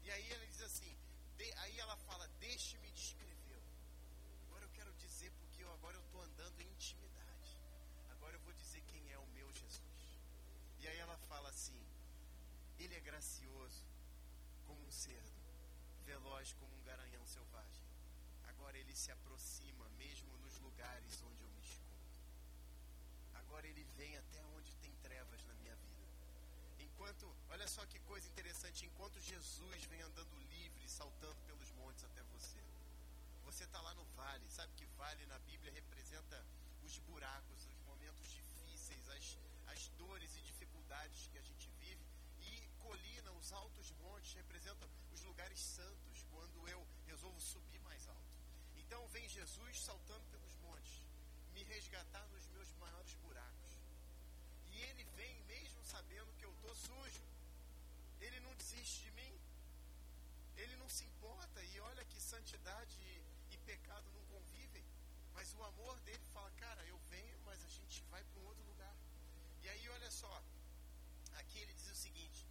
E 0.03 0.11
aí 0.11 0.31
ele 0.31 0.47
diz 0.47 0.63
assim: 0.63 0.97
de, 1.37 1.53
aí 1.63 1.79
ela 1.79 1.97
fala, 2.09 2.29
deixe-me 2.41 2.91
descrevê-lo. 2.93 3.73
Agora 4.47 4.65
eu 4.65 4.71
quero 4.71 4.93
dizer 4.95 5.33
porque 5.41 5.63
eu 5.63 5.73
agora 5.73 5.97
eu 5.97 6.03
estou 6.03 6.23
andando 6.23 6.61
em 6.61 6.71
intimidade. 6.71 7.19
agora 18.69 18.77
ele 18.77 18.95
se 18.95 19.11
aproxima, 19.11 19.89
mesmo 19.97 20.37
nos 20.39 20.59
lugares 20.59 21.23
onde 21.23 21.43
eu 21.43 21.49
me 21.49 21.61
escondo. 21.61 21.89
Vem 23.99 24.17
até 24.17 24.41
onde 24.57 24.75
tem 24.77 24.95
trevas 25.03 25.45
na 25.45 25.55
minha 25.55 25.75
vida. 25.75 26.13
Enquanto, 26.79 27.27
olha 27.51 27.67
só 27.67 27.85
que 27.87 27.99
coisa 28.11 28.29
interessante, 28.29 28.87
enquanto 28.87 29.21
Jesus 29.21 29.85
vem 29.87 30.01
andando 30.03 30.39
livre, 30.55 30.89
saltando 30.89 31.41
pelos 31.49 31.71
montes 31.73 32.05
até 32.05 32.23
você. 32.35 32.63
Você 33.45 33.65
está 33.65 33.81
lá 33.81 33.93
no 33.95 34.05
vale, 34.21 34.49
sabe 34.49 34.73
que 34.75 34.87
vale 35.03 35.27
na 35.27 35.39
Bíblia 35.41 35.73
representa 35.73 36.39
os 36.85 36.99
buracos, 37.01 37.67
os 37.67 37.79
momentos 37.91 38.31
difíceis, 38.31 39.09
as, 39.09 39.37
as 39.75 39.89
dores 40.03 40.37
e 40.37 40.43
dificuldades 40.43 41.27
que 41.33 41.39
a 41.39 41.43
gente 41.43 41.69
vive. 41.81 42.07
E 42.41 42.69
colina, 42.79 43.33
os 43.33 43.53
altos 43.53 43.91
montes 44.03 44.35
representam 44.35 44.89
os 45.13 45.23
lugares 45.23 45.59
santos, 45.59 46.25
quando 46.31 46.69
eu 46.69 46.87
resolvo 47.07 47.41
subir 47.41 47.81
mais 47.81 48.07
alto. 48.09 48.39
Então 48.77 49.09
vem 49.09 49.29
Jesus 49.29 49.81
saltando 49.81 50.25
pelos 50.31 50.55
montes, 50.57 51.03
me 51.53 51.65
resgatar 51.65 52.27
nos 52.29 52.47
meus 52.47 52.73
maiores 52.75 53.15
buracos. 53.15 53.59
E 54.73 54.81
ele 54.83 55.05
vem 55.17 55.43
mesmo 55.45 55.83
sabendo 55.85 56.33
que 56.39 56.45
eu 56.45 56.53
estou 56.53 56.75
sujo. 56.75 57.23
Ele 58.21 58.41
não 58.41 58.55
desiste 58.55 59.05
de 59.05 59.11
mim. 59.13 59.35
Ele 60.57 60.77
não 60.77 60.89
se 60.89 61.05
importa. 61.05 61.58
E 61.73 61.81
olha 61.81 62.05
que 62.05 62.21
santidade 62.21 62.97
e, 63.01 63.55
e 63.55 63.59
pecado 63.59 64.11
não 64.17 64.25
convivem. 64.27 64.85
Mas 65.35 65.55
o 65.55 65.63
amor 65.65 65.99
dele 66.01 66.25
fala, 66.33 66.51
cara, 66.53 66.83
eu 66.87 66.99
venho, 67.11 67.39
mas 67.45 67.65
a 67.65 67.69
gente 67.69 68.03
vai 68.11 68.23
para 68.25 68.41
um 68.41 68.47
outro 68.47 68.65
lugar. 68.65 68.97
E 69.63 69.69
aí, 69.69 69.89
olha 69.91 70.11
só, 70.11 70.43
aqui 71.35 71.59
ele 71.59 71.73
diz 71.75 71.89
o 71.91 71.95
seguinte: 71.95 72.47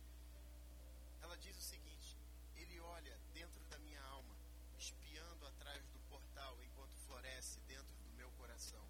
ela 1.21 1.37
diz 1.37 1.57
o 1.57 1.61
seguinte, 1.61 2.17
ele 2.55 2.79
olha 2.79 3.19
dentro 3.33 3.63
da 3.65 3.77
minha 3.79 4.01
alma, 4.03 4.35
espiando 4.77 5.45
atrás 5.47 5.85
do 5.87 5.99
portal 6.09 6.57
enquanto 6.63 6.95
floresce 7.05 7.59
dentro 7.61 7.95
do 8.03 8.11
meu 8.15 8.31
coração. 8.31 8.85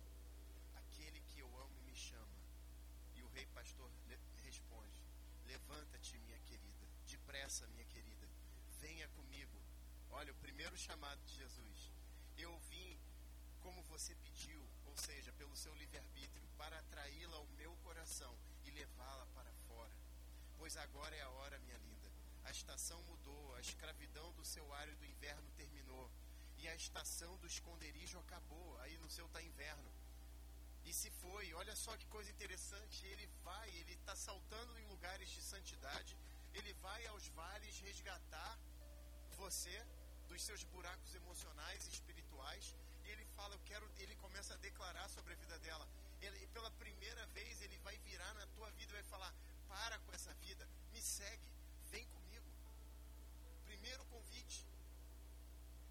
Aquele 0.75 1.21
que 1.21 1.39
eu 1.39 1.49
amo 1.57 1.81
me 1.85 1.95
chama. 1.95 2.37
E 3.15 3.23
o 3.23 3.27
rei 3.29 3.45
pastor 3.47 3.89
responde: 4.43 5.01
Levanta-te, 5.45 6.19
minha 6.19 6.39
querida, 6.39 6.85
depressa, 7.07 7.65
minha 7.67 7.85
querida, 7.85 8.27
venha 8.79 9.07
comigo. 9.09 9.66
Olha, 10.19 10.31
o 10.33 10.43
primeiro 10.45 10.75
chamado 10.75 11.21
de 11.25 11.33
Jesus. 11.35 11.79
Eu 12.35 12.51
vim 12.69 12.99
como 13.59 13.83
você 13.83 14.15
pediu, 14.15 14.61
ou 14.87 14.95
seja, 14.97 15.31
pelo 15.33 15.55
seu 15.55 15.73
livre-arbítrio, 15.75 16.47
para 16.57 16.79
atraí-la 16.79 17.37
ao 17.37 17.45
meu 17.59 17.73
coração 17.83 18.33
e 18.65 18.71
levá-la 18.71 19.27
para 19.35 19.53
fora. 19.67 19.95
Pois 20.57 20.75
agora 20.85 21.15
é 21.15 21.21
a 21.21 21.29
hora, 21.29 21.59
minha 21.59 21.77
linda. 21.77 22.09
A 22.45 22.49
estação 22.49 22.99
mudou, 23.03 23.55
a 23.55 23.59
escravidão 23.59 24.31
do 24.33 24.43
seu 24.53 24.65
árido 24.73 25.05
inverno 25.05 25.51
terminou, 25.51 26.09
e 26.57 26.67
a 26.67 26.75
estação 26.75 27.37
do 27.37 27.45
esconderijo 27.45 28.17
acabou. 28.17 28.69
Aí 28.79 28.97
no 28.97 29.11
seu 29.17 29.27
está 29.27 29.43
inverno. 29.43 29.91
E 30.83 30.93
se 30.93 31.11
foi, 31.11 31.53
olha 31.53 31.75
só 31.75 31.95
que 31.95 32.07
coisa 32.07 32.31
interessante, 32.31 33.05
ele 33.05 33.27
vai, 33.43 33.69
ele 33.81 33.93
está 33.93 34.15
saltando 34.15 34.79
em 34.79 34.87
lugares 34.87 35.29
de 35.29 35.43
santidade, 35.43 36.17
ele 36.55 36.73
vai 36.85 37.05
aos 37.05 37.27
vales 37.27 37.79
resgatar 37.81 38.57
você 39.43 39.77
dos 40.27 40.41
seus 40.41 40.63
buracos 40.63 41.13
emocionais 41.15 41.85
e 41.85 41.89
espirituais, 41.89 42.75
e 43.03 43.09
ele 43.09 43.25
fala, 43.35 43.55
eu 43.55 43.59
quero, 43.65 43.89
ele 43.97 44.15
começa 44.15 44.53
a 44.53 44.57
declarar 44.57 45.07
sobre 45.09 45.33
a 45.33 45.35
vida 45.37 45.57
dela. 45.59 45.87
Ele, 46.21 46.47
pela 46.47 46.71
primeira 46.71 47.25
vez, 47.27 47.61
ele 47.61 47.77
vai 47.79 47.97
virar 47.99 48.33
na 48.33 48.45
tua 48.47 48.69
vida 48.71 48.91
e 48.91 48.95
vai 49.01 49.03
falar: 49.03 49.33
para 49.67 49.99
com 49.99 50.13
essa 50.13 50.33
vida, 50.35 50.67
me 50.91 51.01
segue, 51.01 51.49
vem 51.91 52.05
comigo. 52.07 52.51
Primeiro 53.65 54.03
convite. 54.05 54.65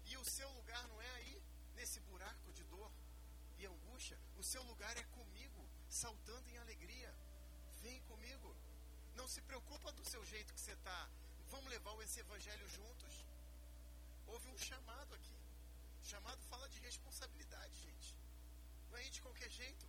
E 0.05 0.17
o 0.17 0.25
seu 0.25 0.49
lugar 0.51 0.87
não 0.87 1.01
é 1.01 1.09
aí, 1.15 1.41
nesse 1.75 1.99
buraco 2.01 2.51
de 2.53 2.63
dor 2.65 2.91
e 3.57 3.65
angústia. 3.65 4.19
O 4.37 4.43
seu 4.43 4.61
lugar 4.63 4.95
é 4.97 5.03
comigo, 5.17 5.67
saltando 5.89 6.49
em 6.49 6.57
alegria. 6.57 7.13
Vem 7.81 8.01
comigo. 8.01 8.55
Não 9.15 9.27
se 9.27 9.41
preocupa 9.41 9.91
do 9.93 10.05
seu 10.05 10.23
jeito 10.25 10.53
que 10.53 10.59
você 10.59 10.73
está. 10.73 11.09
Vamos 11.49 11.69
levar 11.69 11.93
esse 12.03 12.19
evangelho 12.19 12.67
juntos. 12.69 13.25
Houve 14.27 14.47
um 14.49 14.57
chamado 14.69 15.13
aqui. 15.15 15.37
O 16.01 16.05
chamado 16.05 16.41
fala 16.51 16.67
de 16.69 16.79
responsabilidade, 16.79 17.75
gente. 17.87 18.09
Não 18.89 18.97
é 18.97 19.09
de 19.09 19.21
qualquer 19.21 19.49
jeito. 19.49 19.85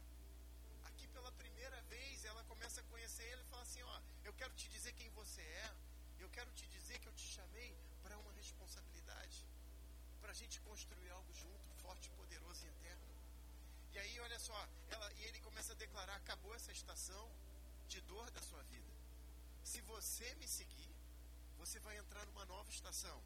Aqui 0.89 1.07
pela 1.09 1.32
primeira 1.32 1.80
vez 1.82 2.24
ela 2.24 2.43
começa 2.45 2.80
a 2.80 2.84
conhecer 2.84 3.24
ele 3.32 3.43
e 3.43 3.51
fala 3.53 3.62
assim, 3.62 3.82
ó, 3.82 4.01
eu 4.24 4.32
quero 4.34 4.55
te 4.55 4.68
dizer 4.68 4.93
quem 4.95 5.11
você 5.11 5.43
é. 5.43 5.68
Eu 6.18 6.28
quero 6.30 6.51
te 6.53 6.66
dizer 6.76 6.99
que 6.99 7.09
eu 7.09 7.12
te 7.20 7.26
chamei 7.36 7.70
para 8.03 8.18
uma 8.18 8.32
responsabilidade. 8.32 9.47
Para 10.20 10.32
a 10.32 10.39
gente 10.41 10.61
construir 10.61 11.11
algo 11.11 11.32
junto, 11.32 11.74
forte, 11.82 12.11
poderoso 12.11 12.64
e 12.64 12.68
eterno. 12.68 13.09
E 13.93 13.99
aí, 13.99 14.20
olha 14.20 14.39
só, 14.39 14.59
ela, 14.91 15.12
e 15.14 15.24
ele 15.24 15.41
começa 15.41 15.72
a 15.72 15.76
declarar: 15.76 16.16
acabou 16.16 16.55
essa 16.55 16.72
estação 16.72 17.26
de 17.86 18.01
dor 18.03 18.30
da 18.30 18.43
sua 18.43 18.62
vida. 18.64 18.93
Se 19.62 19.80
você 19.82 20.34
me 20.36 20.49
seguir, 20.49 20.91
você 21.57 21.78
vai 21.80 21.97
entrar 21.99 22.24
numa 22.26 22.45
nova 22.47 22.70
estação. 22.70 23.22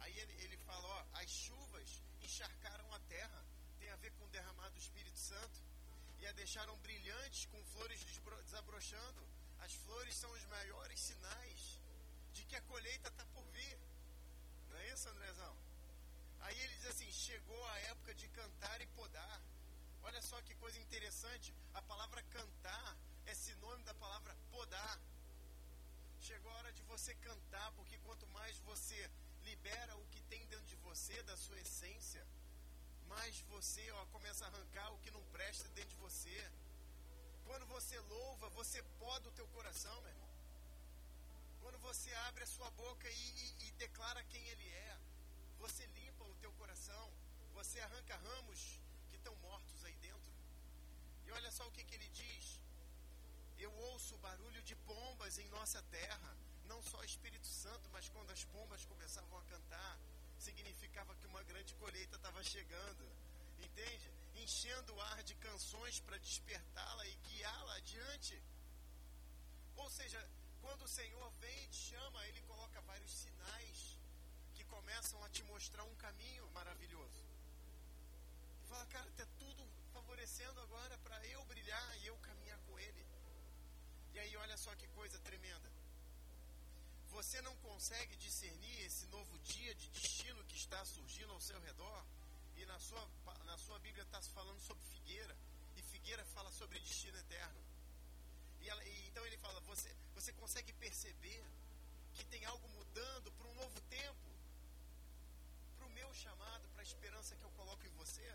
Aí 0.00 0.18
ele, 0.18 0.34
ele 0.44 0.56
fala: 0.58 0.86
ó, 0.86 1.06
as 1.20 1.30
chuvas 1.30 2.02
encharcaram 2.20 2.92
a 2.92 3.00
terra, 3.00 3.44
tem 3.78 3.90
a 3.90 3.96
ver 3.96 4.12
com 4.12 4.24
o 4.24 4.28
derramado 4.28 4.74
do 4.74 4.80
Espírito 4.80 5.18
Santo, 5.18 5.62
e 6.18 6.26
a 6.26 6.32
deixaram 6.32 6.76
brilhantes 6.78 7.46
com 7.46 7.64
flores 7.66 8.04
desabrochando. 8.44 9.26
As 9.58 9.72
flores 9.74 10.14
são 10.14 10.30
os 10.32 10.44
maiores 10.46 11.00
sinais 11.00 11.80
de 12.32 12.44
que 12.44 12.56
a 12.56 12.62
colheita 12.62 13.08
está 13.08 13.24
por 13.26 13.44
vir. 13.50 13.78
Não 14.68 14.76
é 14.76 14.92
isso, 14.92 15.08
Andrezão? 15.08 15.56
Aí 16.40 16.58
ele 16.60 16.74
diz 16.74 16.86
assim: 16.86 17.10
chegou 17.10 17.62
a 17.68 17.78
época 17.92 18.14
de 18.14 18.28
cantar 18.28 18.80
e 18.80 18.86
podar. 18.88 19.40
Olha 20.02 20.22
só 20.22 20.40
que 20.42 20.54
coisa 20.56 20.78
interessante. 20.78 21.54
A 21.74 21.82
palavra 21.82 22.22
cantar 22.24 22.96
é 23.24 23.34
sinônimo 23.34 23.84
da 23.84 23.94
palavra 23.94 24.36
podar. 24.50 25.00
Chegou 26.20 26.50
a 26.52 26.56
hora 26.58 26.72
de 26.72 26.82
você 26.82 27.14
cantar, 27.16 27.72
porque 27.72 27.98
quanto 27.98 28.26
mais 28.28 28.58
você 28.60 29.10
libera 29.50 29.96
o 29.96 30.06
que 30.12 30.20
tem 30.32 30.42
dentro 30.52 30.66
de 30.66 30.76
você, 30.88 31.16
da 31.30 31.36
sua 31.44 31.58
essência, 31.64 32.22
mais 33.12 33.40
você 33.54 33.84
ó, 33.98 34.06
começa 34.06 34.44
a 34.44 34.48
arrancar 34.48 34.88
o 34.92 35.00
que 35.02 35.10
não 35.16 35.24
presta 35.36 35.68
dentro 35.78 35.90
de 35.90 36.02
você. 36.06 36.38
Quando 37.44 37.66
você 37.66 37.98
louva, 38.14 38.48
você 38.60 38.82
poda 39.04 39.28
o 39.28 39.36
teu 39.38 39.46
coração, 39.56 39.96
meu 40.02 40.10
irmão. 40.10 40.34
Quando 41.62 41.78
você 41.88 42.12
abre 42.28 42.42
a 42.44 42.52
sua 42.54 42.70
boca 42.82 43.08
e, 43.10 43.26
e, 43.44 43.66
e 43.66 43.70
declara 43.84 44.22
quem 44.24 44.44
Ele 44.48 44.68
é, 44.68 44.98
você 45.58 45.86
limpa 45.98 46.24
o 46.24 46.34
teu 46.36 46.52
coração, 46.52 47.06
você 47.54 47.80
arranca 47.80 48.16
ramos 48.16 48.60
que 49.10 49.16
estão 49.16 49.34
mortos 49.36 49.84
aí 49.84 49.96
dentro. 49.96 50.32
E 51.26 51.32
olha 51.32 51.50
só 51.50 51.66
o 51.66 51.72
que, 51.72 51.84
que 51.84 51.94
ele 51.94 52.08
diz. 52.08 52.60
Eu 53.58 53.72
ouço 53.90 54.14
o 54.14 54.18
barulho 54.18 54.62
de 54.62 54.76
pombas 54.90 55.38
em 55.38 55.48
nossa 55.48 55.82
terra, 55.98 56.36
não 56.66 56.82
só 56.82 57.02
Espírito 57.04 57.46
Santo, 57.46 57.88
mas 57.92 58.08
quando 58.08 58.30
as 58.30 58.44
pombas 58.44 58.84
começavam 58.84 59.38
a 59.38 59.44
cantar, 59.44 59.98
significava 60.38 61.14
que 61.16 61.26
uma 61.26 61.42
grande 61.44 61.74
colheita 61.74 62.16
estava 62.16 62.42
chegando, 62.42 63.04
entende? 63.58 64.10
Enchendo 64.36 64.94
o 64.94 65.00
ar 65.00 65.22
de 65.22 65.34
canções 65.36 66.00
para 66.00 66.18
despertá-la 66.18 67.06
e 67.06 67.14
guiá-la 67.26 67.74
adiante. 67.76 68.42
Ou 69.76 69.88
seja, 69.90 70.20
quando 70.60 70.82
o 70.84 70.88
Senhor 70.88 71.30
vem 71.40 71.64
e 71.64 71.68
te 71.68 71.82
chama, 71.90 72.26
Ele 72.28 72.40
coloca 72.42 72.80
vários 72.82 73.10
sinais 73.10 73.96
que 74.54 74.64
começam 74.64 75.22
a 75.24 75.28
te 75.30 75.42
mostrar 75.44 75.84
um 75.84 75.94
caminho 75.96 76.48
maravilhoso. 76.50 77.24
E 78.62 78.68
fala, 78.68 78.86
cara, 78.86 79.08
está 79.08 79.26
tudo 79.38 79.66
favorecendo 79.92 80.60
agora 80.60 80.98
para 80.98 81.24
eu 81.26 81.44
brilhar 81.44 81.98
e 82.00 82.06
eu 82.06 82.16
caminhar 82.18 82.58
com 82.66 82.78
Ele. 82.78 83.06
E 84.12 84.18
aí, 84.18 84.36
olha 84.36 84.56
só 84.56 84.74
que 84.74 84.88
coisa 84.88 85.18
tremenda. 85.20 85.75
Você 87.16 87.40
não 87.40 87.56
consegue 87.68 88.14
discernir 88.16 88.78
esse 88.82 89.06
novo 89.06 89.38
dia 89.38 89.74
de 89.74 89.88
destino 89.88 90.44
que 90.44 90.56
está 90.62 90.84
surgindo 90.84 91.32
ao 91.32 91.40
seu 91.40 91.58
redor? 91.60 92.04
E 92.58 92.66
na 92.66 92.78
sua, 92.78 93.02
na 93.46 93.56
sua 93.56 93.78
Bíblia 93.78 94.04
está 94.04 94.20
falando 94.38 94.60
sobre 94.60 94.84
figueira. 94.84 95.34
E 95.76 95.82
figueira 95.82 96.22
fala 96.26 96.50
sobre 96.52 96.78
destino 96.78 97.16
eterno. 97.16 97.58
E, 98.60 98.68
ela, 98.68 98.84
e 98.84 99.08
então 99.08 99.24
ele 99.24 99.38
fala: 99.38 99.58
você, 99.60 99.90
você 100.14 100.30
consegue 100.34 100.74
perceber 100.74 101.42
que 102.12 102.22
tem 102.26 102.44
algo 102.44 102.68
mudando 102.68 103.32
para 103.32 103.48
um 103.48 103.54
novo 103.54 103.80
tempo? 103.88 104.28
Para 105.78 105.86
o 105.86 105.90
meu 105.92 106.12
chamado, 106.12 106.68
para 106.68 106.82
a 106.82 106.90
esperança 106.90 107.34
que 107.34 107.44
eu 107.44 107.50
coloco 107.52 107.86
em 107.86 107.94
você? 108.02 108.28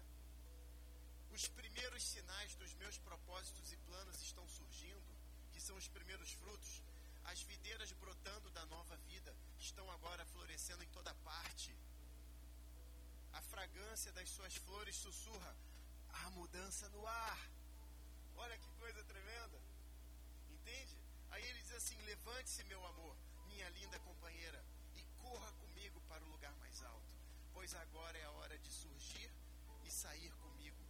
Os 1.30 1.48
primeiros 1.50 2.04
sinais 2.04 2.56
dos 2.56 2.74
meus 2.74 2.98
propósitos 2.98 3.72
e 3.72 3.78
planos 3.78 4.20
estão 4.24 4.48
surgindo, 4.50 5.16
que 5.54 5.62
são 5.62 5.76
os 5.78 5.88
primeiros 5.88 6.32
frutos. 6.32 6.82
As 7.26 7.42
videiras 7.42 7.92
brotando 7.94 8.50
da 8.52 8.66
nova 8.66 8.98
vida 8.98 9.36
estão 9.60 9.90
agora 9.92 10.26
florescendo 10.26 10.84
em 10.84 10.88
toda 10.90 11.14
parte. 11.16 11.76
A 13.34 13.42
fragrância 13.42 14.12
das 14.12 14.30
suas 14.30 14.56
flores 14.56 14.96
sussurra 14.96 15.56
a 16.10 16.30
mudança 16.32 16.90
no 16.90 17.06
ar. 17.08 17.50
Olha 18.36 18.58
que 18.58 18.72
coisa 18.74 19.04
tremenda. 19.04 19.62
Entende? 20.50 20.98
Aí 21.30 21.44
ele 21.46 21.62
diz 21.62 21.74
assim: 21.74 22.00
Levante-se, 22.02 22.64
meu 22.66 22.86
amor, 22.88 23.16
minha 23.48 23.70
linda 23.70 24.00
companheira, 24.00 24.64
e 24.96 25.04
corra 25.22 25.52
comigo 25.54 26.02
para 26.10 26.24
o 26.24 26.30
lugar 26.30 26.54
mais 26.58 26.82
alto, 26.84 27.16
pois 27.54 27.74
agora 27.76 28.18
é 28.18 28.26
a 28.26 28.32
hora 28.32 28.58
de 28.60 28.72
surgir 28.72 29.32
e 29.86 29.92
sair 29.92 30.32
comigo. 30.36 30.84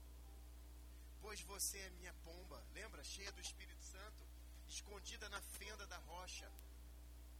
Pois 1.21 1.41
você 1.41 1.77
é 1.77 1.89
minha 1.91 2.13
pomba, 2.25 2.65
lembra? 2.73 3.03
Cheia 3.03 3.31
do 3.31 3.41
Espírito 3.41 3.83
Santo 3.83 4.30
escondida 4.71 5.27
na 5.27 5.41
fenda 5.41 5.85
da 5.85 5.97
rocha. 6.11 6.49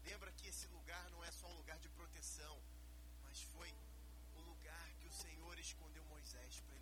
Lembra 0.04 0.32
que 0.34 0.48
esse 0.48 0.68
lugar 0.68 1.10
não 1.12 1.24
é 1.24 1.32
só 1.32 1.48
um 1.48 1.58
lugar 1.62 1.80
de 1.80 1.88
proteção, 1.90 2.56
mas 3.24 3.42
foi 3.54 3.72
o 4.36 4.42
lugar 4.42 4.88
que 5.00 5.08
o 5.08 5.18
Senhor 5.24 5.58
escondeu 5.58 6.04
Moisés 6.06 6.60
para 6.60 6.81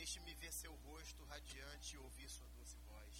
Deixe-me 0.00 0.32
ver 0.36 0.50
seu 0.50 0.74
rosto 0.86 1.22
radiante 1.24 1.94
e 1.94 1.98
ouvir 1.98 2.26
sua 2.30 2.48
doce 2.56 2.78
voz. 2.88 3.16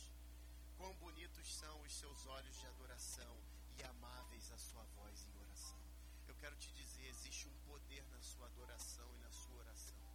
Quão 0.78 0.94
bonitos 0.94 1.46
são 1.54 1.78
os 1.82 1.92
seus 1.92 2.26
olhos 2.26 2.58
de 2.58 2.66
adoração 2.68 3.36
e 3.76 3.82
amáveis 3.82 4.50
a 4.50 4.56
sua 4.56 4.82
voz 4.96 5.22
em 5.26 5.36
oração. 5.42 5.78
Eu 6.26 6.34
quero 6.36 6.56
te 6.56 6.72
dizer, 6.72 7.06
existe 7.08 7.46
um 7.48 7.58
poder 7.66 8.02
na 8.08 8.22
sua 8.22 8.46
adoração 8.46 9.06
e 9.14 9.18
na 9.18 9.30
sua 9.30 9.56
oração. 9.56 10.08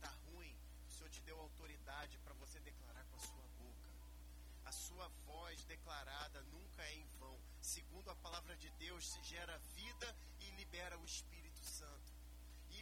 Tá 0.00 0.10
ruim, 0.26 0.56
o 0.86 0.92
Senhor 0.92 1.10
te 1.10 1.22
deu 1.22 1.40
autoridade 1.40 2.16
para 2.18 2.34
você 2.34 2.60
declarar 2.60 3.04
com 3.06 3.16
a 3.16 3.26
sua 3.32 3.48
boca. 3.58 3.90
A 4.66 4.70
sua 4.70 5.08
voz 5.26 5.64
declarada 5.64 6.40
nunca 6.52 6.84
é 6.84 6.94
em 6.94 7.08
vão. 7.18 7.36
Segundo 7.60 8.10
a 8.10 8.14
palavra 8.14 8.56
de 8.56 8.70
Deus, 8.84 9.08
se 9.08 9.20
gera 9.24 9.58
vida 9.74 10.16
e 10.38 10.50
libera 10.50 10.96
o 11.00 11.04
Espírito 11.04 11.64
Santo. 11.64 12.09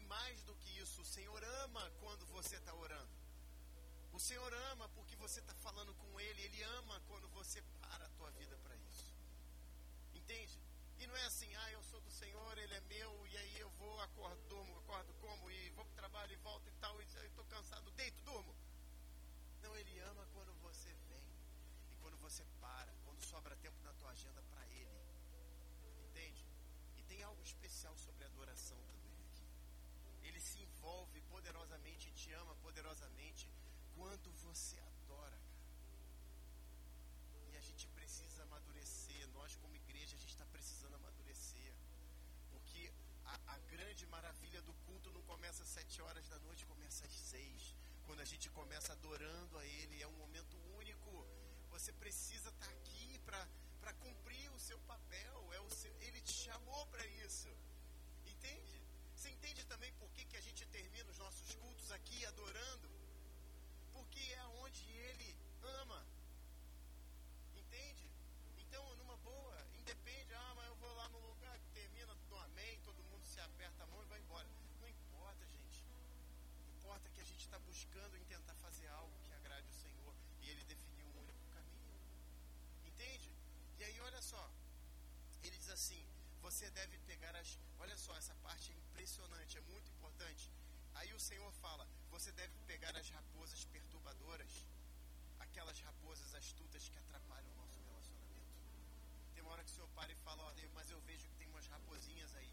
Mais 0.09 0.43
do 0.45 0.55
que 0.57 0.71
isso, 0.79 1.03
o 1.03 1.05
Senhor 1.05 1.43
ama 1.65 1.91
quando 2.01 2.25
você 2.27 2.57
está 2.57 2.75
orando. 2.75 3.17
O 4.13 4.19
Senhor 4.19 4.53
ama 4.73 4.89
porque 4.89 5.15
você 5.17 5.41
está 5.41 5.55
falando 5.55 5.95
com 5.95 6.21
Ele. 6.21 6.43
Ele 6.43 6.63
ama 6.79 7.01
quando 7.07 7.29
você 7.29 7.63
para 7.81 8.07
a 8.07 8.09
tua 8.11 8.31
vida 8.33 8.57
para 8.59 8.75
isso. 8.77 9.15
Entende? 10.15 10.59
E 10.99 11.07
não 11.07 11.17
é 11.17 11.25
assim, 11.27 11.55
ah, 11.55 11.71
eu 11.73 11.83
sou 11.85 12.01
do 12.01 12.11
Senhor, 12.11 12.59
Ele 12.59 12.75
é 12.75 12.81
meu, 12.81 13.27
e 13.29 13.37
aí 13.37 13.59
eu 13.61 13.71
vou, 13.71 14.01
acordo, 14.01 14.43
durmo, 14.49 14.79
acordo, 14.79 15.15
como, 15.21 15.49
e 15.51 15.71
vou 15.71 15.85
para 15.85 15.93
o 15.93 15.97
trabalho 15.97 16.33
e 16.33 16.37
volto 16.37 16.69
e 16.69 16.73
tal, 16.73 17.01
e 17.01 17.05
estou 17.05 17.45
cansado, 17.45 17.91
deito, 17.93 18.21
durmo. 18.23 18.55
Não, 19.63 19.77
Ele 19.77 20.01
ama 20.01 20.27
quando 20.35 20.53
você 20.61 20.93
vem 21.09 21.25
e 21.93 21.97
quando 22.03 22.17
você 22.19 22.45
para, 22.61 22.93
quando 23.05 23.23
sobra 23.23 23.55
tempo 23.57 23.81
na 23.85 23.93
tua 23.95 24.11
agenda 24.11 24.43
para 24.51 24.67
Ele. 24.67 24.99
Entende? 26.09 26.45
E 26.97 27.03
tem 27.05 27.23
algo 27.23 27.43
especial 27.43 27.97
sobre 27.97 28.25
a 28.25 28.27
adoração 28.27 28.77
também 28.79 28.98
se 30.49 30.59
envolve 30.67 31.21
poderosamente 31.33 32.11
te 32.21 32.33
ama 32.43 32.55
poderosamente 32.67 33.45
quando 33.97 34.29
você 34.45 34.77
adora. 34.91 35.39
E 37.51 37.57
a 37.61 37.65
gente 37.69 37.87
precisa 37.99 38.43
amadurecer. 38.47 39.23
Nós, 39.39 39.57
como 39.63 39.81
igreja, 39.85 40.17
a 40.17 40.21
gente 40.23 40.35
está 40.37 40.47
precisando 40.57 40.95
amadurecer. 41.01 41.73
Porque 42.53 42.83
a, 43.25 43.35
a, 43.55 43.59
grande 43.75 44.07
maravilha 44.17 44.61
do 44.69 44.75
culto 44.87 45.13
não 45.17 45.23
começa 45.33 45.63
às 45.63 45.73
sete 45.79 46.01
horas 46.01 46.27
da 46.33 46.39
noite, 46.47 46.71
começa 46.73 47.05
às 47.05 47.17
seis. 47.33 47.75
Quando 48.07 48.21
a 48.21 48.29
gente 48.33 48.49
começa 48.61 48.93
adorando 48.93 49.59
a 49.59 49.67
Ele, 49.67 50.03
é 50.03 50.09
um 50.09 50.19
momento 50.25 50.57
único. 50.83 51.13
Você 51.75 51.93
precisa 52.05 52.49
estar 52.49 52.67
tá 52.67 52.73
aqui 52.73 53.19
para 53.27 53.93
cumprir 54.05 54.51
o 54.53 54.61
seu 54.69 54.79
papel. 54.93 55.53
É 55.59 55.61
o 55.61 55.71
seu, 55.71 55.95
ele 56.07 56.21
te 56.23 56.33
chamou 56.45 56.87
para 56.87 57.07
isso. 57.25 57.51
Entende? 59.29 59.29
Você 59.29 59.33
entende 59.33 59.65
também 59.67 59.93
por 59.95 60.11
que, 60.13 60.25
que 60.25 60.37
a 60.37 60.41
gente 60.41 60.65
termina 60.67 61.11
os 61.11 61.19
nossos 61.19 61.55
cultos 61.57 61.91
aqui 61.93 62.25
adorando? 62.25 62.89
Porque 63.93 64.21
é 64.33 64.45
onde 64.63 64.83
Ele 64.91 65.37
ama. 65.83 66.03
Entende? 67.55 68.09
Então, 68.57 68.97
numa 68.97 69.17
boa, 69.19 69.67
independe, 69.79 70.33
ah, 70.33 70.55
mas 70.57 70.67
eu 70.69 70.77
vou 70.77 70.95
lá 70.95 71.09
no 71.11 71.19
lugar 71.19 71.59
que 71.59 71.69
termina 71.71 72.15
do 72.15 72.37
amém, 72.37 72.81
todo 72.85 73.03
mundo 73.05 73.25
se 73.27 73.39
aperta 73.41 73.85
a 73.85 73.87
mão 73.89 74.03
e 74.03 74.07
vai 74.07 74.19
embora. 74.21 74.49
Não 74.81 74.89
importa, 74.89 75.47
gente. 75.47 75.85
Importa 76.79 77.11
que 77.11 77.21
a 77.21 77.25
gente 77.25 77.45
está 77.45 77.59
buscando 77.59 78.17
em 78.17 78.25
tentar 78.25 78.55
fazer 78.55 78.89
algo 78.89 79.13
que 79.27 79.33
agrade 79.35 79.69
o 79.69 79.75
Senhor. 79.75 80.15
E 80.41 80.49
Ele 80.49 80.65
definiu 80.65 81.07
um 81.07 81.21
único 81.21 81.45
caminho. 81.53 82.01
Entende? 82.87 83.31
E 83.79 83.85
aí, 83.85 84.01
olha 84.01 84.23
só. 84.23 84.51
Ele 85.43 85.59
diz 85.59 85.69
assim: 85.69 86.08
você 86.49 86.69
deve 86.71 86.97
pegar 87.11 87.35
as. 87.37 87.49
Olha 87.79 87.97
só, 88.05 88.13
essa 88.21 88.35
parte 88.47 88.67
é 88.73 88.77
impressionante, 88.83 89.59
é 89.59 89.65
muito 89.73 89.89
importante. 89.97 90.45
Aí 90.99 91.11
o 91.19 91.21
Senhor 91.29 91.51
fala: 91.65 91.85
você 92.15 92.31
deve 92.41 92.55
pegar 92.71 92.95
as 93.01 93.09
raposas 93.17 93.65
perturbadoras, 93.75 94.53
aquelas 95.47 95.79
raposas 95.89 96.35
astutas 96.35 96.89
que 96.89 96.99
atrapalham 97.05 97.53
o 97.53 97.57
nosso 97.63 97.79
relacionamento. 97.89 98.55
Tem 99.35 99.43
uma 99.43 99.53
hora 99.53 99.65
que 99.65 99.73
o 99.73 99.75
Senhor 99.75 99.91
para 99.99 100.11
e 100.11 100.17
fala: 100.29 100.43
ó, 100.43 100.53
mas 100.79 100.91
eu 100.95 101.01
vejo 101.11 101.29
que 101.29 101.37
tem 101.41 101.49
umas 101.49 101.67
raposinhas 101.75 102.35
aí, 102.41 102.53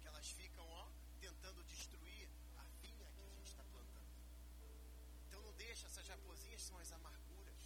que 0.00 0.06
elas 0.12 0.28
ficam, 0.40 0.66
ó, 0.82 0.86
tentando 1.18 1.64
destruir 1.64 2.28
a 2.58 2.64
vinha 2.82 3.08
que 3.16 3.22
a 3.22 3.30
gente 3.36 3.50
está 3.54 3.64
plantando. 3.72 4.12
Então 5.26 5.40
não 5.46 5.54
deixa, 5.64 5.86
essas 5.86 6.06
raposinhas 6.14 6.62
são 6.68 6.76
as 6.84 6.92
amarguras, 6.98 7.62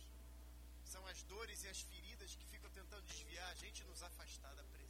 são 0.84 1.04
as 1.08 1.20
dores 1.24 1.64
e 1.64 1.68
as 1.74 1.80
feridas 1.80 2.36
que 2.36 2.46
ficam 2.54 2.70
tentando 2.70 3.04
desviar 3.06 3.50
a 3.50 3.54
gente 3.64 3.80
e 3.82 3.90
nos 3.92 4.04
afastar 4.10 4.54
da 4.54 4.62
presença. 4.64 4.87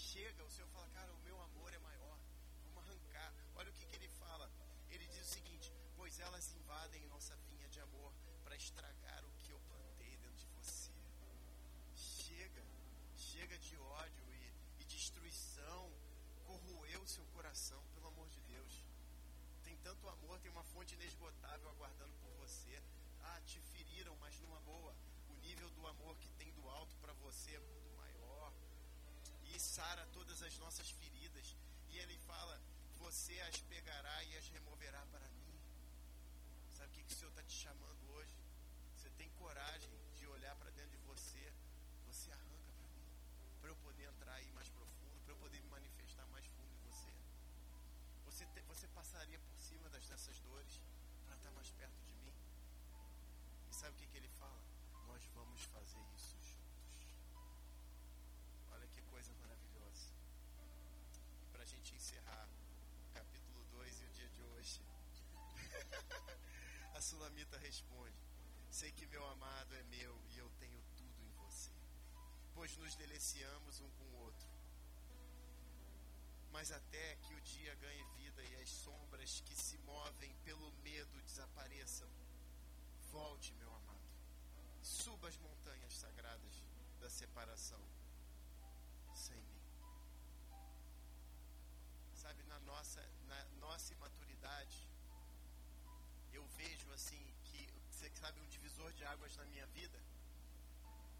Chega, 0.00 0.42
o 0.44 0.50
Senhor 0.50 0.68
fala, 0.68 0.88
cara, 0.88 1.12
o 1.12 1.20
meu 1.20 1.38
amor 1.42 1.72
é 1.74 1.78
maior. 1.78 2.18
Vamos 2.64 2.82
arrancar. 2.82 3.34
Olha 3.54 3.70
o 3.70 3.74
que, 3.74 3.84
que 3.84 3.96
ele 3.96 4.08
fala. 4.08 4.50
Ele 4.88 5.06
diz 5.06 5.20
o 5.20 5.32
seguinte: 5.36 5.70
Pois 5.94 6.18
elas 6.18 6.50
invadem 6.54 7.06
nossa 7.08 7.36
vinha 7.50 7.68
de 7.68 7.80
amor 7.80 8.12
para 8.42 8.56
estragar 8.56 9.22
o 9.26 9.32
que 9.42 9.50
eu 9.50 9.60
plantei 9.68 10.16
dentro 10.16 10.38
de 10.38 10.46
você. 10.56 10.90
Chega, 11.94 12.64
chega 13.14 13.58
de 13.58 13.76
ódio 13.76 14.24
e, 14.34 14.82
e 14.82 14.84
destruição. 14.86 15.92
Corroeu 16.46 17.02
o 17.02 17.08
seu 17.08 17.26
coração, 17.34 17.82
pelo 17.94 18.08
amor 18.08 18.28
de 18.30 18.40
Deus. 18.40 18.84
Tem 19.62 19.76
tanto 19.78 20.08
amor, 20.08 20.40
tem 20.40 20.50
uma 20.50 20.64
fonte 20.64 20.94
inesgotável 20.94 21.68
aguardando 21.68 22.14
por 22.22 22.32
você. 22.38 22.82
Ah, 23.22 23.40
te 23.42 23.60
feriram, 23.60 24.16
mas 24.16 24.40
numa 24.40 24.60
boa. 24.60 24.96
O 25.28 25.34
nível 25.34 25.70
do 25.70 25.86
amor 25.86 26.16
que 26.16 26.28
tem 26.30 26.50
do 26.54 26.68
alto 26.70 26.96
para 26.96 27.12
você 27.12 27.54
é 27.54 27.79
sara 29.60 30.06
todas 30.06 30.42
as 30.42 30.56
nossas 30.58 30.90
feridas. 30.90 31.56
E 31.88 31.98
ele 31.98 32.16
fala: 32.18 32.60
Você 32.98 33.38
as 33.42 33.60
pegará 33.72 34.24
e 34.24 34.36
as 34.36 34.48
removerá 34.48 35.04
para 35.06 35.28
mim. 35.28 35.40
Sabe 36.72 36.92
o 36.92 36.94
que, 36.96 37.04
que 37.04 37.12
o 37.12 37.16
Senhor 37.16 37.30
está 37.30 37.42
te 37.42 37.56
chamando 37.64 38.10
hoje? 38.12 38.36
Você 38.96 39.10
tem 39.10 39.28
coragem 39.30 39.92
de 40.16 40.26
olhar 40.26 40.54
para 40.56 40.70
dentro 40.70 40.96
de 40.96 41.04
você? 41.04 41.52
Você 42.06 42.32
arranca 42.32 42.72
para 42.78 42.88
mim. 42.88 43.06
Para 43.60 43.70
eu 43.70 43.76
poder 43.76 44.04
entrar 44.08 44.34
aí 44.34 44.50
mais 44.52 44.68
profundo, 44.68 45.20
para 45.24 45.32
eu 45.34 45.36
poder 45.36 45.60
me 45.60 45.68
manifestar 45.68 46.26
mais 46.28 46.46
fundo 46.46 46.72
em 46.74 46.80
você. 46.88 47.12
Você, 48.24 48.46
te, 48.46 48.62
você 48.62 48.88
passaria 48.88 49.38
por 49.38 49.60
cima 49.60 49.88
das, 49.90 50.06
dessas 50.06 50.40
dores 50.40 50.80
para 51.26 51.36
estar 51.36 51.50
mais 51.52 51.70
perto 51.70 52.00
de 52.04 52.14
mim? 52.14 52.32
E 53.70 53.74
sabe 53.74 53.92
o 53.94 53.98
que, 53.98 54.06
que 54.06 54.16
ele 54.16 54.28
fala? 54.28 54.62
Nós 55.06 55.22
vamos 55.34 55.62
fazer 55.64 56.00
isso 56.14 56.36
juntos. 56.40 57.14
Olha 58.70 58.86
que 58.88 59.02
coisa 59.02 59.34
maravilhosa. 59.34 60.12
Para 61.52 61.62
a 61.62 61.66
gente 61.66 61.94
encerrar 61.94 62.48
o 63.08 63.12
capítulo 63.12 63.64
2 63.72 64.00
e 64.00 64.04
o 64.04 64.10
dia 64.10 64.28
de 64.28 64.42
hoje. 64.42 64.80
a 66.94 67.00
Sulamita 67.00 67.58
responde: 67.58 68.16
Sei 68.70 68.92
que 68.92 69.06
meu 69.06 69.24
amado 69.28 69.74
é 69.74 69.82
meu 69.84 70.14
e 70.30 70.38
eu 70.38 70.48
tenho 70.58 70.82
tudo 70.96 71.22
em 71.22 71.32
você, 71.32 71.72
pois 72.54 72.76
nos 72.76 72.94
deliciamos 72.94 73.80
um 73.80 73.90
com 73.90 74.04
o 74.04 74.16
outro. 74.20 74.48
Mas 76.52 76.72
até 76.72 77.16
que 77.16 77.34
o 77.34 77.40
dia 77.40 77.74
ganhe 77.76 78.04
vida 78.16 78.42
e 78.44 78.62
as 78.62 78.68
sombras 78.68 79.40
que 79.40 79.54
se 79.54 79.78
movem 79.78 80.34
pelo 80.44 80.72
medo 80.82 81.22
desapareçam, 81.22 82.08
volte, 83.10 83.52
meu 83.54 83.72
amado, 83.74 84.10
suba 84.82 85.28
as 85.28 85.36
montanhas 85.38 85.94
sagradas 85.94 86.62
da 87.00 87.08
separação 87.08 87.80
sem 89.14 89.40
mim. 89.42 89.60
Sabe, 92.14 92.42
na 92.44 92.58
nossa 92.60 93.00
assim, 96.92 97.34
que 97.44 97.68
você 97.90 98.10
sabe, 98.20 98.40
um 98.40 98.46
divisor 98.46 98.92
de 98.92 99.04
águas 99.04 99.36
na 99.36 99.44
minha 99.46 99.66
vida, 99.68 99.98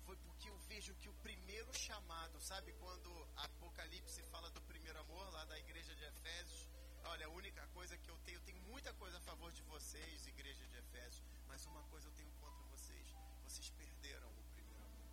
foi 0.05 0.17
porque 0.17 0.49
eu 0.49 0.59
vejo 0.71 0.95
que 0.97 1.09
o 1.09 1.15
primeiro 1.15 1.73
chamado, 1.73 2.41
sabe 2.41 2.73
quando 2.75 3.11
Apocalipse 3.37 4.23
fala 4.25 4.51
do 4.51 4.61
primeiro 4.63 4.99
amor 4.99 5.33
lá 5.33 5.45
da 5.45 5.59
igreja 5.59 5.95
de 5.95 6.05
Efésios? 6.05 6.69
Olha, 7.05 7.27
a 7.27 7.31
única 7.31 7.67
coisa 7.69 7.97
que 7.97 8.11
eu 8.11 8.19
tenho, 8.19 8.39
eu 8.39 8.43
tenho 8.43 8.61
muita 8.63 8.93
coisa 8.95 9.19
a 9.19 9.21
favor 9.21 9.53
de 9.53 9.63
vocês, 9.63 10.27
igreja 10.27 10.67
de 10.67 10.77
Efésios, 10.77 11.23
mas 11.47 11.65
uma 11.67 11.83
coisa 11.85 12.09
eu 12.09 12.13
tenho 12.13 12.31
contra 12.41 12.63
vocês, 12.65 13.15
vocês 13.45 13.71
perderam 13.71 14.29
o 14.29 14.45
primeiro 14.55 14.85
amor. 14.85 15.11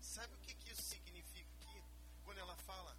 Sabe 0.00 0.34
o 0.34 0.38
que, 0.38 0.54
que 0.54 0.72
isso 0.72 0.82
significa? 0.82 1.50
Quando 2.30 2.38
ela 2.38 2.56
fala, 2.58 2.96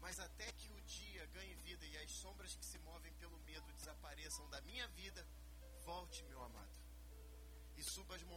mas 0.00 0.18
até 0.18 0.50
que 0.52 0.72
o 0.72 0.80
dia 0.82 1.24
ganhe 1.26 1.54
vida 1.54 1.86
e 1.86 1.96
as 1.98 2.10
sombras 2.10 2.54
que 2.56 2.64
se 2.64 2.78
movem 2.80 3.12
pelo 3.14 3.38
medo 3.38 3.72
desapareçam 3.72 4.48
da 4.50 4.60
minha 4.62 4.88
vida, 4.88 5.24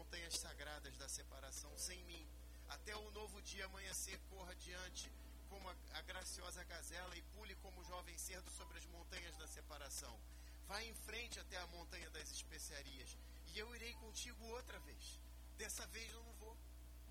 montanhas 0.08 0.38
sagradas 0.38 0.96
da 0.98 1.10
separação 1.10 1.72
sem 1.78 2.04
mim. 2.04 2.26
Até 2.70 2.96
o 2.96 3.12
novo 3.12 3.42
dia 3.42 3.66
amanhecer, 3.66 4.20
corra 4.30 4.54
diante 4.56 5.12
como 5.50 5.68
a, 5.70 5.76
a 5.94 6.02
graciosa 6.02 6.64
gazela 6.66 7.16
e 7.18 7.22
pule 7.34 7.56
como 7.56 7.84
jovem 7.86 8.18
cerdo 8.18 8.50
sobre 8.52 8.78
as 8.78 8.86
montanhas 8.86 9.36
da 9.38 9.48
separação. 9.48 10.20
Vá 10.68 10.82
em 10.84 10.94
frente 10.94 11.40
até 11.40 11.58
a 11.58 11.68
montanha 11.68 12.10
das 12.10 12.30
especiarias 12.32 13.18
e 13.48 13.58
eu 13.58 13.76
irei 13.76 13.94
contigo 13.96 14.46
outra 14.48 14.80
vez. 14.80 15.20
Dessa 15.58 15.86
vez 15.88 16.12
eu 16.14 16.24
não 16.24 16.34
vou. 16.34 16.58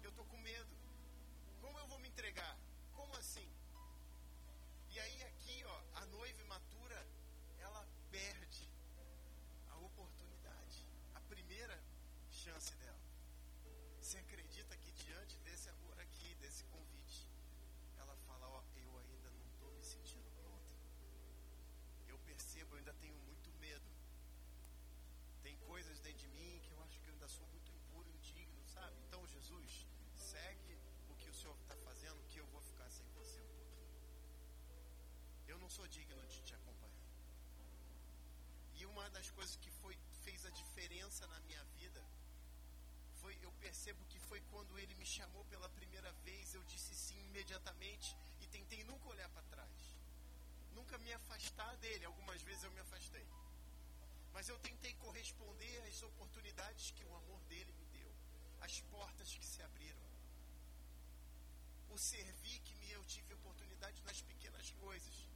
Eu 0.03 0.11
estou 0.11 0.25
com 0.27 0.37
medo. 0.39 0.77
Como 1.61 1.79
eu 1.79 1.87
vou 1.89 1.99
me 1.99 2.09
entregar? 2.09 2.57
Como 2.95 3.17
assim? 3.17 3.51
E 4.91 5.01
aí 5.01 5.23
aqui, 5.25 5.65
ó, 5.65 5.83
a 5.95 6.07
noiva 6.07 6.41
imatura, 6.41 7.07
ela 7.59 7.87
perde 8.11 8.71
a 9.69 9.77
oportunidade, 9.79 10.87
a 11.15 11.21
primeira 11.23 11.79
chance 12.31 12.75
dela. 12.77 12.97
Você 14.01 14.19
acredita 14.19 14.77
que 14.77 14.93
diante 14.93 15.37
desse 15.39 15.69
amor 15.69 15.99
aqui, 15.99 16.35
desse 16.37 16.65
convite, 16.67 17.29
ela 17.99 18.17
fala, 18.27 18.49
ó, 18.49 18.63
eu 18.77 18.99
ainda 18.99 19.31
não 19.31 19.47
estou 19.49 19.73
me 19.73 19.83
sentindo 19.83 20.31
pronta. 20.41 20.75
Eu 22.07 22.17
percebo, 22.21 22.75
eu 22.75 22.79
ainda 22.79 22.95
tenho 22.95 23.17
muito 23.27 23.51
medo. 23.55 23.91
Tem 25.43 25.57
coisas 25.59 25.99
dentro 25.99 26.21
de 26.21 26.29
mim 26.29 26.61
que 26.63 26.71
eu 26.71 26.81
acho 26.85 27.01
que 27.01 27.09
eu 27.09 27.15
ainda 27.15 27.29
sou 27.29 27.47
muito 27.49 27.69
impuro, 27.73 28.09
indigno, 28.11 28.65
sabe? 28.67 28.97
Então, 29.09 29.21
Jesus, 29.57 29.87
segue 30.15 30.79
o 31.09 31.15
que 31.17 31.29
o 31.31 31.35
Senhor 31.35 31.57
está 31.63 31.77
fazendo, 31.77 32.23
que 32.29 32.39
eu 32.39 32.47
vou 32.47 32.61
ficar 32.61 32.89
sem 32.91 33.07
você 33.13 33.41
um 33.41 33.49
pouquinho. 33.49 33.89
Eu 35.49 35.59
não 35.59 35.71
sou 35.71 35.87
digno 35.89 36.27
de 36.27 36.43
te 36.43 36.55
acompanhar. 36.55 37.07
E 38.75 38.85
uma 38.85 39.09
das 39.11 39.31
coisas 39.31 39.57
que 39.57 39.71
foi, 39.71 39.97
fez 40.25 40.45
a 40.45 40.51
diferença 40.51 41.27
na 41.29 41.41
minha 41.41 41.65
vida 41.79 42.05
foi, 43.21 43.39
eu 43.43 43.51
percebo 43.53 44.05
que 44.07 44.19
foi 44.21 44.41
quando 44.53 44.79
ele 44.79 44.95
me 44.95 45.07
chamou 45.07 45.45
pela 45.47 45.69
primeira 45.71 46.13
vez, 46.25 46.55
eu 46.55 46.63
disse 46.65 46.95
sim 46.95 47.19
imediatamente 47.27 48.15
e 48.41 48.47
tentei 48.49 48.85
nunca 48.85 49.09
olhar 49.09 49.29
para 49.31 49.43
trás. 49.45 49.97
Nunca 50.75 50.99
me 50.99 51.13
afastar 51.15 51.75
dele. 51.79 52.05
Algumas 52.05 52.43
vezes 52.43 52.63
eu 52.63 52.71
me 52.73 52.81
afastei. 52.81 53.27
Mas 54.35 54.49
eu 54.51 54.59
tentei 54.59 54.93
corresponder 54.97 55.83
às 55.89 56.03
oportunidades 56.03 56.91
que 56.91 57.05
o 57.05 57.15
amor 57.17 57.41
dele 57.45 57.73
me 57.73 57.86
as 58.61 58.81
portas 58.93 59.35
que 59.35 59.47
se 59.47 59.63
abriram. 59.63 60.07
O 61.91 61.99
servir 61.99 62.61
que 62.61 62.75
me 62.75 62.91
eu 62.91 63.05
tive 63.05 63.35
oportunidade 63.35 64.03
nas 64.03 64.21
pequenas 64.23 64.71
coisas. 64.73 65.29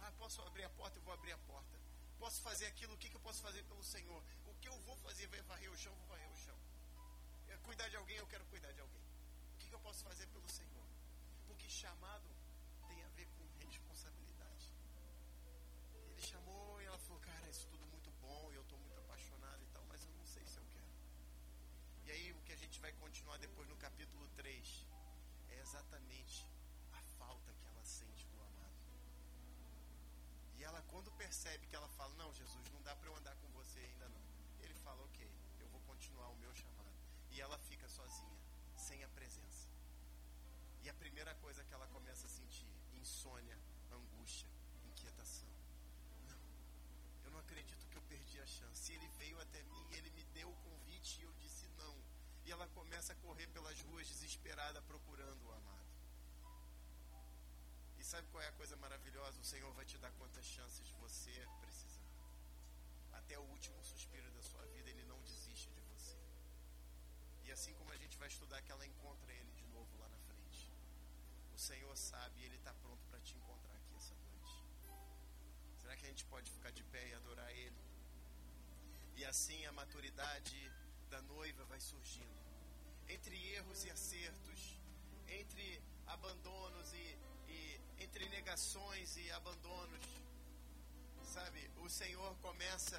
Ah, 0.00 0.12
posso 0.18 0.40
abrir 0.42 0.64
a 0.64 0.70
porta, 0.70 0.98
eu 0.98 1.02
vou 1.02 1.14
abrir 1.14 1.32
a 1.32 1.38
porta. 1.38 1.78
Posso 2.18 2.40
fazer 2.42 2.66
aquilo, 2.66 2.94
o 2.94 2.98
que, 2.98 3.10
que 3.10 3.16
eu 3.16 3.20
posso 3.20 3.42
fazer 3.42 3.62
pelo 3.64 3.82
Senhor? 3.82 4.22
O 4.46 4.54
que 4.54 4.68
eu 4.68 4.78
vou 4.80 4.96
fazer? 4.96 5.26
Vai 5.28 5.42
varrer 5.42 5.70
o 5.70 5.76
chão, 5.76 5.94
vou 5.94 6.06
varrer 6.06 6.30
o 6.30 6.36
chão. 6.36 6.58
É 7.48 7.56
cuidar 7.58 7.88
de 7.88 7.96
alguém, 7.96 8.16
eu 8.16 8.26
quero 8.26 8.44
cuidar 8.46 8.72
de 8.72 8.80
alguém. 8.80 9.02
O 9.54 9.58
que, 9.58 9.68
que 9.68 9.74
eu 9.74 9.80
posso 9.80 10.02
fazer 10.04 10.26
pelo 10.28 10.48
Senhor? 10.48 10.86
Porque 11.46 11.68
chamado 11.68 12.28
tem 12.88 13.02
a 13.02 13.08
ver 13.08 13.26
com 13.36 13.46
responsabilidade. 13.66 14.70
Ele 16.10 16.20
chamou 16.20 16.80
e 16.80 16.84
ela 16.84 16.98
falou, 16.98 17.20
cara, 17.20 17.48
isso 17.48 17.66
tudo 17.68 17.86
muito 17.86 18.10
bom, 18.22 18.52
eu 18.52 18.62
estou 18.62 18.78
muito 18.78 18.98
apaixonado 18.98 19.62
e 19.62 19.66
tal, 19.68 19.84
mas 19.86 20.04
eu 20.04 20.12
não 20.12 20.26
sei 20.26 20.44
se 20.46 20.56
eu 20.56 20.64
quero. 20.72 20.92
E 22.04 22.10
aí 22.10 22.32
o 22.32 22.40
que 22.42 22.52
a 22.52 22.56
gente 22.56 22.80
vai 22.80 22.92
continuar 23.06 23.38
depois 23.38 23.68
no 23.68 23.76
capítulo 23.76 24.26
3 24.36 24.84
é 25.50 25.60
exatamente 25.60 26.44
a 26.92 27.00
falta 27.18 27.52
que 27.52 27.66
ela 27.68 27.84
sente 27.84 28.26
do 28.32 28.38
amado. 28.42 28.80
E 30.56 30.64
ela 30.64 30.82
quando 30.90 31.12
percebe 31.12 31.68
que 31.68 31.76
ela 31.76 31.88
fala, 31.90 32.12
não, 32.14 32.34
Jesus, 32.34 32.68
não 32.72 32.82
dá 32.82 32.96
para 32.96 33.08
eu 33.08 33.16
andar 33.16 33.36
com 33.36 33.48
você 33.58 33.78
ainda 33.78 34.08
não. 34.08 34.24
Ele 34.58 34.74
fala, 34.74 35.00
ok, 35.04 35.30
eu 35.60 35.68
vou 35.68 35.80
continuar 35.82 36.30
o 36.30 36.36
meu 36.38 36.52
chamado. 36.52 36.96
E 37.30 37.40
ela 37.40 37.56
fica 37.70 37.88
sozinha, 37.88 38.40
sem 38.76 39.04
a 39.04 39.08
presença. 39.10 39.68
E 40.82 40.88
a 40.88 40.94
primeira 40.94 41.32
coisa 41.36 41.62
que 41.62 41.74
ela 41.74 41.86
começa 41.86 42.26
a 42.26 42.30
sentir, 42.40 42.66
insônia, 43.00 43.56
angústia, 43.92 44.50
inquietação. 44.84 45.48
Não, 46.26 46.40
eu 47.24 47.30
não 47.30 47.38
acredito 47.38 47.86
que 47.88 47.96
eu 47.96 48.02
perdi 48.02 48.40
a 48.40 48.46
chance. 48.46 48.92
Ele 48.92 49.06
veio 49.20 49.40
até 49.40 49.62
mim, 49.62 49.86
ele 49.92 50.10
me 50.10 50.24
deu 50.38 50.50
o 50.50 50.56
convite 50.56 51.20
e 51.20 51.22
eu 51.22 51.32
disse. 51.34 51.55
E 52.46 52.52
ela 52.52 52.66
começa 52.68 53.12
a 53.12 53.16
correr 53.16 53.48
pelas 53.48 53.80
ruas 53.80 54.06
desesperada 54.06 54.80
procurando 54.82 55.42
o 55.46 55.52
amado. 55.52 55.90
E 57.98 58.04
sabe 58.04 58.28
qual 58.28 58.42
é 58.42 58.46
a 58.48 58.52
coisa 58.52 58.76
maravilhosa? 58.76 59.40
O 59.40 59.44
Senhor 59.52 59.72
vai 59.74 59.84
te 59.84 59.98
dar 59.98 60.12
quantas 60.12 60.44
chances 60.44 60.88
você 61.00 61.34
precisar. 61.60 62.12
Até 63.14 63.36
o 63.36 63.42
último 63.42 63.82
suspiro 63.84 64.30
da 64.30 64.42
sua 64.42 64.64
vida, 64.66 64.88
Ele 64.90 65.02
não 65.04 65.20
desiste 65.22 65.68
de 65.70 65.80
você. 65.90 66.16
E 67.42 67.50
assim 67.50 67.74
como 67.74 67.90
a 67.90 67.96
gente 67.96 68.16
vai 68.16 68.28
estudar 68.28 68.62
que 68.62 68.70
ela 68.70 68.86
encontra 68.86 69.32
Ele 69.32 69.52
de 69.60 69.66
novo 69.66 69.98
lá 69.98 70.08
na 70.08 70.18
frente. 70.28 70.70
O 71.52 71.58
Senhor 71.58 71.96
sabe 71.96 72.40
e 72.40 72.44
Ele 72.44 72.56
está 72.56 72.72
pronto 72.74 73.04
para 73.10 73.18
te 73.20 73.36
encontrar 73.36 73.74
aqui 73.74 73.96
essa 73.96 74.14
noite. 74.14 74.54
Será 75.80 75.96
que 75.96 76.06
a 76.06 76.08
gente 76.10 76.24
pode 76.26 76.48
ficar 76.48 76.70
de 76.70 76.84
pé 76.84 77.08
e 77.08 77.14
adorar 77.14 77.50
Ele? 77.50 77.82
E 79.16 79.24
assim 79.24 79.66
a 79.66 79.72
maturidade 79.72 80.70
da 81.06 81.20
noiva 81.22 81.64
vai 81.64 81.80
surgindo. 81.80 82.36
Entre 83.08 83.36
erros 83.54 83.84
e 83.84 83.90
acertos, 83.90 84.78
entre 85.28 85.82
abandonos 86.06 86.92
e, 86.92 87.18
e 87.48 87.80
entre 87.98 88.28
negações 88.28 89.16
e 89.16 89.30
abandonos, 89.32 90.04
sabe? 91.22 91.70
O 91.78 91.88
Senhor 91.88 92.34
começa 92.38 92.98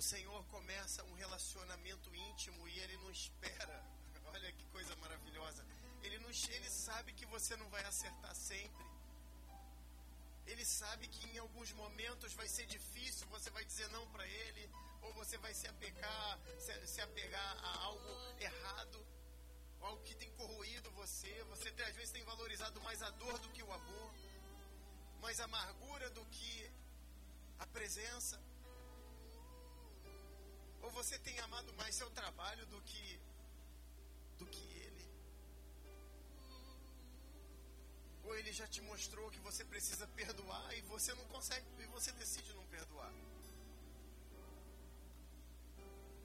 o 0.00 0.02
Senhor 0.02 0.42
começa 0.46 1.04
um 1.04 1.12
relacionamento 1.12 2.14
íntimo 2.14 2.66
e 2.68 2.78
ele 2.78 2.96
não 2.98 3.10
espera. 3.10 3.84
Olha 4.32 4.50
que 4.52 4.64
coisa 4.68 4.96
maravilhosa. 4.96 5.62
Ele 6.02 6.18
não 6.20 6.30
ele 6.30 6.70
sabe 6.70 7.12
que 7.12 7.26
você 7.26 7.54
não 7.56 7.68
vai 7.68 7.84
acertar 7.84 8.34
sempre. 8.34 8.86
Ele 10.46 10.64
sabe 10.64 11.06
que 11.06 11.28
em 11.28 11.36
alguns 11.38 11.72
momentos 11.72 12.32
vai 12.32 12.48
ser 12.48 12.66
difícil, 12.66 13.26
você 13.28 13.50
vai 13.50 13.64
dizer 13.64 13.88
não 13.90 14.06
para 14.10 14.26
ele, 14.26 14.70
ou 15.02 15.12
você 15.14 15.36
vai 15.38 15.54
se 15.54 15.66
apegar, 15.66 16.38
se, 16.58 16.86
se 16.86 17.00
apegar 17.00 17.64
a 17.64 17.84
algo 17.84 18.12
errado, 18.40 19.06
algo 19.80 20.02
que 20.02 20.14
tem 20.14 20.30
corroído 20.32 20.90
você. 20.92 21.32
Você 21.44 21.68
às 21.68 21.94
vezes 21.96 22.10
tem 22.10 22.24
valorizado 22.24 22.80
mais 22.82 23.02
a 23.02 23.10
dor 23.10 23.38
do 23.38 23.48
que 23.50 23.62
o 23.62 23.72
amor, 23.72 24.14
mais 25.20 25.40
a 25.40 25.44
amargura 25.44 26.10
do 26.10 26.24
que 26.26 26.70
a 27.58 27.66
presença. 27.66 28.40
Ou 30.82 30.90
você 30.90 31.18
tem 31.18 31.38
amado 31.40 31.72
mais 31.74 31.94
seu 31.94 32.10
trabalho 32.10 32.64
do 32.66 32.80
que 32.82 33.20
do 34.38 34.46
que 34.46 34.64
ele. 34.84 35.04
Ou 38.24 38.36
ele 38.38 38.52
já 38.52 38.66
te 38.66 38.80
mostrou 38.80 39.30
que 39.30 39.40
você 39.40 39.64
precisa 39.64 40.06
perdoar 40.08 40.74
e 40.76 40.80
você 40.82 41.12
não 41.14 41.24
consegue, 41.26 41.66
e 41.78 41.86
você 41.86 42.12
decide 42.12 42.52
não 42.54 42.66
perdoar. 42.66 43.12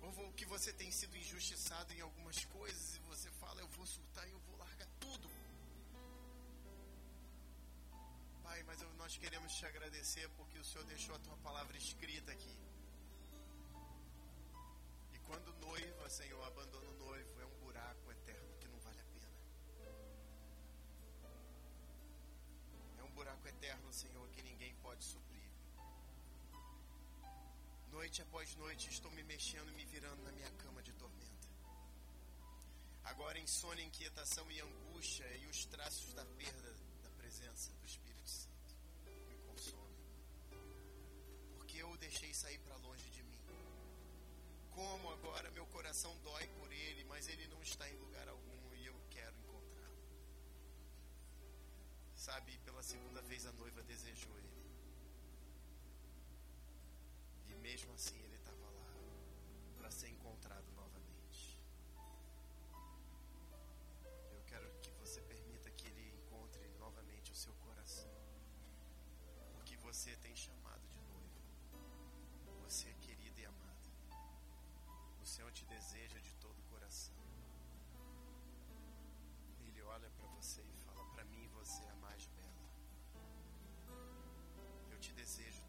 Ou 0.05 0.31
que 0.33 0.45
você 0.45 0.71
tem 0.71 0.91
sido 0.91 1.17
injustiçado 1.17 1.91
em 1.93 2.01
algumas 2.01 2.43
coisas 2.45 2.95
e 2.95 2.99
você 2.99 3.29
fala, 3.31 3.59
eu 3.61 3.67
vou 3.69 3.85
soltar 3.87 4.27
e 4.27 4.31
eu 4.31 4.39
vou 4.39 4.55
largar 4.57 4.87
tudo. 4.99 5.29
Pai, 8.43 8.61
mas 8.63 8.79
nós 8.97 9.17
queremos 9.17 9.51
te 9.53 9.65
agradecer 9.65 10.29
porque 10.37 10.59
o 10.59 10.63
Senhor 10.63 10.85
deixou 10.85 11.15
a 11.15 11.19
tua 11.19 11.37
palavra 11.37 11.75
escrita 11.77 12.31
aqui. 12.31 12.55
E 15.13 15.19
quando 15.27 15.53
noiva, 15.55 16.09
Senhor, 16.09 16.43
abandona 16.45 16.89
o 16.89 16.97
noivo, 17.05 17.41
é 17.41 17.45
um 17.45 17.57
buraco 17.65 18.11
eterno 18.11 18.55
que 18.59 18.67
não 18.67 18.79
vale 18.79 19.01
a 19.01 19.05
pena. 19.05 19.29
É 22.99 23.03
um 23.03 23.11
buraco 23.11 23.47
eterno, 23.47 23.91
Senhor, 23.91 24.29
que 24.29 24.43
ninguém 24.43 24.75
pode 24.75 25.03
suprir. 25.03 25.34
Noite 28.05 28.21
após 28.21 28.55
noite 28.57 28.87
estou 28.91 29.09
me 29.13 29.23
mexendo 29.23 29.67
e 29.71 29.73
me 29.73 29.83
virando 29.83 30.21
na 30.21 30.31
minha 30.31 30.51
cama 30.61 30.79
de 30.83 30.93
tormenta. 30.93 31.47
Agora 33.03 33.39
insônia, 33.39 33.83
inquietação 33.83 34.45
e 34.51 34.61
angústia 34.61 35.25
e 35.37 35.47
os 35.47 35.65
traços 35.65 36.13
da 36.13 36.23
perda 36.23 36.71
da 37.01 37.09
presença 37.17 37.73
do 37.73 37.85
Espírito 37.87 38.29
Santo 38.29 38.75
me 39.27 39.35
consomem. 39.47 39.97
Porque 41.55 41.81
eu 41.81 41.89
o 41.89 41.97
deixei 41.97 42.31
sair 42.31 42.59
para 42.59 42.75
longe 42.75 43.09
de 43.09 43.23
mim. 43.23 43.41
Como 44.69 45.09
agora 45.09 45.49
meu 45.49 45.65
coração 45.65 46.15
dói 46.19 46.47
por 46.59 46.71
ele, 46.71 47.03
mas 47.05 47.27
ele 47.27 47.47
não 47.47 47.63
está 47.63 47.89
em 47.89 47.97
lugar 47.97 48.27
algum 48.27 48.75
e 48.75 48.85
eu 48.85 49.01
quero 49.09 49.35
encontrá-lo. 49.39 49.97
Sabe, 52.15 52.59
pela 52.59 52.83
segunda 52.83 53.23
vez 53.23 53.47
a 53.47 53.51
noiva 53.53 53.81
desejou 53.81 54.37
ele. 54.37 54.55
E 57.47 57.54
mesmo 57.65 57.91
assim 57.93 58.17
ele 58.25 58.35
estava 58.35 58.69
lá 58.79 58.91
para 59.75 59.89
ser 59.89 60.09
encontrado 60.09 60.67
novamente. 60.75 61.59
Eu 64.35 64.41
quero 64.45 64.67
que 64.83 64.91
você 64.99 65.19
permita 65.21 65.71
que 65.71 65.87
ele 65.87 66.05
encontre 66.17 66.67
novamente 66.83 67.31
o 67.31 67.35
seu 67.43 67.55
coração. 67.65 68.11
Porque 69.53 69.75
você 69.77 70.15
tem 70.17 70.35
chamado 70.35 70.85
de 70.93 71.01
noivo. 71.13 71.41
Você 72.65 72.87
é 72.87 72.93
querida 73.05 73.41
e 73.41 73.45
amada. 73.45 73.89
O 75.23 75.25
Senhor 75.25 75.51
te 75.51 75.65
deseja 75.65 76.19
de 76.19 76.33
todo 76.35 76.59
o 76.59 76.69
coração. 76.73 77.15
Ele 79.67 79.81
olha 79.81 80.09
para 80.11 80.27
você 80.37 80.61
e 80.61 80.77
fala: 80.85 81.03
Para 81.13 81.25
mim 81.25 81.47
você 81.59 81.83
é 81.83 81.89
a 81.89 81.95
mais 81.95 82.27
bela. 82.27 82.65
Eu 84.91 84.99
te 84.99 85.11
desejo 85.13 85.64